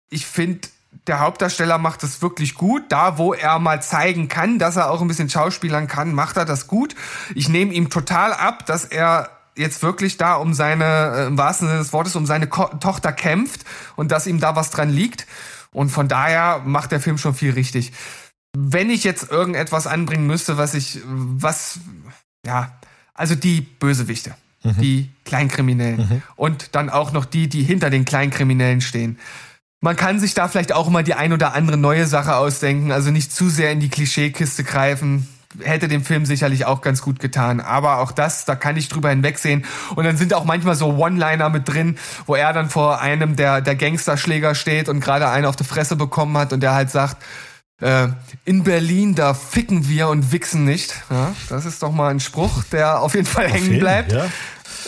[0.08, 0.68] Ich finde,
[1.08, 2.84] der Hauptdarsteller macht es wirklich gut.
[2.88, 6.44] Da, wo er mal zeigen kann, dass er auch ein bisschen Schauspielern kann, macht er
[6.46, 6.94] das gut.
[7.34, 11.68] Ich nehme ihm total ab, dass er jetzt wirklich da um seine, äh, im wahrsten
[11.68, 13.64] Sinne des Wortes, um seine Ko Tochter kämpft
[13.96, 15.26] und dass ihm da was dran liegt.
[15.72, 17.92] Und von daher macht der Film schon viel richtig.
[18.56, 21.80] Wenn ich jetzt irgendetwas anbringen müsste, was ich, was,
[22.46, 22.72] ja,
[23.12, 24.80] also die Bösewichte, mhm.
[24.80, 26.22] die Kleinkriminellen mhm.
[26.36, 29.18] und dann auch noch die, die hinter den Kleinkriminellen stehen.
[29.80, 33.10] Man kann sich da vielleicht auch mal die ein oder andere neue Sache ausdenken, also
[33.10, 35.28] nicht zu sehr in die Klischeekiste greifen
[35.62, 37.60] hätte dem Film sicherlich auch ganz gut getan.
[37.60, 39.64] Aber auch das, da kann ich drüber hinwegsehen.
[39.94, 41.96] Und dann sind auch manchmal so One-Liner mit drin,
[42.26, 45.96] wo er dann vor einem der, der Gangsterschläger steht und gerade einen auf die Fresse
[45.96, 47.16] bekommen hat und der halt sagt,
[47.80, 48.08] äh,
[48.44, 50.94] in Berlin, da ficken wir und wichsen nicht.
[51.10, 54.12] Ja, das ist doch mal ein Spruch, der auf jeden Fall auf hängen bleibt.
[54.12, 54.26] Ja.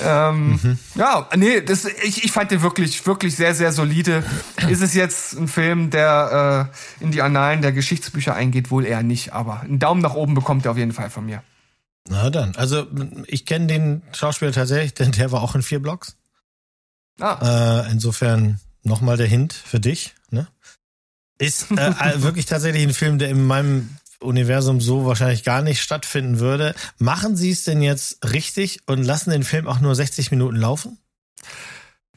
[0.02, 0.78] Ähm, mhm.
[0.94, 4.24] Ja, nee, das, ich, ich fand den wirklich, wirklich sehr, sehr solide.
[4.68, 6.70] Ist es jetzt ein Film, der
[7.00, 8.70] äh, in die Annalen der Geschichtsbücher eingeht?
[8.70, 11.42] Wohl eher nicht, aber einen Daumen nach oben bekommt er auf jeden Fall von mir.
[12.08, 12.86] Na dann, also
[13.26, 16.16] ich kenne den Schauspieler tatsächlich, denn der war auch in vier Blocks.
[17.20, 17.84] Ah.
[17.86, 20.14] Äh, insofern nochmal der Hint für dich.
[20.30, 20.46] Ne?
[21.38, 21.76] Ist äh,
[22.22, 26.74] wirklich tatsächlich ein Film, der in meinem Universum so wahrscheinlich gar nicht stattfinden würde.
[26.98, 30.98] Machen Sie es denn jetzt richtig und lassen den Film auch nur 60 Minuten laufen?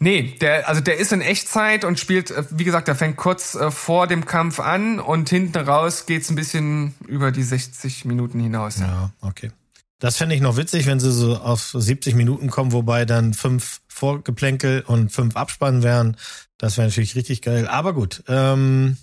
[0.01, 3.55] Nee, der, also der ist in Echtzeit und spielt, äh, wie gesagt, der fängt kurz
[3.55, 8.39] äh, vor dem Kampf an und hinten raus geht's ein bisschen über die 60 Minuten
[8.39, 8.79] hinaus.
[8.79, 9.51] Ja, okay.
[9.99, 13.81] Das fände ich noch witzig, wenn sie so auf 70 Minuten kommen, wobei dann fünf
[13.89, 16.15] Vorgeplänkel und fünf Abspannen wären.
[16.57, 17.67] Das wäre natürlich richtig geil.
[17.67, 18.95] Aber gut, ähm,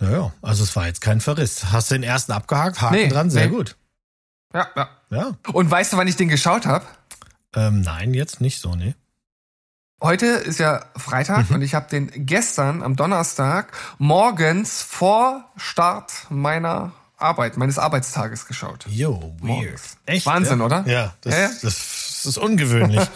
[0.00, 1.72] naja, also es war jetzt kein Verriss.
[1.72, 2.80] Hast du den ersten abgehakt?
[2.80, 3.56] Haken nee, dran, sehr nee.
[3.56, 3.76] gut.
[4.54, 4.88] Ja, ja.
[5.10, 5.36] Ja.
[5.52, 6.84] Und weißt du, wann ich den geschaut habe?
[7.54, 8.94] Ähm, nein, jetzt nicht so, nee.
[10.00, 11.56] Heute ist ja Freitag mhm.
[11.56, 18.86] und ich habe den gestern am Donnerstag morgens vor Start meiner Arbeit, meines Arbeitstages geschaut.
[18.88, 19.42] Jo, weird.
[19.42, 19.96] Morgens.
[20.06, 20.26] Echt?
[20.26, 20.64] Wahnsinn, ja?
[20.64, 20.84] oder?
[20.86, 21.50] Ja, das, ja, ja.
[21.62, 23.02] das ist ungewöhnlich.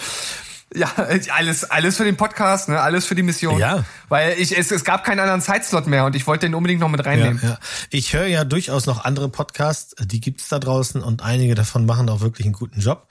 [0.74, 2.80] Ja, alles, alles für den Podcast, ne?
[2.80, 3.58] alles für die Mission.
[3.58, 3.84] Ja.
[4.08, 6.88] Weil ich, es, es gab keinen anderen Zeitslot mehr und ich wollte den unbedingt noch
[6.88, 7.40] mit reinnehmen.
[7.42, 7.58] Ja, ja.
[7.90, 12.08] Ich höre ja durchaus noch andere Podcasts, die gibt's da draußen und einige davon machen
[12.08, 13.08] auch wirklich einen guten Job.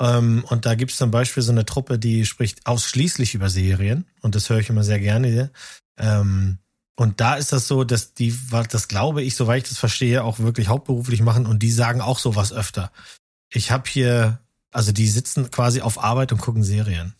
[0.00, 4.34] Ähm, und da gibt's zum Beispiel so eine Truppe, die spricht ausschließlich über Serien und
[4.34, 5.50] das höre ich immer sehr gerne.
[5.98, 6.58] Ähm,
[6.94, 8.36] und da ist das so, dass die,
[8.70, 12.18] das glaube ich, soweit ich das verstehe, auch wirklich hauptberuflich machen und die sagen auch
[12.18, 12.90] sowas öfter.
[13.50, 14.40] Ich habe hier
[14.72, 17.14] also die sitzen quasi auf Arbeit und gucken Serien.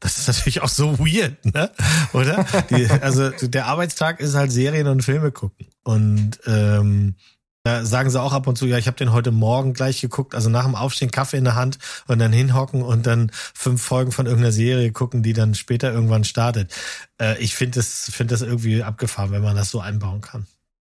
[0.00, 1.70] Das ist natürlich auch so weird, ne?
[2.12, 2.44] Oder?
[2.70, 5.66] Die, also der Arbeitstag ist halt Serien und Filme gucken.
[5.82, 7.14] Und ähm,
[7.62, 10.34] da sagen sie auch ab und zu, ja, ich habe den heute Morgen gleich geguckt,
[10.34, 14.12] also nach dem Aufstehen Kaffee in der Hand und dann hinhocken und dann fünf Folgen
[14.12, 16.70] von irgendeiner Serie gucken, die dann später irgendwann startet.
[17.18, 20.46] Äh, ich finde das, finde das irgendwie abgefahren, wenn man das so einbauen kann.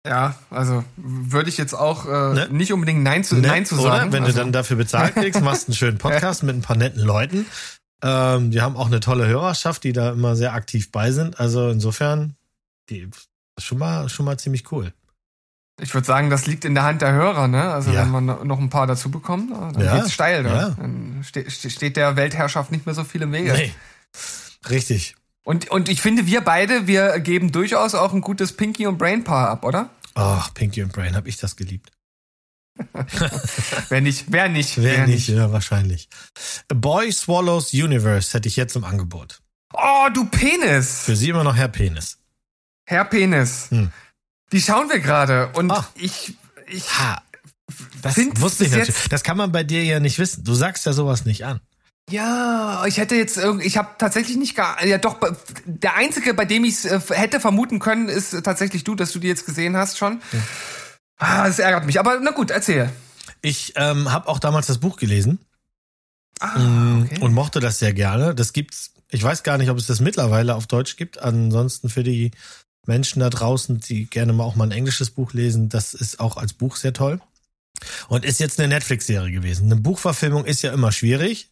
[0.06, 2.48] Ja, also würde ich jetzt auch äh, ne?
[2.50, 3.46] nicht unbedingt Nein zu, ne?
[3.46, 4.08] Nein zu sagen.
[4.08, 4.36] Oder wenn also.
[4.36, 7.46] du dann dafür bezahlt kriegst, machst einen schönen Podcast mit ein paar netten Leuten.
[8.02, 11.38] Ähm, die haben auch eine tolle Hörerschaft, die da immer sehr aktiv bei sind.
[11.38, 12.34] Also insofern,
[12.90, 13.08] die
[13.58, 14.92] schon mal schon mal ziemlich cool.
[15.80, 17.72] Ich würde sagen, das liegt in der Hand der Hörer, ne?
[17.72, 18.02] Also ja.
[18.02, 19.96] wenn man noch ein paar dazu bekommt, dann ja.
[19.96, 20.42] geht's steil.
[20.42, 20.48] Ne?
[20.48, 20.68] Ja.
[20.70, 23.52] Dann ste steht der Weltherrschaft nicht mehr so viel im Wege.
[23.52, 23.72] Nee.
[24.68, 25.14] Richtig.
[25.44, 29.24] Und, und ich finde, wir beide, wir geben durchaus auch ein gutes Pinky und Brain
[29.24, 29.90] Paar ab, oder?
[30.14, 31.90] Ach, Pinky und Brain, hab ich das geliebt.
[33.88, 34.78] wer nicht, wer nicht.
[34.78, 36.08] Wer, wer nicht, nicht, ja, wahrscheinlich.
[36.70, 39.42] A Boy Swallows Universe hätte ich jetzt im Angebot.
[39.74, 41.02] Oh, du Penis!
[41.04, 42.18] Für sie immer noch Herr Penis.
[42.86, 43.70] Herr Penis.
[43.70, 43.90] Hm.
[44.52, 45.84] Die schauen wir gerade und oh.
[45.94, 46.34] ich,
[46.66, 46.98] ich.
[46.98, 47.22] Ha.
[48.02, 49.08] Das wusste ich natürlich.
[49.08, 50.44] Das kann man bei dir ja nicht wissen.
[50.44, 51.60] Du sagst ja sowas nicht an.
[52.10, 55.18] Ja, ich hätte jetzt irgendwie, ich habe tatsächlich nicht gar, ja doch,
[55.64, 59.18] der einzige, bei dem ich es äh, hätte vermuten können, ist tatsächlich du, dass du
[59.18, 60.20] die jetzt gesehen hast schon.
[60.32, 60.38] Ja.
[61.18, 62.90] Ah, das ärgert mich, aber na gut, erzähl.
[63.40, 65.38] Ich ähm, habe auch damals das Buch gelesen
[66.40, 67.20] ah, okay.
[67.20, 68.34] und mochte das sehr gerne.
[68.34, 71.18] Das gibt's Ich weiß gar nicht, ob es das mittlerweile auf Deutsch gibt.
[71.18, 72.32] Ansonsten für die
[72.86, 76.36] Menschen da draußen, die gerne mal auch mal ein englisches Buch lesen, das ist auch
[76.36, 77.20] als Buch sehr toll.
[78.08, 79.66] Und ist jetzt eine Netflix-Serie gewesen.
[79.66, 81.51] Eine Buchverfilmung ist ja immer schwierig.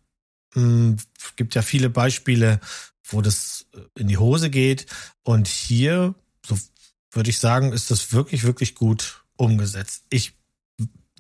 [0.55, 2.60] Hm, es gibt ja viele Beispiele,
[3.05, 3.66] wo das
[3.97, 4.86] in die Hose geht.
[5.22, 6.14] Und hier,
[6.44, 6.59] so
[7.12, 10.05] würde ich sagen, ist das wirklich, wirklich gut umgesetzt.
[10.10, 10.39] Ich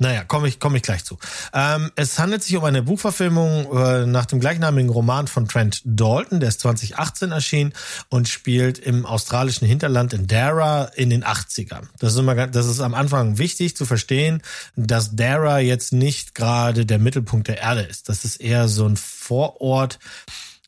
[0.00, 1.18] naja, komme ich, komm ich gleich zu.
[1.52, 6.40] Ähm, es handelt sich um eine Buchverfilmung äh, nach dem gleichnamigen Roman von Trent Dalton,
[6.40, 7.72] der ist 2018 erschienen
[8.08, 11.82] und spielt im australischen Hinterland in Dara in den 80ern.
[11.98, 14.42] Das ist, immer, das ist am Anfang wichtig zu verstehen,
[14.74, 18.08] dass Dara jetzt nicht gerade der Mittelpunkt der Erde ist.
[18.08, 19.98] Das ist eher so ein Vorort,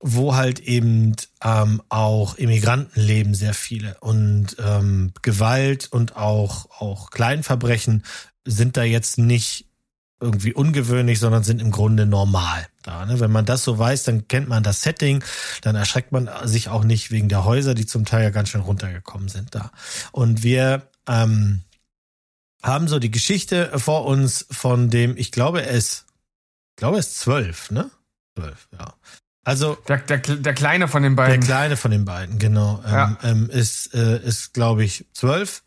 [0.03, 3.97] wo halt eben ähm, auch Immigranten leben, sehr viele.
[4.01, 8.03] Und ähm, Gewalt und auch, auch Kleinverbrechen
[8.45, 9.67] sind da jetzt nicht
[10.23, 13.05] irgendwie ungewöhnlich, sondern sind im Grunde normal da.
[13.05, 13.21] Ne?
[13.21, 15.23] Wenn man das so weiß, dann kennt man das Setting,
[15.63, 18.61] dann erschreckt man sich auch nicht wegen der Häuser, die zum Teil ja ganz schön
[18.61, 19.73] runtergekommen sind da.
[20.13, 21.63] Und wir ähm,
[22.63, 26.07] haben so die Geschichte vor uns von dem, ich glaube es,
[26.71, 27.91] ich glaube es zwölf, ne?
[28.39, 28.95] Zwölf, ja.
[29.45, 31.41] Also der, der, der kleine von den beiden.
[31.41, 33.19] Der kleine von den beiden, genau, ja.
[33.25, 35.65] ähm, ist äh, ist glaube ich zwölf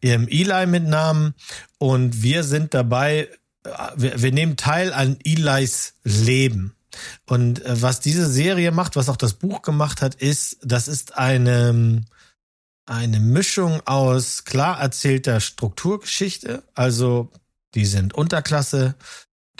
[0.00, 1.34] ihrem Eli mit Namen.
[1.78, 3.28] Und wir sind dabei,
[3.96, 6.74] wir, wir nehmen teil an Elis Leben.
[7.26, 11.16] Und äh, was diese Serie macht, was auch das Buch gemacht hat, ist, das ist
[11.16, 12.04] eine,
[12.86, 17.30] eine Mischung aus klar erzählter Strukturgeschichte, also
[17.74, 18.94] die sind Unterklasse,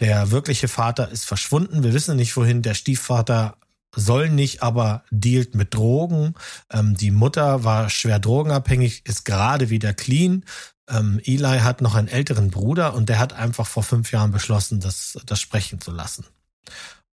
[0.01, 3.57] der wirkliche Vater ist verschwunden, wir wissen nicht wohin, der Stiefvater
[3.99, 6.35] soll nicht, aber dealt mit Drogen.
[6.71, 10.45] Ähm, die Mutter war schwer drogenabhängig, ist gerade wieder clean.
[10.89, 14.81] Ähm, Eli hat noch einen älteren Bruder und der hat einfach vor fünf Jahren beschlossen,
[14.81, 16.25] das, das sprechen zu lassen.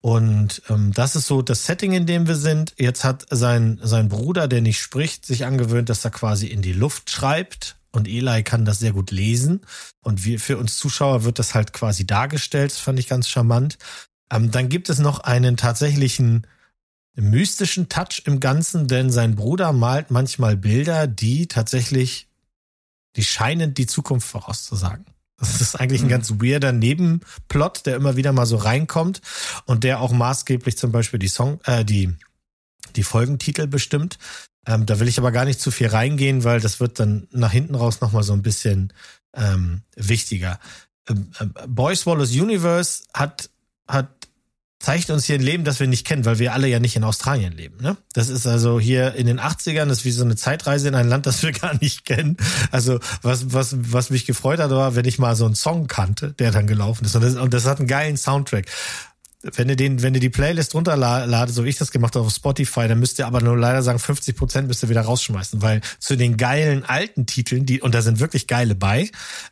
[0.01, 2.73] Und ähm, das ist so das Setting, in dem wir sind.
[2.77, 6.73] Jetzt hat sein, sein Bruder, der nicht spricht, sich angewöhnt, dass er quasi in die
[6.73, 7.77] Luft schreibt.
[7.91, 9.61] Und Eli kann das sehr gut lesen.
[10.01, 12.71] Und wir, für uns Zuschauer wird das halt quasi dargestellt.
[12.71, 13.77] Das fand ich ganz charmant.
[14.29, 16.47] Ähm, dann gibt es noch einen tatsächlichen
[17.15, 22.27] mystischen Touch im Ganzen, denn sein Bruder malt manchmal Bilder, die tatsächlich,
[23.15, 25.05] die scheinen die Zukunft vorauszusagen.
[25.37, 26.11] Das ist eigentlich ein mhm.
[26.11, 29.21] ganz weirder Nebenplot, der immer wieder mal so reinkommt
[29.65, 32.15] und der auch maßgeblich zum Beispiel die Song, äh, die,
[32.95, 34.17] die Folgentitel bestimmt.
[34.65, 37.51] Ähm, da will ich aber gar nicht zu viel reingehen, weil das wird dann nach
[37.51, 38.93] hinten raus nochmal so ein bisschen
[39.35, 40.59] ähm, wichtiger.
[41.09, 43.49] Ähm, äh, Boy Swallows Universe hat,
[43.87, 44.22] hat
[44.83, 47.05] zeigt uns hier ein Leben, das wir nicht kennen, weil wir alle ja nicht in
[47.05, 47.77] Australien leben.
[47.81, 47.95] Ne?
[48.11, 51.07] Das ist also hier in den 80ern, das ist wie so eine Zeitreise in ein
[51.07, 52.35] Land, das wir gar nicht kennen.
[52.69, 56.33] Also was, was, was mich gefreut hat, war, wenn ich mal so einen Song kannte,
[56.33, 57.15] der dann gelaufen ist.
[57.15, 58.65] Und das, und das hat einen geilen Soundtrack.
[59.41, 62.33] Wenn ihr den, wenn ihr die Playlist runterladet, so wie ich das gemacht habe auf
[62.33, 65.79] Spotify, dann müsst ihr aber nur leider sagen, 50 Prozent müsst ihr wieder rausschmeißen, weil
[65.99, 69.09] zu den geilen alten Titeln, die, und da sind wirklich geile bei,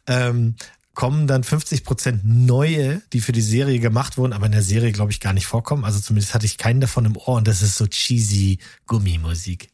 [0.07, 0.55] ähm,
[0.93, 4.91] kommen dann 50 Prozent neue, die für die Serie gemacht wurden, aber in der Serie,
[4.91, 5.85] glaube ich, gar nicht vorkommen.
[5.85, 9.69] Also zumindest hatte ich keinen davon im Ohr und das ist so cheesy Gummimusik.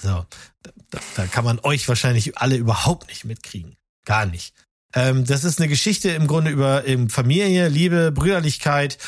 [0.00, 0.26] So,
[0.62, 3.76] da, da kann man euch wahrscheinlich alle überhaupt nicht mitkriegen.
[4.04, 4.54] Gar nicht.
[4.94, 8.98] Ähm, das ist eine Geschichte im Grunde über eben Familie, Liebe, Brüderlichkeit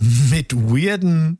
[0.00, 1.38] mit weirden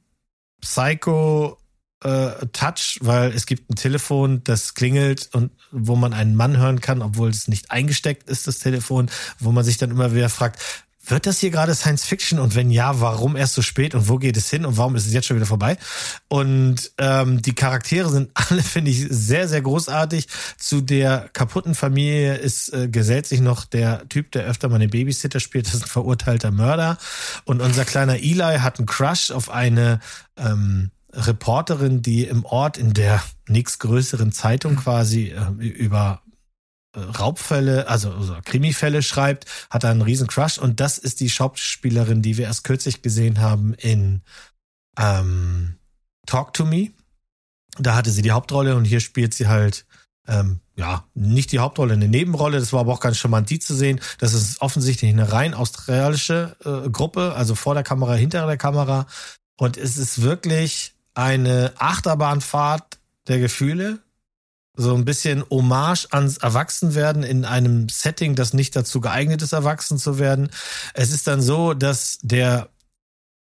[0.60, 1.58] Psycho
[2.04, 6.80] äh, Touch, weil es gibt ein Telefon, das klingelt und wo man einen Mann hören
[6.80, 10.60] kann, obwohl es nicht eingesteckt ist, das Telefon, wo man sich dann immer wieder fragt,
[11.04, 14.18] wird das hier gerade Science Fiction und wenn ja, warum erst so spät und wo
[14.18, 15.76] geht es hin und warum ist es jetzt schon wieder vorbei?
[16.28, 20.28] Und ähm, die Charaktere sind alle, finde ich, sehr, sehr großartig.
[20.58, 24.90] Zu der kaputten Familie ist äh, gesellt sich noch der Typ, der öfter mal den
[24.90, 26.98] Babysitter spielt, das ist ein verurteilter Mörder.
[27.44, 29.98] Und unser kleiner Eli hat einen Crush auf eine
[30.36, 36.22] ähm, Reporterin, die im Ort in der nächstgrößeren Zeitung quasi äh, über
[36.94, 42.22] äh, Raubfälle, also, also Krimifälle schreibt, hat einen riesen Crush und das ist die Schauspielerin,
[42.22, 44.22] die wir erst kürzlich gesehen haben in
[44.98, 45.76] ähm,
[46.26, 46.90] Talk to Me.
[47.78, 49.86] Da hatte sie die Hauptrolle und hier spielt sie halt
[50.26, 52.58] ähm, ja, nicht die Hauptrolle, eine Nebenrolle.
[52.58, 54.00] Das war aber auch ganz charmant, die zu sehen.
[54.18, 59.06] Das ist offensichtlich eine rein australische äh, Gruppe, also vor der Kamera, hinter der Kamera.
[59.58, 62.98] Und es ist wirklich eine Achterbahnfahrt
[63.28, 64.00] der Gefühle,
[64.74, 69.98] so ein bisschen Hommage ans Erwachsenwerden in einem Setting, das nicht dazu geeignet ist, erwachsen
[69.98, 70.50] zu werden.
[70.94, 72.70] Es ist dann so, dass der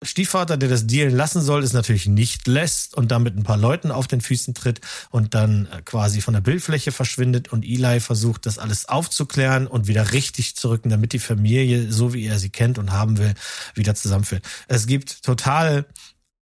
[0.02, 3.90] Stiefvater, der das dealen lassen soll, es natürlich nicht lässt und damit ein paar Leuten
[3.90, 4.80] auf den Füßen tritt
[5.10, 9.88] und dann äh, quasi von der Bildfläche verschwindet und Eli versucht, das alles aufzuklären und
[9.88, 13.34] wieder richtig zu rücken, damit die Familie, so wie er sie kennt und haben will,
[13.74, 14.42] wieder zusammenführt.
[14.68, 15.84] Es gibt total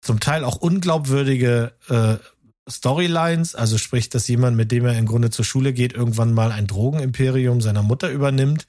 [0.07, 2.17] zum Teil auch unglaubwürdige äh,
[2.69, 6.53] Storylines, also sprich, dass jemand, mit dem er im Grunde zur Schule geht, irgendwann mal
[6.53, 8.67] ein Drogenimperium seiner Mutter übernimmt.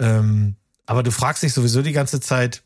[0.00, 0.56] Ähm,
[0.86, 2.62] aber du fragst dich sowieso die ganze Zeit,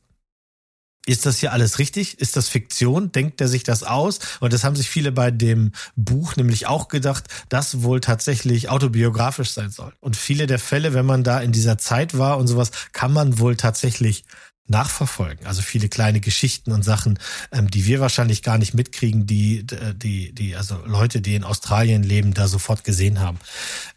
[1.07, 2.21] ist das hier alles richtig?
[2.21, 3.11] Ist das Fiktion?
[3.11, 4.21] Denkt er sich das aus?
[4.41, 9.51] Und das haben sich viele bei dem Buch nämlich auch gedacht, dass wohl tatsächlich autobiografisch
[9.51, 9.95] sein soll.
[10.01, 13.39] Und viele der Fälle, wenn man da in dieser Zeit war und sowas, kann man
[13.39, 14.25] wohl tatsächlich
[14.71, 15.47] nachverfolgen.
[15.47, 17.19] Also viele kleine Geschichten und Sachen,
[17.53, 22.03] ähm, die wir wahrscheinlich gar nicht mitkriegen, die, die, die, also Leute, die in Australien
[22.03, 23.39] leben, da sofort gesehen haben.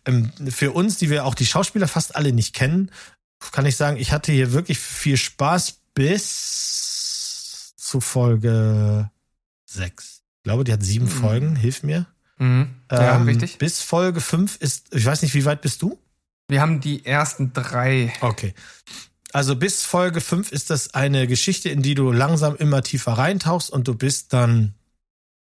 [0.05, 2.91] Ähm, für uns, die wir auch die Schauspieler fast alle nicht kennen,
[3.51, 9.09] kann ich sagen, ich hatte hier wirklich viel Spaß bis zu Folge
[9.65, 10.21] sechs.
[10.37, 11.09] Ich glaube, die hat sieben mhm.
[11.09, 12.07] Folgen, hilf mir.
[12.37, 12.75] Mhm.
[12.91, 13.57] Ja, ähm, richtig.
[13.57, 15.99] Bis Folge fünf ist, ich weiß nicht, wie weit bist du?
[16.47, 18.13] Wir haben die ersten drei.
[18.21, 18.53] Okay.
[19.33, 23.71] Also bis Folge 5 ist das eine Geschichte, in die du langsam immer tiefer reintauchst
[23.71, 24.75] und du bist dann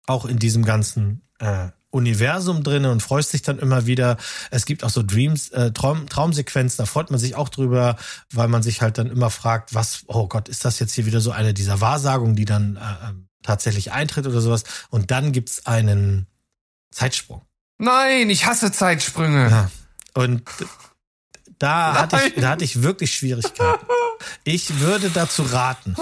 [0.07, 4.17] auch in diesem ganzen äh, Universum drin und freust dich dann immer wieder.
[4.51, 7.97] Es gibt auch so Dreams, äh, Traum, Traumsequenzen, da freut man sich auch drüber,
[8.33, 11.21] weil man sich halt dann immer fragt, was, oh Gott, ist das jetzt hier wieder
[11.21, 14.65] so eine dieser Wahrsagungen, die dann äh, ähm, tatsächlich eintritt oder sowas.
[14.91, 16.27] Und dann gibt's einen
[16.91, 17.43] Zeitsprung.
[17.79, 19.49] Nein, ich hasse Zeitsprünge.
[19.49, 19.71] Ja.
[20.15, 20.43] Und
[21.59, 23.87] da hatte, ich, da hatte ich wirklich Schwierigkeiten.
[24.45, 25.95] Ich würde dazu raten,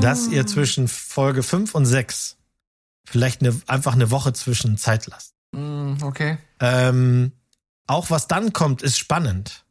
[0.00, 2.36] dass ihr zwischen Folge 5 und 6
[3.04, 5.34] vielleicht eine, einfach eine Woche zwischen Zeit lasst.
[5.52, 6.38] Mm, okay.
[6.60, 7.32] Ähm,
[7.86, 9.64] auch was dann kommt, ist spannend.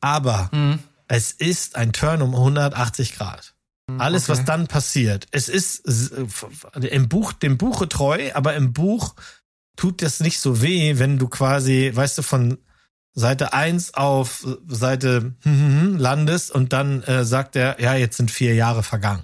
[0.00, 0.78] Aber mm.
[1.08, 3.54] es ist ein Turn um 180 Grad.
[3.86, 4.38] Mm, Alles, okay.
[4.38, 5.86] was dann passiert, es ist
[6.80, 9.14] im Buch, dem Buche treu, aber im Buch
[9.76, 12.58] tut das nicht so weh, wenn du quasi, weißt du, von
[13.14, 15.34] Seite 1 auf Seite
[15.98, 19.22] landest und dann äh, sagt er, ja, jetzt sind vier Jahre vergangen.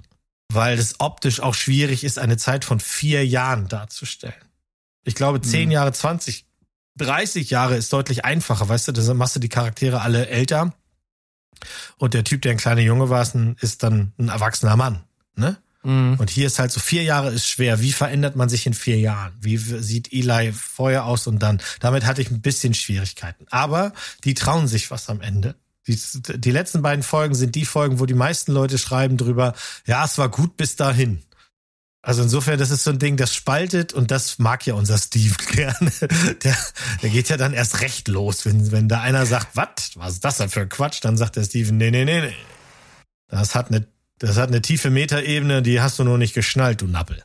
[0.53, 4.33] Weil es optisch auch schwierig ist, eine Zeit von vier Jahren darzustellen.
[5.03, 5.71] Ich glaube, zehn mhm.
[5.71, 6.45] Jahre, 20,
[6.97, 10.73] 30 Jahre ist deutlich einfacher, weißt du, da machst du die Charaktere alle älter.
[11.97, 13.21] Und der Typ, der ein kleiner Junge war,
[13.61, 15.03] ist dann ein erwachsener Mann.
[15.35, 15.57] Ne?
[15.83, 16.15] Mhm.
[16.19, 17.81] Und hier ist halt so, vier Jahre ist schwer.
[17.81, 19.33] Wie verändert man sich in vier Jahren?
[19.39, 21.61] Wie sieht Eli vorher aus und dann?
[21.79, 23.45] Damit hatte ich ein bisschen Schwierigkeiten.
[23.49, 23.93] Aber
[24.23, 25.55] die trauen sich was am Ende.
[25.87, 25.99] Die,
[26.37, 29.53] die letzten beiden Folgen sind die Folgen, wo die meisten Leute schreiben drüber,
[29.87, 31.23] ja, es war gut bis dahin.
[32.03, 35.35] Also insofern, das ist so ein Ding, das spaltet und das mag ja unser Steve
[35.51, 35.91] gerne.
[36.43, 36.57] Der,
[37.01, 40.25] der geht ja dann erst recht los, wenn, wenn da einer sagt, was, was ist
[40.25, 40.99] das denn für ein Quatsch?
[41.03, 42.35] Dann sagt der Steven, nee, nee, nee, nee.
[43.27, 43.87] Das hat eine
[44.21, 47.23] das hat eine tiefe Metaebene, die hast du noch nicht geschnallt, du Nappel.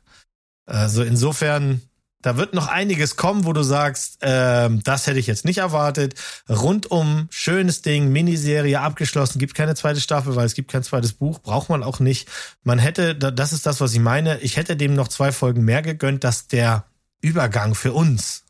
[0.65, 1.83] Also insofern,
[2.23, 6.15] da wird noch einiges kommen, wo du sagst, äh, das hätte ich jetzt nicht erwartet.
[6.49, 11.39] Rundum, schönes Ding, Miniserie abgeschlossen, gibt keine zweite Staffel, weil es gibt kein zweites Buch,
[11.41, 12.29] braucht man auch nicht.
[12.63, 15.83] Man hätte, das ist das, was ich meine, ich hätte dem noch zwei Folgen mehr
[15.83, 16.87] gegönnt, dass der
[17.21, 18.45] Übergang für uns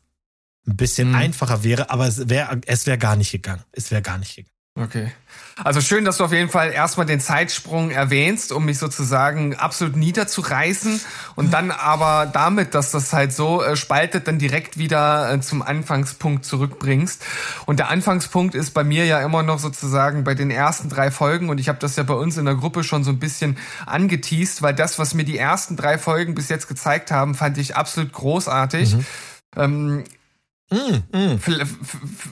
[0.65, 1.15] ein bisschen mhm.
[1.15, 3.63] einfacher wäre, aber es wäre es wäre gar nicht gegangen.
[3.73, 4.56] Es wäre gar nicht gegangen.
[4.77, 5.11] Okay.
[5.63, 9.95] Also schön, dass du auf jeden Fall erstmal den Zeitsprung erwähnst, um mich sozusagen absolut
[9.95, 11.01] niederzureißen
[11.35, 15.63] und dann aber damit, dass das halt so äh, spaltet, dann direkt wieder äh, zum
[15.63, 17.25] Anfangspunkt zurückbringst.
[17.65, 21.49] Und der Anfangspunkt ist bei mir ja immer noch sozusagen bei den ersten drei Folgen
[21.49, 24.61] und ich habe das ja bei uns in der Gruppe schon so ein bisschen angeteased,
[24.61, 28.13] weil das, was mir die ersten drei Folgen bis jetzt gezeigt haben, fand ich absolut
[28.13, 28.95] großartig.
[29.55, 30.03] Mhm.
[30.69, 31.39] Mm, mm.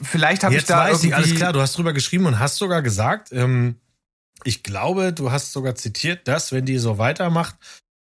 [0.02, 2.82] Vielleicht habe ich da weiß ich, alles klar, du hast drüber geschrieben und hast sogar
[2.82, 3.76] gesagt, ähm,
[4.44, 7.56] ich glaube, du hast sogar zitiert, dass, wenn die so weitermacht,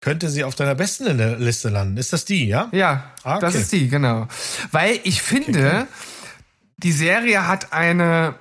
[0.02, 1.98] könnte sie auf deiner besten in der Liste landen.
[1.98, 2.70] Ist das die, ja?
[2.72, 3.46] Ja, ah, okay.
[3.46, 4.28] das ist die, genau.
[4.72, 5.86] Weil ich finde, okay,
[6.78, 8.36] die Serie hat eine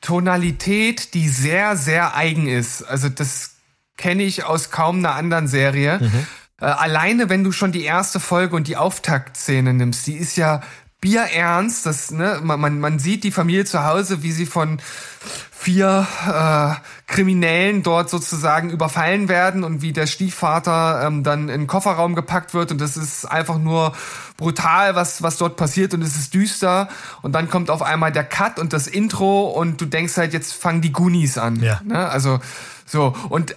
[0.00, 2.82] Tonalität, die sehr, sehr eigen ist.
[2.82, 3.56] Also das
[3.96, 5.98] kenne ich aus kaum einer anderen Serie.
[6.00, 6.26] Mhm.
[6.60, 10.62] Äh, alleine, wenn du schon die erste Folge und die Auftaktszene nimmst, die ist ja
[11.02, 11.84] bierernst.
[11.84, 14.80] Das, ne, man, man, man sieht die Familie zu Hause, wie sie von
[15.50, 21.66] vier äh, Kriminellen dort sozusagen überfallen werden und wie der Stiefvater ähm, dann in den
[21.66, 23.92] Kofferraum gepackt wird und das ist einfach nur
[24.36, 26.88] brutal, was was dort passiert und es ist düster
[27.20, 30.52] und dann kommt auf einmal der Cut und das Intro und du denkst halt jetzt
[30.52, 31.60] fangen die Goonies an.
[31.60, 31.80] Ja.
[31.84, 32.08] Ne?
[32.08, 32.40] Also
[32.84, 33.54] so und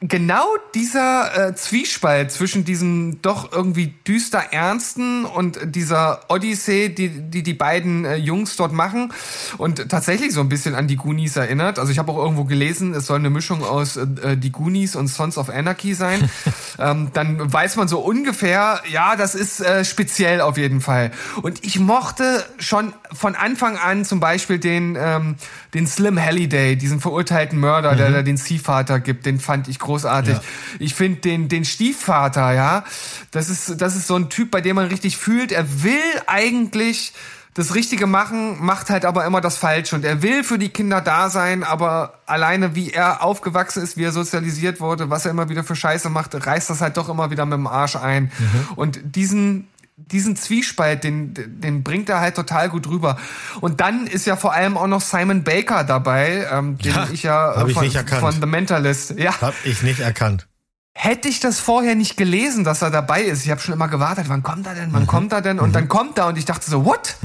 [0.00, 0.46] genau
[0.76, 7.54] dieser äh, Zwiespalt zwischen diesem doch irgendwie düster ernsten und dieser Odyssee, die die, die
[7.54, 9.12] beiden äh, Jungs dort machen
[9.56, 11.80] und tatsächlich so ein bisschen an die Goonies erinnert.
[11.80, 15.08] Also ich habe auch irgendwo gelesen, es soll eine Mischung aus äh, die Goonies und
[15.08, 16.30] Sons of Anarchy sein.
[16.78, 21.10] ähm, dann weiß man so ungefähr, ja, das ist äh, speziell auf jeden Fall.
[21.42, 25.34] Und ich mochte schon von Anfang an zum Beispiel den ähm,
[25.74, 27.96] den Slim Halliday, diesen verurteilten Mörder, mhm.
[27.98, 30.34] der da den Ziehvater gibt, den fand ich großartig.
[30.34, 30.42] Ja.
[30.78, 32.84] Ich finde den, den Stiefvater, ja,
[33.30, 37.12] das ist, das ist so ein Typ, bei dem man richtig fühlt, er will eigentlich
[37.54, 39.96] das Richtige machen, macht halt aber immer das Falsche.
[39.96, 44.04] Und er will für die Kinder da sein, aber alleine wie er aufgewachsen ist, wie
[44.04, 47.32] er sozialisiert wurde, was er immer wieder für Scheiße macht, reißt das halt doch immer
[47.32, 48.30] wieder mit dem Arsch ein.
[48.76, 49.66] Und diesen,
[50.00, 53.18] diesen Zwiespalt, den, den bringt er halt total gut rüber.
[53.60, 57.22] Und dann ist ja vor allem auch noch Simon Baker dabei, ähm, den Ja, ich
[57.24, 58.20] ja äh, ich von, nicht erkannt.
[58.20, 59.18] von The Mentalist.
[59.18, 60.46] Ja, Hab ich nicht erkannt.
[60.94, 63.44] hätte ich das vorher nicht gelesen, dass er dabei ist.
[63.44, 65.58] Ich habe schon immer gewartet, wann kommt er denn, wann kommt er denn?
[65.60, 67.16] Und dann kommt er und ich dachte so, what?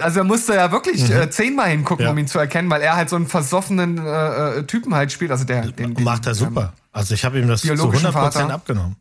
[0.00, 2.10] Also er musste ja wirklich äh, zehnmal hingucken, Ja.
[2.10, 5.30] um ihn zu erkennen, weil er halt so einen versoffenen äh, äh, Typen halt spielt.
[5.30, 6.74] Also der, den, den Macht er super.
[6.92, 8.50] Also ich habe ihm das zu biologischen 100% Vater.
[8.52, 8.96] abgenommen.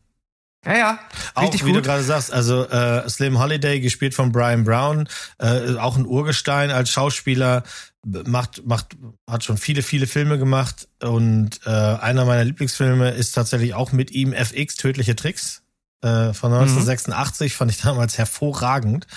[0.68, 0.99] Ja, ja,
[1.34, 5.07] Auch richtig wie du gerade sagst, also äh, Slim Holiday, gespielt von Brian Brown,
[5.38, 7.64] äh, auch ein Urgestein als Schauspieler,
[8.03, 8.98] macht, macht,
[9.30, 14.11] hat schon viele, viele Filme gemacht und äh, einer meiner Lieblingsfilme ist tatsächlich auch mit
[14.11, 15.64] ihm FX, Tödliche Tricks
[16.02, 19.07] äh, von 1986, fand ich damals hervorragend.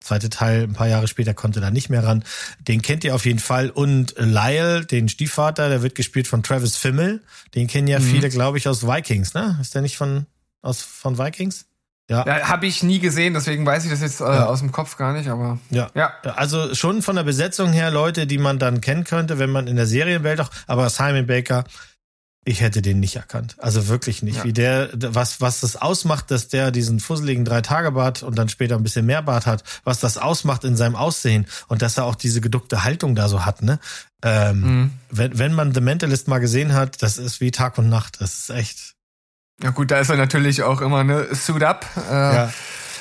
[0.00, 2.24] Zweite Teil, ein paar Jahre später konnte da nicht mehr ran.
[2.60, 3.70] Den kennt ihr auf jeden Fall.
[3.70, 7.22] Und Lyle, den Stiefvater, der wird gespielt von Travis Fimmel.
[7.54, 9.56] Den kennen ja viele, glaube ich, aus Vikings, ne?
[9.62, 10.26] Ist der nicht von,
[10.64, 11.66] aus, von Vikings?
[12.10, 12.26] Ja.
[12.26, 14.46] Ja, habe ich nie gesehen, deswegen weiß ich das jetzt äh, Ja.
[14.46, 15.90] aus dem Kopf gar nicht, aber Ja.
[15.94, 16.12] ja.
[16.36, 19.76] Also schon von der Besetzung her Leute, die man dann kennen könnte, wenn man in
[19.76, 21.64] der Serienwelt auch, aber Simon Baker,
[22.46, 23.56] ich hätte den nicht erkannt.
[23.56, 24.36] Also wirklich nicht.
[24.36, 24.44] Ja.
[24.44, 28.82] Wie der, was, was das ausmacht, dass der diesen fusseligen Drei-Tage-Bart und dann später ein
[28.82, 32.42] bisschen mehr Bart hat, was das ausmacht in seinem Aussehen und dass er auch diese
[32.42, 33.78] geduckte Haltung da so hat, ne?
[34.22, 34.90] Ähm, Mhm.
[35.10, 38.20] wenn, wenn man The Mentalist mal gesehen hat, das ist wie Tag und Nacht.
[38.20, 38.93] Das ist echt.
[39.62, 42.52] Ja gut, da ist er natürlich auch immer ne Suit up, äh, Ja.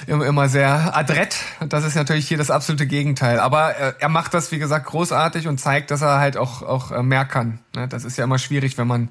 [0.07, 1.35] immer, immer sehr adrett.
[1.67, 3.39] Das ist natürlich hier das absolute Gegenteil.
[3.39, 6.91] Aber äh, er macht das, wie gesagt, großartig und zeigt, dass er halt auch, auch
[6.91, 7.59] äh, mehr kann.
[7.75, 7.87] Ne?
[7.87, 9.09] Das ist ja immer schwierig, wenn man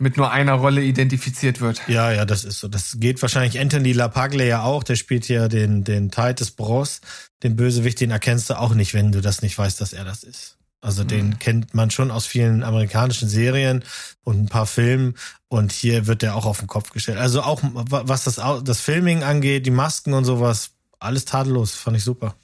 [0.00, 1.82] mit nur einer Rolle identifiziert wird.
[1.88, 2.68] Ja, ja, das ist so.
[2.68, 4.84] Das geht wahrscheinlich Anthony LaPaglia ja auch.
[4.84, 7.00] Der spielt hier den, den Titus Bros,
[7.42, 10.22] den Bösewicht, den erkennst du auch nicht, wenn du das nicht weißt, dass er das
[10.22, 10.57] ist.
[10.80, 13.82] Also den kennt man schon aus vielen amerikanischen Serien
[14.22, 15.14] und ein paar Filmen.
[15.48, 17.18] Und hier wird der auch auf den Kopf gestellt.
[17.18, 21.74] Also auch wa- was das, das Filming angeht, die Masken und sowas, alles tadellos.
[21.74, 22.34] Fand ich super.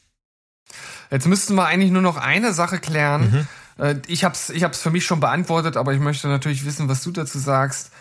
[1.11, 3.47] Jetzt müssten wir eigentlich nur noch eine Sache klären.
[3.79, 3.85] Mhm.
[3.85, 7.03] Äh, ich hab's, ich hab's für mich schon beantwortet, aber ich möchte natürlich wissen, was
[7.03, 7.93] du dazu sagst.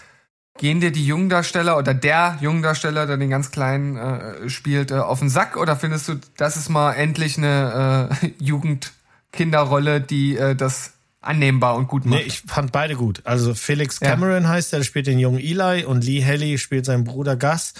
[0.57, 5.19] Gehen dir die Jungdarsteller oder der Jungdarsteller, der den ganz kleinen äh, spielt, äh, auf
[5.19, 8.27] den Sack oder findest du, das ist mal endlich eine äh,
[9.33, 12.19] Jugendkinderrolle, die äh, das annehmbar und gut macht?
[12.19, 13.21] Nee, ich fand beide gut.
[13.25, 14.09] Also Felix Ja.
[14.11, 17.73] Cameron heißt er, der spielt den jungen Eli und Lee Haley spielt seinen Bruder Gus.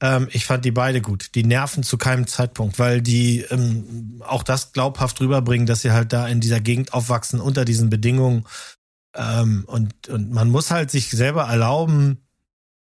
[0.00, 1.34] Ähm, ich fand die beide gut.
[1.34, 6.12] Die nerven zu keinem Zeitpunkt, weil die ähm, auch das glaubhaft rüberbringen, dass sie halt
[6.12, 8.44] da in dieser Gegend aufwachsen unter diesen Bedingungen.
[9.14, 12.18] Ähm, und, und man muss halt sich selber erlauben,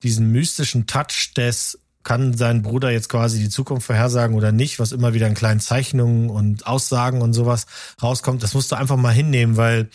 [0.02, 4.92] diesen mystischen Touch des kann sein Bruder jetzt quasi die Zukunft vorhersagen oder nicht, was
[4.92, 7.66] immer wieder in kleinen Zeichnungen und Aussagen und sowas
[8.02, 8.42] rauskommt.
[8.42, 9.90] Das musst du einfach mal hinnehmen, weil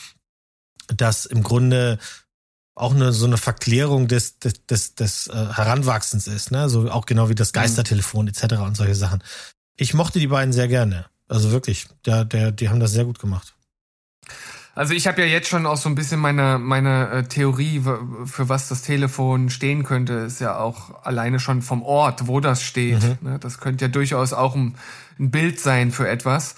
[0.95, 1.99] das im Grunde
[2.75, 6.69] auch eine so eine Verklärung des des des, des äh, Heranwachsens ist, ne?
[6.69, 8.55] So auch genau wie das Geistertelefon etc.
[8.61, 9.23] und solche Sachen.
[9.75, 11.05] Ich mochte die beiden sehr gerne.
[11.27, 13.56] Also wirklich, der der die haben das sehr gut gemacht.
[14.77, 17.81] Also ich habe ja jetzt schon auch so ein bisschen meine, meine äh, Theorie,
[18.25, 22.61] für was das Telefon stehen könnte, ist ja auch alleine schon vom Ort, wo das
[22.61, 23.01] steht.
[23.01, 23.17] Mhm.
[23.31, 23.39] Ne?
[23.39, 24.75] Das könnte ja durchaus auch ein,
[25.19, 26.55] ein Bild sein für etwas.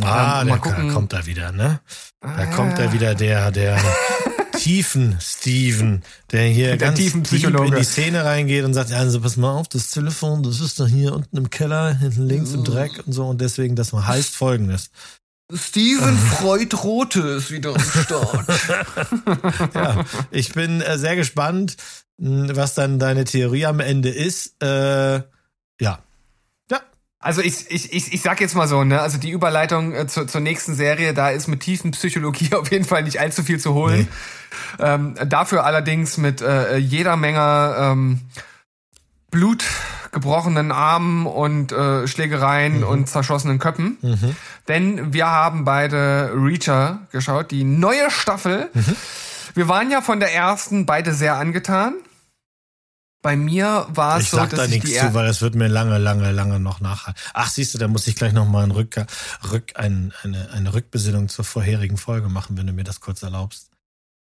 [0.00, 1.80] Ah, Ähm, der da kommt da wieder, ne?
[2.20, 2.46] Da Ah.
[2.46, 3.78] kommt da wieder der der
[4.58, 7.68] tiefen Steven, der hier Der ganz tief Tiefenpsychologe.
[7.68, 10.78] in die Szene reingeht und sagt, ja, also pass mal auf, das Telefon, das ist
[10.78, 14.36] doch hier unten im Keller, hinten links im Dreck und so und deswegen das heißt
[14.36, 14.90] folgendes.
[15.54, 18.46] Steven Freud Rote ist wieder am Start.
[19.74, 21.76] ja, ich bin äh, sehr gespannt,
[22.18, 24.62] mh, was dann deine Theorie am Ende ist.
[24.62, 25.22] Äh, ja.
[25.80, 26.80] Ja.
[27.18, 30.26] Also ich, ich, ich, ich sag jetzt mal so, ne, also die Überleitung äh, zur,
[30.26, 33.74] zur nächsten Serie, da ist mit tiefen Psychologie auf jeden Fall nicht allzu viel zu
[33.74, 34.08] holen.
[34.78, 38.20] Ähm, dafür allerdings mit äh, jeder Menge ähm,
[39.30, 39.64] Blut,
[40.12, 43.98] gebrochenen Armen und äh, Schlägereien und zerschossenen Köpfen.
[44.68, 48.70] Denn wir haben beide Reacher geschaut, die neue Staffel.
[49.54, 51.94] Wir waren ja von der ersten beide sehr angetan.
[53.22, 55.40] Bei mir war es Ich so, sag dass da ich nichts die zu, weil das
[55.42, 57.20] wird mir lange, lange, lange noch nachhalten.
[57.32, 58.96] Ach, siehst du, da muss ich gleich noch mal ein Rück,
[59.50, 63.70] Rück, ein, eine, eine Rückbesinnung zur vorherigen Folge machen, wenn du mir das kurz erlaubst.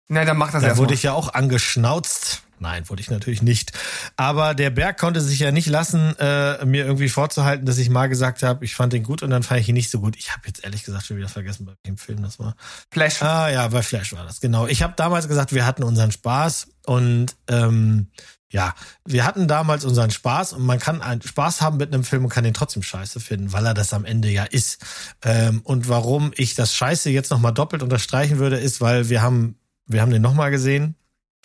[0.10, 0.96] Na, dann mach das Da erst wurde mal.
[0.96, 3.72] ich ja auch angeschnauzt Nein, wurde ich natürlich nicht.
[4.18, 8.08] Aber der Berg konnte sich ja nicht lassen, äh, mir irgendwie vorzuhalten, dass ich mal
[8.08, 10.16] gesagt habe, ich fand den gut und dann fand ich ihn nicht so gut.
[10.18, 12.56] Ich habe jetzt ehrlich gesagt schon wieder vergessen, bei welchem Film das war.
[12.92, 13.22] Flash.
[13.22, 14.68] Ah ja, bei Flash war das, genau.
[14.68, 18.08] Ich habe damals gesagt, wir hatten unseren Spaß und ähm,
[18.52, 18.74] ja,
[19.06, 22.30] wir hatten damals unseren Spaß und man kann einen Spaß haben mit einem Film und
[22.30, 24.84] kann den trotzdem scheiße finden, weil er das am Ende ja ist.
[25.24, 29.56] Ähm, und warum ich das Scheiße jetzt nochmal doppelt unterstreichen würde, ist, weil wir haben,
[29.86, 30.96] wir haben den nochmal gesehen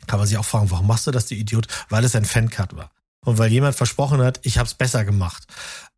[0.07, 1.67] kann man sich auch fragen, warum machst du das, du Idiot?
[1.89, 2.91] Weil es ein Fancut war.
[3.25, 5.47] Und weil jemand versprochen hat, ich habe es besser gemacht.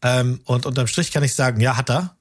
[0.02, 2.16] Ähm, und unterm Strich kann ich sagen, ja, hat er.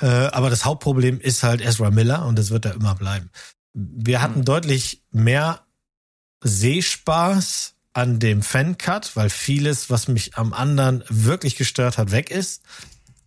[0.00, 3.30] Äh, aber das Hauptproblem ist halt Ezra Miller und das wird er immer bleiben.
[3.72, 4.44] Wir hatten mhm.
[4.44, 5.60] deutlich mehr
[6.42, 12.62] Sehspaß an dem Fancut, weil vieles, was mich am anderen wirklich gestört hat, weg ist.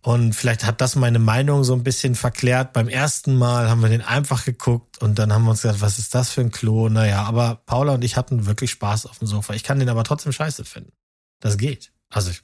[0.02, 2.72] Und vielleicht hat das meine Meinung so ein bisschen verklärt.
[2.72, 5.98] Beim ersten Mal haben wir den einfach geguckt und dann haben wir uns gedacht, was
[5.98, 6.88] ist das für ein Klo?
[6.88, 9.54] Naja, aber Paula und ich hatten wirklich Spaß auf dem Sofa.
[9.54, 10.92] Ich kann den aber trotzdem scheiße finden.
[11.40, 11.92] Das geht.
[12.10, 12.42] Also ich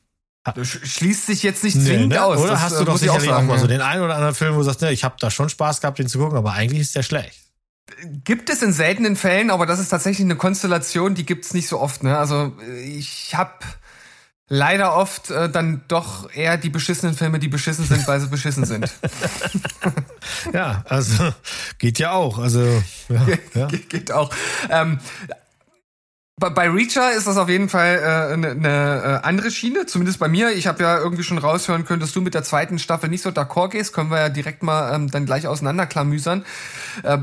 [0.53, 2.23] das schließt sich jetzt nicht zwingend nee, ne?
[2.23, 2.39] aus.
[2.39, 4.15] Oder das, hast du äh, doch sicherlich auch, sagen, auch mal so den einen oder
[4.15, 6.37] anderen Film, wo du sagst, ne, ich habe da schon Spaß gehabt, den zu gucken,
[6.37, 7.41] aber eigentlich ist der schlecht.
[8.25, 11.81] Gibt es in seltenen Fällen, aber das ist tatsächlich eine Konstellation, die gibt's nicht so
[11.81, 12.03] oft.
[12.03, 12.19] Ne?
[12.19, 12.53] Also
[12.85, 13.53] ich habe
[14.49, 18.65] leider oft äh, dann doch eher die beschissenen Filme, die beschissen sind, weil sie beschissen
[18.65, 18.93] sind.
[20.53, 21.33] ja, also
[21.79, 22.39] geht ja auch.
[22.39, 23.67] Also ja, Ge ja.
[23.67, 24.31] geht auch.
[24.71, 24.99] Ähm,
[26.37, 30.29] bei, Reacher ist das auf jeden Fall eine äh, ne, äh, andere Schiene, zumindest bei
[30.29, 30.51] mir.
[30.51, 33.31] Ich habe ja irgendwie schon raushören können, dass du mit der zweiten Staffel nicht so
[33.31, 33.93] d'accord gehst.
[33.93, 36.45] Können wir ja direkt mal ähm, dann gleich auseinanderklamüsern.
[37.05, 37.19] Äh,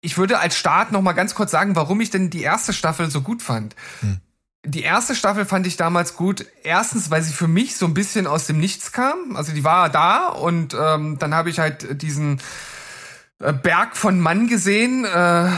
[0.00, 3.10] ich würde als Start noch mal ganz kurz sagen, warum ich denn die erste Staffel
[3.10, 3.76] so gut fand.
[4.00, 4.20] Hm.
[4.66, 6.44] Die erste Staffel fand ich damals gut.
[6.62, 9.36] Erstens, weil sie für mich so ein bisschen aus dem Nichts kam.
[9.36, 12.40] Also die war da und ähm, dann habe ich halt diesen
[13.38, 15.04] äh, Berg von Mann gesehen.
[15.04, 15.48] Äh, äh,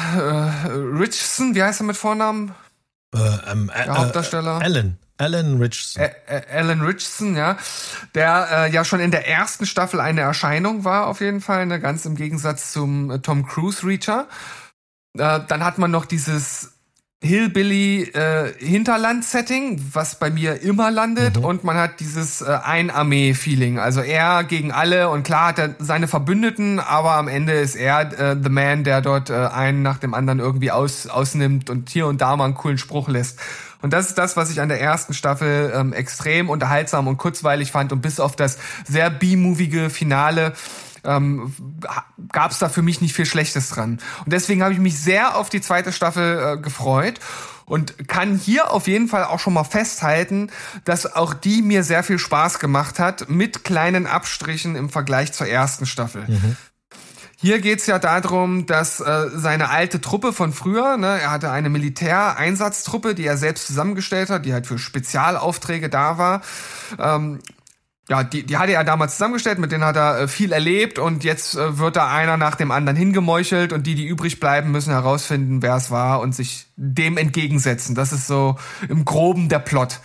[0.98, 2.54] Richardson, wie heißt er mit Vornamen?
[3.14, 3.18] Äh,
[3.50, 4.60] ähm, Der Hauptdarsteller.
[4.60, 4.98] Alan.
[5.16, 6.02] Alan Richardson.
[6.02, 7.58] Ä Alan Richardson, ja.
[8.14, 11.78] Der äh, ja schon in der ersten Staffel eine Erscheinung war, auf jeden Fall, ne?
[11.78, 14.28] ganz im Gegensatz zum äh, Tom Cruise Reacher.
[15.18, 16.72] Äh, dann hat man noch dieses
[17.22, 21.44] Hillbilly äh, Hinterland-Setting, was bei mir immer landet mhm.
[21.44, 23.78] und man hat dieses äh, Ein-Armee-Feeling.
[23.78, 28.00] Also er gegen alle und klar hat er seine Verbündeten, aber am Ende ist er
[28.18, 32.06] äh, the man, der dort äh, einen nach dem anderen irgendwie aus, ausnimmt und hier
[32.06, 33.38] und da mal einen coolen Spruch lässt.
[33.82, 37.70] Und das ist das, was ich an der ersten Staffel ähm, extrem unterhaltsam und kurzweilig
[37.70, 40.54] fand und bis auf das sehr B-movige Finale
[41.04, 41.54] ähm,
[42.32, 43.98] gab es da für mich nicht viel Schlechtes dran.
[44.24, 47.20] Und deswegen habe ich mich sehr auf die zweite Staffel äh, gefreut
[47.66, 50.50] und kann hier auf jeden Fall auch schon mal festhalten,
[50.84, 55.46] dass auch die mir sehr viel Spaß gemacht hat, mit kleinen Abstrichen im Vergleich zur
[55.46, 56.24] ersten Staffel.
[56.26, 56.56] Mhm.
[57.42, 61.70] Hier geht's ja darum, dass äh, seine alte Truppe von früher, ne, er hatte eine
[61.70, 66.42] Militäreinsatztruppe, die er selbst zusammengestellt hat, die halt für Spezialaufträge da war.
[66.98, 67.38] Ähm,
[68.10, 71.22] ja, die, die hatte er damals zusammengestellt, mit denen hat er äh, viel erlebt und
[71.22, 74.90] jetzt äh, wird da einer nach dem anderen hingemeuchelt und die, die übrig bleiben, müssen
[74.90, 77.94] herausfinden, wer es war und sich dem entgegensetzen.
[77.94, 78.56] Das ist so
[78.88, 80.00] im Groben der Plot.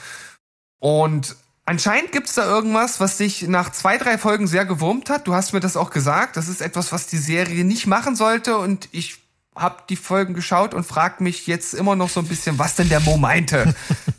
[0.78, 5.26] Und anscheinend gibt's da irgendwas, was dich nach zwei, drei Folgen sehr gewurmt hat.
[5.26, 6.38] Du hast mir das auch gesagt.
[6.38, 9.18] Das ist etwas, was die Serie nicht machen sollte und ich
[9.56, 12.90] hab die Folgen geschaut und frag mich jetzt immer noch so ein bisschen, was denn
[12.90, 13.74] der Mo meinte.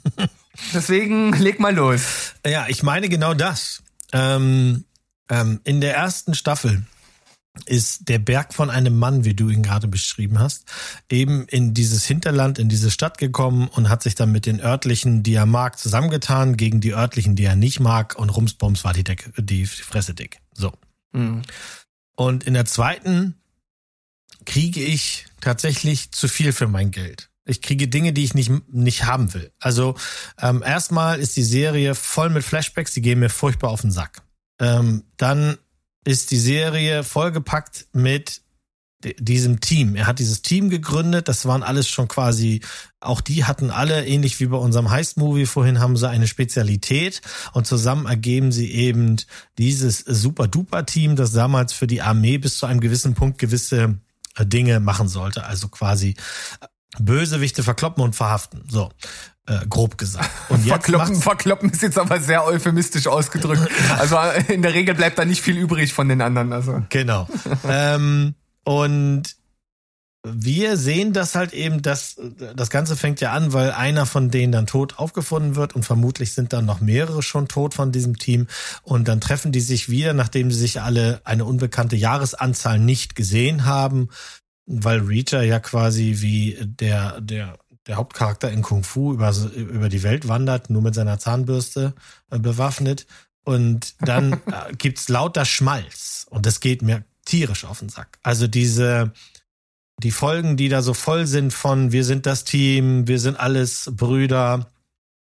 [0.75, 2.35] Deswegen leg mal los.
[2.47, 3.83] Ja, ich meine genau das.
[4.13, 4.85] Ähm,
[5.29, 6.85] ähm, in der ersten Staffel
[7.65, 10.67] ist der Berg von einem Mann, wie du ihn gerade beschrieben hast,
[11.11, 15.23] eben in dieses Hinterland, in diese Stadt gekommen und hat sich dann mit den örtlichen,
[15.23, 19.05] die er mag, zusammengetan gegen die örtlichen, die er nicht mag und rumsbums war die,
[19.05, 20.41] Deck, die Fresse dick.
[20.53, 20.73] So.
[21.13, 21.43] Mhm.
[22.15, 23.35] Und in der zweiten
[24.45, 27.31] kriege ich tatsächlich zu viel für mein Geld.
[27.47, 29.53] Ich kriege Dinge, die ich nicht, nicht haben will.
[29.61, 29.95] Also
[30.41, 34.23] ähm, erstmal ist die Serie voll mit Flashbacks, die gehen mir furchtbar auf den Sack.
[34.61, 35.57] Ähm, dann
[36.05, 38.43] ist die Serie vollgepackt mit
[39.19, 39.95] diesem Team.
[39.95, 42.61] Er hat dieses Team gegründet, das waren alles schon quasi,
[43.01, 47.21] auch die hatten alle, ähnlich wie bei unserem Heist-Movie vorhin, haben sie eine Spezialität
[47.53, 49.17] und zusammen ergeben sie eben
[49.59, 53.99] dieses Super-Duper-Team, das damals für die Armee bis zu einem gewissen Punkt gewisse
[54.37, 55.45] äh, Dinge machen sollte.
[55.45, 56.17] Also quasi
[56.99, 58.63] Bösewichte verkloppen und verhaften.
[58.69, 58.91] So.
[59.49, 60.29] Äh, grob gesagt.
[60.49, 63.71] Und jetzt verkloppen, verkloppen ist jetzt aber sehr euphemistisch ausgedrückt.
[63.99, 64.19] Also
[64.49, 66.53] in der Regel bleibt da nicht viel übrig von den anderen.
[66.53, 66.83] Also.
[66.89, 67.29] Genau.
[67.69, 69.37] ähm, und
[70.29, 72.17] wir sehen das halt eben, dass
[72.57, 76.35] das Ganze fängt ja an, weil einer von denen dann tot aufgefunden wird und vermutlich
[76.35, 78.49] sind dann noch mehrere schon tot von diesem Team
[78.83, 83.65] und dann treffen die sich wieder, nachdem sie sich alle eine unbekannte Jahresanzahl nicht gesehen
[83.67, 84.09] haben
[84.67, 90.03] weil Reacher ja quasi wie der, der der Hauptcharakter in Kung Fu über, über die
[90.03, 91.95] Welt wandert, nur mit seiner Zahnbürste
[92.31, 93.07] äh, bewaffnet.
[93.45, 96.27] Und dann äh, gibt's lauter Schmalz.
[96.29, 98.19] Und das geht mir tierisch auf den Sack.
[98.23, 99.13] Also diese,
[100.03, 103.91] die Folgen, die da so voll sind von wir sind das Team, wir sind alles
[103.93, 104.71] Brüder,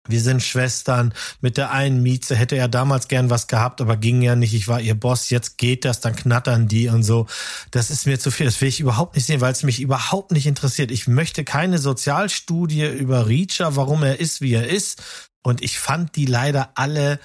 [0.08, 1.12] wir sind Schwestern.
[1.40, 4.54] Mit der einen Mieze hätte er damals gern was gehabt, aber ging ja nicht.
[4.54, 7.26] Ich war ihr Boss, jetzt geht das, dann knattern die und so.
[7.70, 8.46] Das ist mir zu viel.
[8.46, 10.90] Das will ich überhaupt nicht sehen, weil es mich überhaupt nicht interessiert.
[10.90, 15.02] Ich möchte keine Sozialstudie über Reacher, warum er ist, wie er ist.
[15.42, 17.20] Und ich fand die leider alle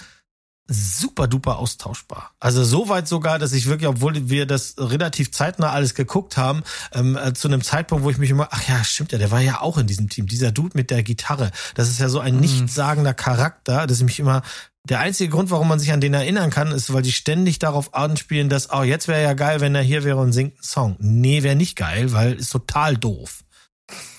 [0.67, 2.31] super duper austauschbar.
[2.39, 6.63] Also so weit sogar, dass ich wirklich, obwohl wir das relativ zeitnah alles geguckt haben,
[6.93, 9.41] ähm, äh, zu einem Zeitpunkt, wo ich mich immer, ach ja, stimmt ja, der war
[9.41, 10.27] ja auch in diesem Team.
[10.27, 12.41] Dieser Dude mit der Gitarre, das ist ja so ein mhm.
[12.41, 14.41] nichtssagender Charakter, dass ich mich immer
[14.85, 17.93] der einzige Grund, warum man sich an den erinnern kann, ist, weil die ständig darauf
[17.93, 20.95] anspielen, dass, oh, jetzt wäre ja geil, wenn er hier wäre und singt einen Song.
[20.99, 23.43] Nee, wäre nicht geil, weil ist total doof.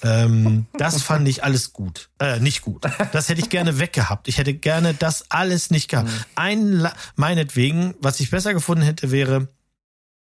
[0.03, 2.11] Ähm, das fand ich alles gut.
[2.19, 2.85] Äh, nicht gut.
[3.13, 4.29] Das hätte ich gerne weggehabt.
[4.29, 6.09] Ich hätte gerne das alles nicht gehabt.
[6.09, 6.25] Mhm.
[6.35, 9.49] Ein, meinetwegen, was ich besser gefunden hätte, wäre,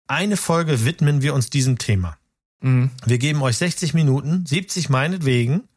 [0.08, 2.18] eine Folge widmen wir uns diesem Thema.
[2.62, 2.92] Mhm.
[3.06, 5.68] Wir geben euch 60 Minuten, 70 meinetwegen,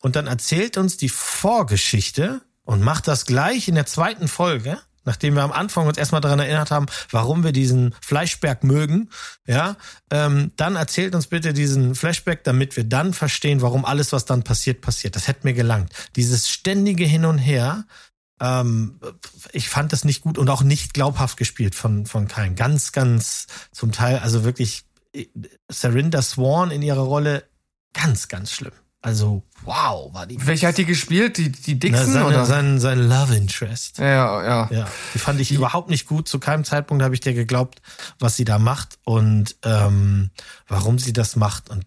[0.00, 5.34] und dann erzählt uns die Vorgeschichte und macht das gleich in der zweiten Folge nachdem
[5.34, 9.10] wir am Anfang uns erstmal daran erinnert haben, warum wir diesen Flashback mögen,
[9.46, 9.76] ja,
[10.10, 14.42] ähm, dann erzählt uns bitte diesen Flashback, damit wir dann verstehen, warum alles, was dann
[14.42, 15.16] passiert, passiert.
[15.16, 15.92] Das hätte mir gelangt.
[16.16, 17.84] Dieses ständige Hin und Her,
[18.40, 18.98] ähm,
[19.52, 22.56] ich fand das nicht gut und auch nicht glaubhaft gespielt von, von keinem.
[22.56, 25.26] Ganz, ganz zum Teil, also wirklich, äh,
[25.68, 27.44] Serinda Swan in ihrer Rolle,
[27.92, 28.72] ganz, ganz schlimm.
[29.02, 30.44] Also, wow, war die.
[30.46, 31.38] Welche hat die gespielt?
[31.38, 32.06] Die, die Dixon?
[32.06, 32.44] Na, seine, oder?
[32.44, 33.98] Sein, sein Love Interest.
[33.98, 34.68] Ja, ja.
[34.70, 36.28] Ja, die fand ich die, überhaupt nicht gut.
[36.28, 37.80] Zu keinem Zeitpunkt habe ich dir geglaubt,
[38.18, 40.30] was sie da macht und ähm,
[40.68, 41.70] warum sie das macht.
[41.70, 41.86] Und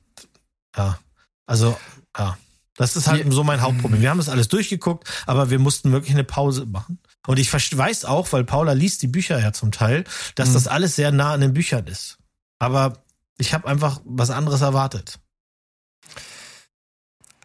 [0.76, 0.98] ja,
[1.46, 1.78] also,
[2.18, 2.38] ja.
[2.76, 4.02] Das ist halt die, so mein Hauptproblem.
[4.02, 6.98] Wir haben das alles durchgeguckt, aber wir mussten wirklich eine Pause machen.
[7.28, 10.04] Und ich weiß auch, weil Paula liest die Bücher ja zum Teil,
[10.34, 10.54] dass mhm.
[10.54, 12.18] das alles sehr nah an den Büchern ist.
[12.58, 13.04] Aber
[13.38, 15.20] ich habe einfach was anderes erwartet.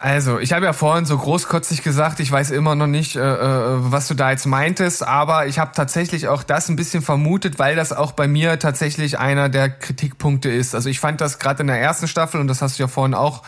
[0.01, 3.79] Also, ich habe ja vorhin so großkotzig gesagt, ich weiß immer noch nicht, äh, äh,
[3.79, 7.75] was du da jetzt meintest, aber ich habe tatsächlich auch das ein bisschen vermutet, weil
[7.75, 10.77] das auch bei mir tatsächlich einer der Kritikpunkte ist.
[10.77, 13.15] Also ich fand das gerade in der ersten Staffel, und das hast du ja vorhin
[13.15, 13.43] auch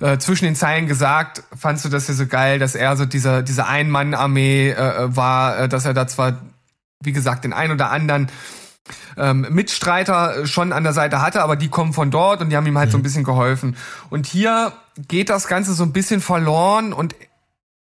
[0.00, 3.42] äh, zwischen den Zeilen gesagt, fandst du das ja so geil, dass er so dieser,
[3.44, 6.38] diese Ein-Mann-Armee äh, war, äh, dass er da zwar,
[7.04, 8.30] wie gesagt, den ein oder anderen
[9.16, 12.66] ähm, Mitstreiter schon an der Seite hatte, aber die kommen von dort und die haben
[12.66, 12.92] ihm halt mhm.
[12.92, 13.04] so ein mhm.
[13.04, 13.76] bisschen geholfen.
[14.10, 14.72] Und hier
[15.06, 17.14] geht das Ganze so ein bisschen verloren und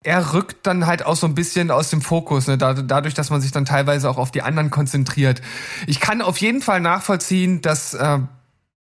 [0.04, 2.58] er rückt dann halt auch so ein bisschen aus dem Fokus, ne?
[2.58, 5.42] dadurch, dass man sich dann teilweise auch auf die anderen konzentriert.
[5.86, 8.20] Ich kann auf jeden Fall nachvollziehen, dass äh,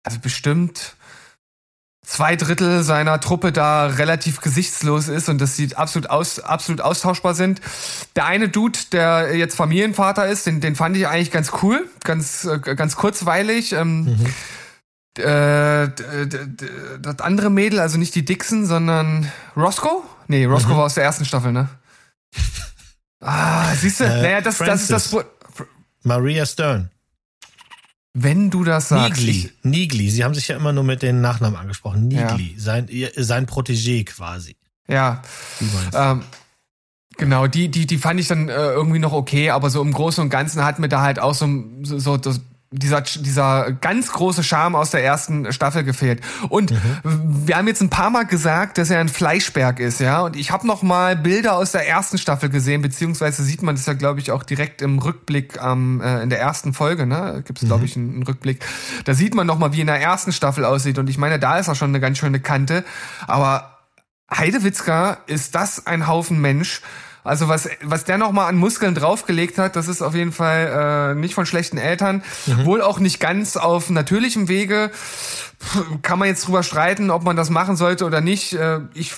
[0.04, 0.96] also bestimmt
[2.10, 7.36] zwei Drittel seiner Truppe da relativ gesichtslos ist und dass sie absolut aus, absolut austauschbar
[7.36, 7.62] sind.
[8.16, 12.46] Der eine Dude, der jetzt Familienvater ist, den, den fand ich eigentlich ganz cool, ganz,
[12.46, 13.74] äh, ganz kurzweilig.
[13.74, 14.26] Ähm, mhm.
[15.20, 15.90] Äh,
[17.00, 20.04] das andere Mädel, also nicht die Dixon, sondern Roscoe?
[20.28, 20.78] Nee, Roscoe mhm.
[20.78, 21.70] war aus der ersten Staffel, ne?
[23.20, 24.06] Ah, siehst du?
[24.06, 25.16] Äh, naja, das, das ist das.
[26.04, 26.90] Maria Stern.
[28.14, 29.22] Wenn du das sagst.
[29.22, 29.52] Nigli.
[29.64, 30.10] Nigli.
[30.10, 32.08] Sie haben sich ja immer nur mit den Nachnamen angesprochen.
[32.08, 32.54] Nigli.
[32.54, 32.60] Ja.
[32.60, 34.56] Sein, sein Protégé quasi.
[34.88, 35.22] Ja.
[35.94, 36.24] Ähm,
[37.18, 40.24] genau, die, die, die fand ich dann äh, irgendwie noch okay, aber so im Großen
[40.24, 41.48] und Ganzen hat mir da halt auch so,
[41.84, 42.41] so, so das
[42.72, 46.22] dieser, dieser ganz große Charme aus der ersten Staffel gefehlt.
[46.50, 47.48] Und mhm.
[47.48, 50.22] wir haben jetzt ein paar Mal gesagt, dass er ein Fleischberg ist, ja.
[50.22, 53.88] Und ich habe noch mal Bilder aus der ersten Staffel gesehen, beziehungsweise sieht man das
[53.88, 57.41] ja, glaube ich, auch direkt im Rückblick ähm, äh, in der ersten Folge, ne?
[57.44, 57.86] Gibt es, glaube mhm.
[57.86, 58.64] ich, einen, einen, Rückblick.
[59.06, 61.00] Da sieht man noch mal, wie in der ersten Staffel aussieht.
[61.00, 62.84] Und ich meine, da ist er schon eine ganz schöne Kante.
[63.26, 63.80] Aber
[64.32, 66.82] Heidewitzka ist das ein Haufen Mensch.
[67.30, 71.11] Also was, was der noch mal an Muskeln draufgelegt hat, das ist auf jeden Fall
[71.14, 72.23] äh, nicht von schlechten Eltern.
[72.47, 72.65] Mhm.
[72.65, 74.89] Wohl auch nicht ganz auf natürlichem Wege.
[76.01, 78.53] Kann man jetzt drüber streiten, ob man das machen sollte oder nicht.
[78.53, 79.14] Äh, ich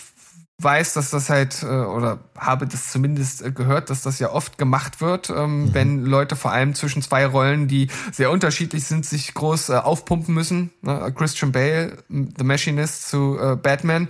[0.59, 4.57] weiß, dass das halt, äh, oder habe das zumindest äh, gehört, dass das ja oft
[4.57, 5.73] gemacht wird, ähm, mhm.
[5.73, 10.33] wenn Leute vor allem zwischen zwei Rollen, die sehr unterschiedlich sind, sich groß äh, aufpumpen
[10.33, 10.71] müssen.
[10.81, 11.13] Ne?
[11.15, 14.09] Christian Bale, The Machinist zu Batman.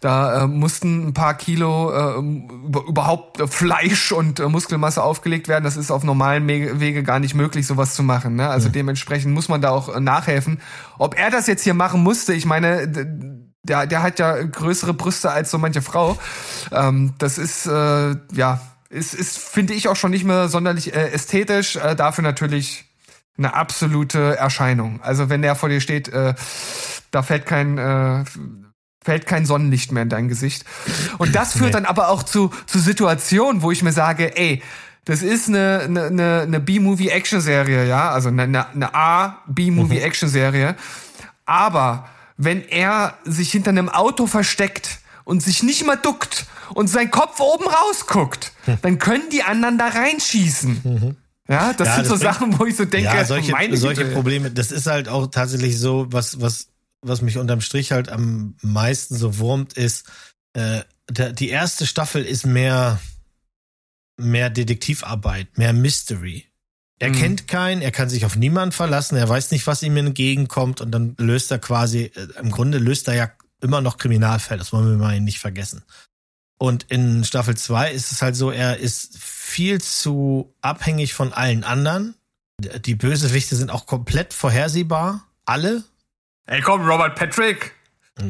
[0.00, 2.18] Da äh, mussten ein paar Kilo äh,
[2.88, 5.64] überhaupt äh, Fleisch und äh, Muskelmasse aufgelegt werden.
[5.64, 8.36] Das ist auf normalen Wege gar nicht möglich, sowas zu machen.
[8.36, 8.48] Ne?
[8.48, 8.72] Also ja.
[8.72, 10.60] dementsprechend muss man da auch äh, nachhelfen.
[10.98, 12.86] Ob er das jetzt hier machen musste, ich meine,
[13.64, 16.16] der, der hat ja größere Brüste als so manche Frau.
[16.70, 18.60] Ähm, das ist, äh, ja,
[18.90, 21.76] ist, ist finde ich auch schon nicht mehr sonderlich äh, ästhetisch.
[21.76, 22.84] Äh, dafür natürlich
[23.36, 25.00] eine absolute Erscheinung.
[25.02, 26.34] Also wenn der vor dir steht, äh,
[27.10, 28.24] da fällt kein, äh,
[29.08, 30.66] fällt kein Sonnenlicht mehr in dein Gesicht.
[31.16, 31.70] Und das führt Nee.
[31.70, 34.62] dann aber auch zu, zu Situationen, wo ich mir sage, ey,
[35.06, 40.76] das ist eine, eine, eine, eine B-Movie-Action-Serie, ja, also eine, eine, A-B-Movie-Action-Serie.
[41.46, 42.06] Aber
[42.36, 46.44] wenn er sich hinter einem Auto versteckt und sich nicht mal duckt
[46.74, 48.52] und sein Kopf oben rausguckt,
[48.82, 51.16] dann können die anderen da reinschießen.
[51.48, 54.04] Ja, das Ja, sind das so bringt- Sachen, wo ich so denke, ja, solche, solche.
[54.06, 56.66] Probleme, das ist halt auch tatsächlich so, was, was,
[57.02, 60.06] was mich unterm Strich halt am meisten so wurmt, ist,
[60.54, 63.00] äh, der, die erste Staffel ist mehr,
[64.16, 66.46] mehr Detektivarbeit, mehr Mystery.
[66.98, 67.14] Er Mhm.
[67.14, 70.90] kennt keinen, er kann sich auf niemanden verlassen, er weiß nicht, was ihm entgegenkommt und
[70.90, 73.30] dann löst er quasi, äh, im Grunde löst er ja
[73.60, 75.84] immer noch Kriminalfälle, das wollen wir mal nicht vergessen.
[76.60, 81.62] Und in Staffel 2 ist es halt so, er ist viel zu abhängig von allen
[81.62, 82.16] anderen.
[82.84, 85.24] Die Bösewichte sind auch komplett vorhersehbar.
[85.44, 85.84] Alle.
[86.48, 87.74] Ey, komm, Robert Patrick.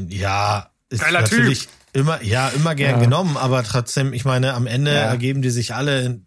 [0.09, 3.05] Ja, ist Geiler natürlich immer, ja, immer gern Ja.
[3.05, 5.03] genommen, aber trotzdem, ich meine, am Ende Ja.
[5.03, 6.21] ergeben die sich alle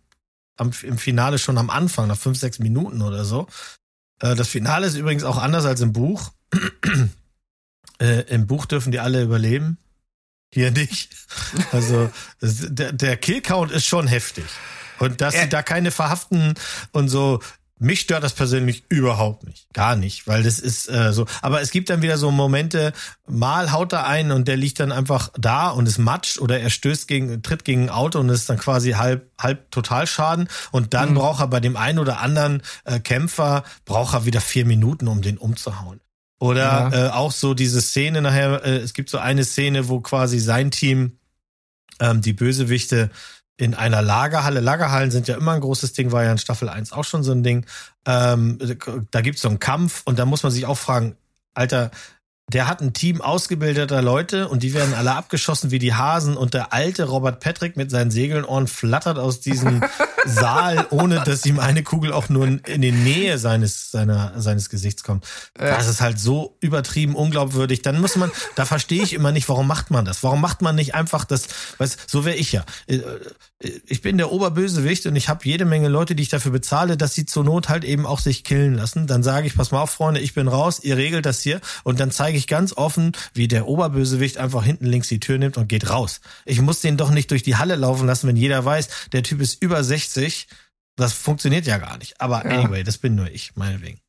[0.58, 3.48] am, im Finale schon am Anfang, nach fünf, sechs Minuten oder so.
[4.22, 6.32] Äh, das Finale ist übrigens auch anders als im Buch.
[8.02, 9.78] äh, Im Buch dürfen die alle überleben.
[10.54, 11.16] Hier nicht.
[11.72, 12.10] Also
[12.42, 14.46] der, der Killcount ist schon heftig.
[15.00, 16.54] Und dass Er- sie da keine verhaften
[16.92, 17.42] und so,
[17.82, 19.66] mich stört das persönlich überhaupt nicht.
[19.74, 21.26] Gar nicht, weil das ist äh, so.
[21.42, 22.94] Aber es gibt dann wieder so Momente,
[23.28, 26.70] mal haut er einen und der liegt dann einfach da und ist matsch oder er
[26.70, 30.48] stößt gegen, tritt gegen ein Auto und ist dann quasi halb, halb Totalschaden.
[30.72, 34.66] Und dann braucht er bei dem einen oder anderen äh, Kämpfer, braucht er wieder vier
[34.66, 36.00] Minuten, um den umzuhauen.
[36.40, 37.08] Oder Ja.
[37.08, 40.70] äh, auch so diese Szene nachher, äh, es gibt so eine Szene, wo quasi sein
[40.70, 41.18] Team
[42.00, 43.10] ähm, die Bösewichte
[43.58, 44.60] in einer Lagerhalle.
[44.60, 47.32] Lagerhallen sind ja immer ein großes Ding, war ja in Staffel 1 auch schon so
[47.32, 47.66] ein Ding.
[48.06, 48.58] Ähm,
[49.12, 51.16] da gibt's so einen Kampf und da muss man sich auch fragen,
[51.54, 51.92] Alter,
[52.50, 56.54] der hat ein Team ausgebildeter Leute und die werden alle abgeschossen wie die Hasen und
[56.54, 59.84] der alte Robert Patrick mit seinen Segelnohren flattert aus diesem
[60.26, 65.04] Saal, ohne dass ihm eine Kugel auch nur in die Nähe seines, seiner, seines Gesichts
[65.04, 65.26] kommt.
[65.56, 67.82] Das ist halt so übertrieben unglaubwürdig.
[67.82, 70.22] Dann muss man, da verstehe ich immer nicht, warum macht man das?
[70.22, 71.48] Warum macht man nicht einfach das,
[71.78, 72.66] weißt, so wäre ich ja.
[72.88, 73.00] Äh,
[73.88, 77.14] Ich bin der Oberbösewicht und ich habe jede Menge Leute, die ich dafür bezahle, dass
[77.14, 79.06] sie zur Not halt eben auch sich killen lassen.
[79.08, 81.62] Dann sage ich, pass mal auf, Freunde, ich bin raus, ihr regelt das hier.
[81.84, 85.58] Und dann zeige ich ganz offen, wie der Oberbösewicht einfach hinten links die Tür nimmt
[85.58, 86.22] und geht raus.
[86.46, 89.42] Ich muss den doch nicht durch die Halle laufen lassen, wenn jeder weiß, der Typ
[89.42, 90.48] ist über 60.
[90.96, 92.20] Das funktioniert ja gar nicht.
[92.22, 92.60] Aber Ja.
[92.60, 94.00] anyway, das bin nur ich, meinetwegen.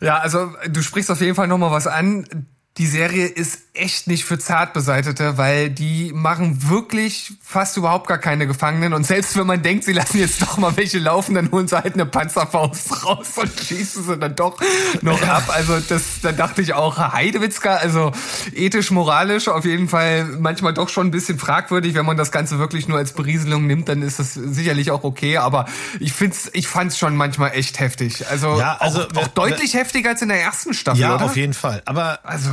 [0.00, 2.46] Ja, also du sprichst auf jeden Fall noch mal was an.
[2.78, 8.46] Die Serie ist echt nicht für Zartbeseitete, weil die machen wirklich fast überhaupt gar keine
[8.46, 8.92] Gefangenen.
[8.94, 11.76] Und selbst wenn man denkt, sie lassen jetzt doch mal welche laufen, dann holen sie
[11.76, 14.58] halt eine Panzerfaust raus und schießen sie dann doch
[15.02, 15.44] noch ab.
[15.48, 18.12] Also das, da dachte ich auch, Heidewitzka, also
[18.54, 21.94] ethisch, moralisch auf jeden Fall manchmal doch schon ein bisschen fragwürdig.
[21.94, 25.38] Wenn man das Ganze wirklich nur als Berieselung nimmt, dann ist das sicherlich auch okay.
[25.38, 25.66] Aber
[25.98, 28.28] ich find's, ich fand's schon manchmal echt heftig.
[28.28, 31.24] Also, Ja, also, auch, auch deutlich heftiger als in der ersten Staffel, Ja, oder?
[31.24, 31.82] auf jeden Fall.
[31.86, 32.50] Aber Also,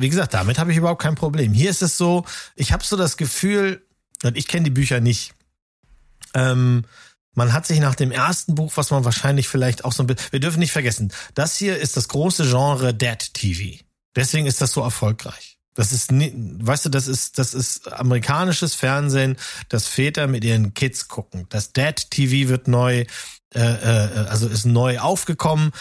[0.00, 1.52] wie gesagt, damit habe ich überhaupt kein Problem.
[1.52, 2.24] Hier ist es so,
[2.56, 3.86] ich habe so das Gefühl,
[4.34, 5.34] ich kenne die Bücher nicht,
[6.34, 6.84] ähm,
[7.34, 10.32] man hat sich nach dem ersten Buch, was man wahrscheinlich vielleicht auch so ein bisschen,
[10.32, 13.82] wir dürfen nicht vergessen, das hier ist das große Genre Dead TV.
[14.14, 15.58] Deswegen ist das so erfolgreich.
[15.74, 19.36] Das ist, weißt du, das ist, das ist amerikanisches Fernsehen,
[19.68, 21.46] das Väter mit ihren Kids gucken.
[21.48, 23.04] Das Dead TV wird neu,
[23.54, 25.72] äh, äh, also ist neu aufgekommen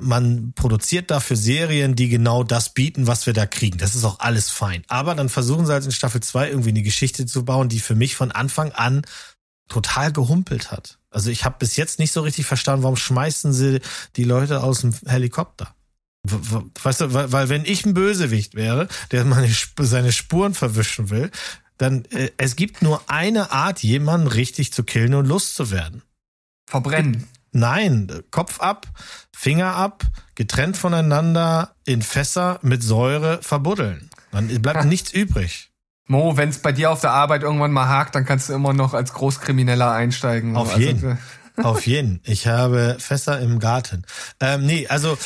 [0.00, 3.78] man produziert dafür Serien, die genau das bieten, was wir da kriegen.
[3.78, 4.82] Das ist auch alles fein.
[4.88, 7.94] Aber dann versuchen sie halt in Staffel 2 irgendwie eine Geschichte zu bauen, die für
[7.94, 9.02] mich von Anfang an
[9.68, 10.98] total gehumpelt hat.
[11.10, 13.80] Also ich habe bis jetzt nicht so richtig verstanden, warum schmeißen sie
[14.16, 15.74] die Leute aus dem Helikopter?
[16.24, 21.30] Weißt du, weil, weil wenn ich ein Bösewicht wäre, der meine, seine Spuren verwischen will,
[21.78, 26.02] dann äh, es gibt nur eine Art, jemanden richtig zu killen und loszuwerden.
[26.68, 27.28] verbrennen.
[27.52, 28.86] Nein, Kopf ab,
[29.34, 30.04] Finger ab,
[30.34, 34.10] getrennt voneinander in Fässer mit Säure verbuddeln.
[34.30, 35.70] Dann bleibt nichts übrig.
[36.06, 38.72] Mo, wenn es bei dir auf der Arbeit irgendwann mal hakt, dann kannst du immer
[38.72, 40.56] noch als Großkrimineller einsteigen.
[40.56, 41.18] Auf Also, jeden.
[41.62, 42.20] Auf jeden.
[42.24, 44.04] Ich habe Fässer im Garten.
[44.40, 45.18] Ähm, nee, also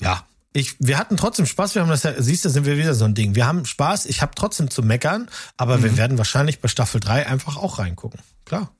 [0.00, 0.24] ja,
[0.54, 1.74] ich, wir hatten trotzdem Spaß.
[1.74, 3.34] Wir haben das ja, siehst du, sind wir wieder so ein Ding.
[3.34, 4.06] Wir haben Spaß.
[4.06, 5.28] Ich habe trotzdem zu meckern,
[5.58, 8.20] aber wir werden wahrscheinlich bei Staffel 3 einfach auch reingucken.
[8.46, 8.70] Klar.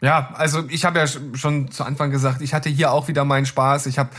[0.00, 3.24] Ja, also ich habe ja sch- schon zu Anfang gesagt, ich hatte hier auch wieder
[3.24, 3.86] meinen Spaß.
[3.86, 4.10] Ich habe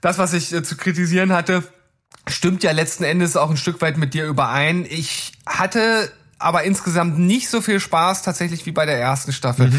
[0.00, 1.62] das, was ich äh, zu kritisieren hatte,
[2.28, 4.84] stimmt ja letzten Endes auch ein Stück weit mit dir überein.
[4.88, 9.72] Ich hatte aber insgesamt nicht so viel Spaß tatsächlich wie bei der ersten Staffel.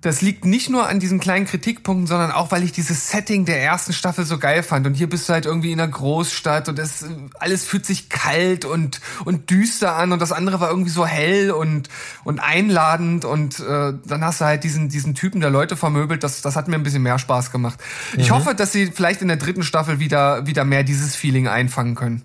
[0.00, 3.60] Das liegt nicht nur an diesen kleinen Kritikpunkten, sondern auch, weil ich dieses Setting der
[3.60, 4.86] ersten Staffel so geil fand.
[4.86, 7.04] Und hier bist du halt irgendwie in einer Großstadt und es,
[7.40, 11.50] alles fühlt sich kalt und, und düster an und das andere war irgendwie so hell
[11.50, 11.88] und,
[12.22, 16.22] und einladend und äh, dann hast du halt diesen, diesen Typen, der Leute vermöbelt.
[16.22, 17.80] Das, das hat mir ein bisschen mehr Spaß gemacht.
[18.14, 18.20] Mhm.
[18.20, 21.96] Ich hoffe, dass sie vielleicht in der dritten Staffel wieder, wieder mehr dieses Feeling einfangen
[21.96, 22.22] können.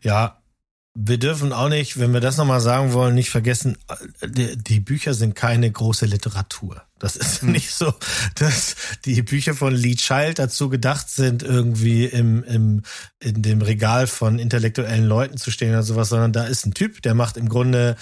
[0.00, 0.38] Ja,
[0.98, 3.76] wir dürfen auch nicht, wenn wir das nochmal sagen wollen, nicht vergessen,
[4.24, 6.82] die, die, Bücher sind keine große Literatur.
[6.98, 7.92] Das ist nicht so,
[8.36, 12.82] dass die Bücher von Lee Child dazu gedacht sind, irgendwie im, im,
[13.20, 17.02] in dem Regal von intellektuellen Leuten zu stehen oder sowas, sondern da ist ein Typ,
[17.02, 17.96] der macht im Grunde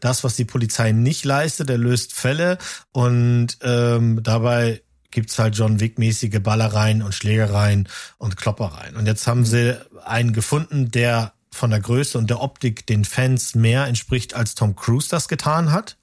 [0.00, 2.58] das, was die Polizei nicht leistet, der löst Fälle
[2.92, 8.96] und ähm, dabei gibt's halt John Wick-mäßige Ballereien und Schlägereien und Kloppereien.
[8.96, 13.54] Und jetzt haben sie einen gefunden, der von der Größe und der Optik den Fans
[13.54, 15.96] mehr entspricht, als Tom Cruise das getan hat.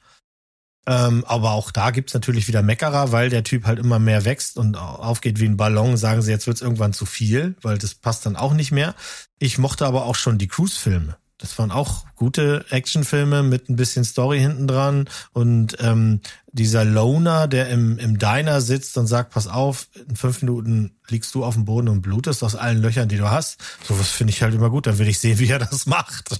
[0.85, 4.57] Ähm, aber auch da gibt's natürlich wieder Meckerer, weil der Typ halt immer mehr wächst
[4.57, 5.95] und aufgeht wie ein Ballon.
[5.95, 8.93] Sagen sie, jetzt wird's irgendwann zu viel, weil das passt dann auch nicht mehr.
[9.39, 11.17] Ich mochte aber auch schon die Cruise-Filme.
[11.37, 16.21] Das waren auch gute Actionfilme mit ein bisschen Story hinten dran und ähm,
[16.53, 21.35] dieser Loner, der im, im Diner sitzt und sagt, pass auf, in fünf Minuten liegst
[21.35, 23.57] du auf dem Boden und blutest aus allen Löchern, die du hast.
[23.85, 24.87] Sowas finde ich halt immer gut.
[24.87, 26.39] Dann will ich sehen, wie er das macht.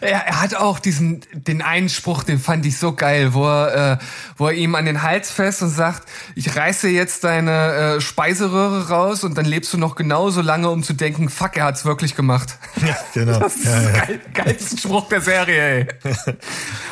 [0.00, 3.92] Er, er hat auch diesen, den einen Spruch, den fand ich so geil, wo er,
[3.92, 3.98] äh,
[4.36, 8.88] wo er ihm an den Hals fest und sagt, ich reiße jetzt deine äh, Speiseröhre
[8.88, 12.14] raus und dann lebst du noch genauso lange, um zu denken, fuck, er hat's wirklich
[12.16, 12.58] gemacht.
[12.84, 13.38] Ja, genau.
[13.44, 13.90] Das ist ja, ja.
[13.90, 15.86] Geil, geilste Spruch der Serie, ey.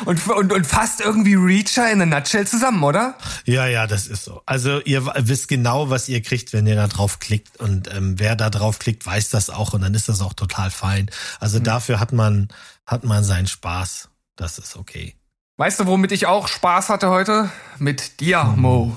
[0.05, 3.15] und, und, und fast irgendwie Reacher in a Nutshell zusammen, oder?
[3.45, 4.41] Ja, ja, das ist so.
[4.45, 7.59] Also ihr wisst genau, was ihr kriegt, wenn ihr da drauf klickt.
[7.59, 10.69] Und ähm, wer da drauf klickt, weiß das auch und dann ist das auch total
[10.69, 11.09] fein.
[11.39, 11.63] Also mhm.
[11.63, 12.49] dafür hat man,
[12.85, 14.09] hat man seinen Spaß.
[14.35, 15.15] Das ist okay.
[15.57, 17.49] Weißt du, womit ich auch Spaß hatte heute?
[17.79, 18.95] Mit dir, Mo.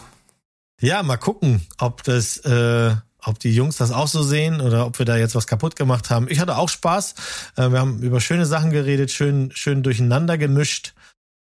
[0.81, 4.99] Ja, mal gucken, ob das, äh, ob die Jungs das auch so sehen oder ob
[4.99, 6.28] wir da jetzt was kaputt gemacht haben.
[6.28, 7.15] Ich hatte auch Spaß.
[7.57, 10.95] Äh, wir haben über schöne Sachen geredet, schön, schön durcheinander gemischt.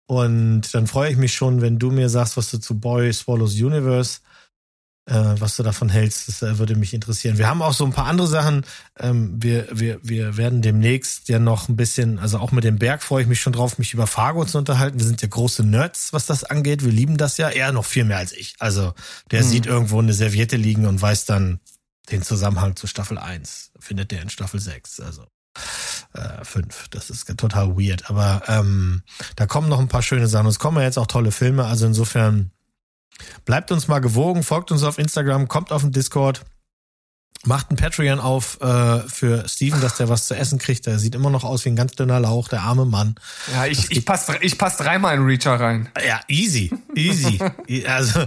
[0.07, 3.53] Und dann freue ich mich schon, wenn du mir sagst, was du zu Boy Swallows
[3.53, 4.19] Universe,
[5.07, 6.27] äh, was du davon hältst.
[6.27, 7.37] Das äh, würde mich interessieren.
[7.37, 8.65] Wir haben auch so ein paar andere Sachen.
[8.99, 13.03] Ähm, wir, wir, wir werden demnächst ja noch ein bisschen, also auch mit dem Berg
[13.03, 14.99] freue ich mich schon drauf, mich über Fargo zu unterhalten.
[14.99, 16.83] Wir sind ja große Nerds, was das angeht.
[16.83, 17.49] Wir lieben das ja.
[17.49, 18.55] Er noch viel mehr als ich.
[18.59, 18.93] Also
[19.31, 19.47] der hm.
[19.47, 21.59] sieht irgendwo eine Serviette liegen und weiß dann
[22.11, 23.71] den Zusammenhang zu Staffel 1.
[23.79, 24.99] Findet der in Staffel 6.
[24.99, 25.25] Also
[26.15, 26.87] äh, fünf.
[26.89, 28.09] Das ist total weird.
[28.09, 29.03] Aber ähm,
[29.35, 30.47] da kommen noch ein paar schöne Sachen.
[30.47, 31.65] Es kommen ja jetzt auch tolle Filme.
[31.65, 32.51] Also insofern
[33.45, 36.45] bleibt uns mal gewogen, folgt uns auf Instagram, kommt auf den Discord.
[37.43, 40.87] Macht ein Patreon auf äh, für Steven, dass der was zu essen kriegt.
[40.87, 43.15] Der sieht immer noch aus wie ein ganz dünner Lauch, der arme Mann.
[43.53, 45.89] Ja, ich, ich passe ich pass dreimal in Reacher rein.
[46.07, 47.39] Ja, easy, easy.
[47.87, 48.25] also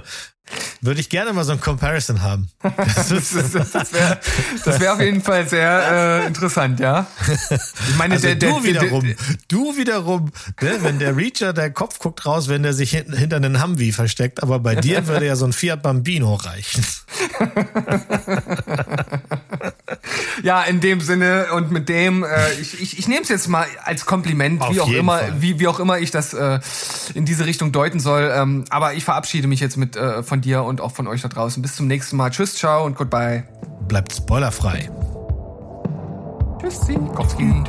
[0.81, 2.49] würde ich gerne mal so ein Comparison haben.
[3.09, 7.07] Das, das, das wäre wär auf jeden Fall sehr äh, interessant, ja.
[7.89, 9.17] Ich meine, also der, der, du wiederum, der,
[9.49, 13.37] du wiederum, ne, wenn der Reacher, der Kopf guckt raus, wenn der sich hinter, hinter
[13.37, 16.85] einen Humvee versteckt, aber bei dir würde ja so ein Fiat Bambino reichen.
[20.43, 23.67] ja, in dem Sinne und mit dem, äh, ich, ich, ich nehme es jetzt mal
[23.85, 26.61] als Kompliment, Auf wie auch immer, wie, wie auch immer ich das äh,
[27.15, 28.31] in diese Richtung deuten soll.
[28.35, 31.29] Ähm, aber ich verabschiede mich jetzt mit äh, von dir und auch von euch da
[31.29, 31.63] draußen.
[31.63, 32.31] Bis zum nächsten Mal.
[32.31, 33.45] Tschüss, ciao und goodbye.
[33.89, 34.91] Bleibt spoilerfrei.
[36.61, 36.99] Tschüssi.
[37.15, 37.65] Kowski.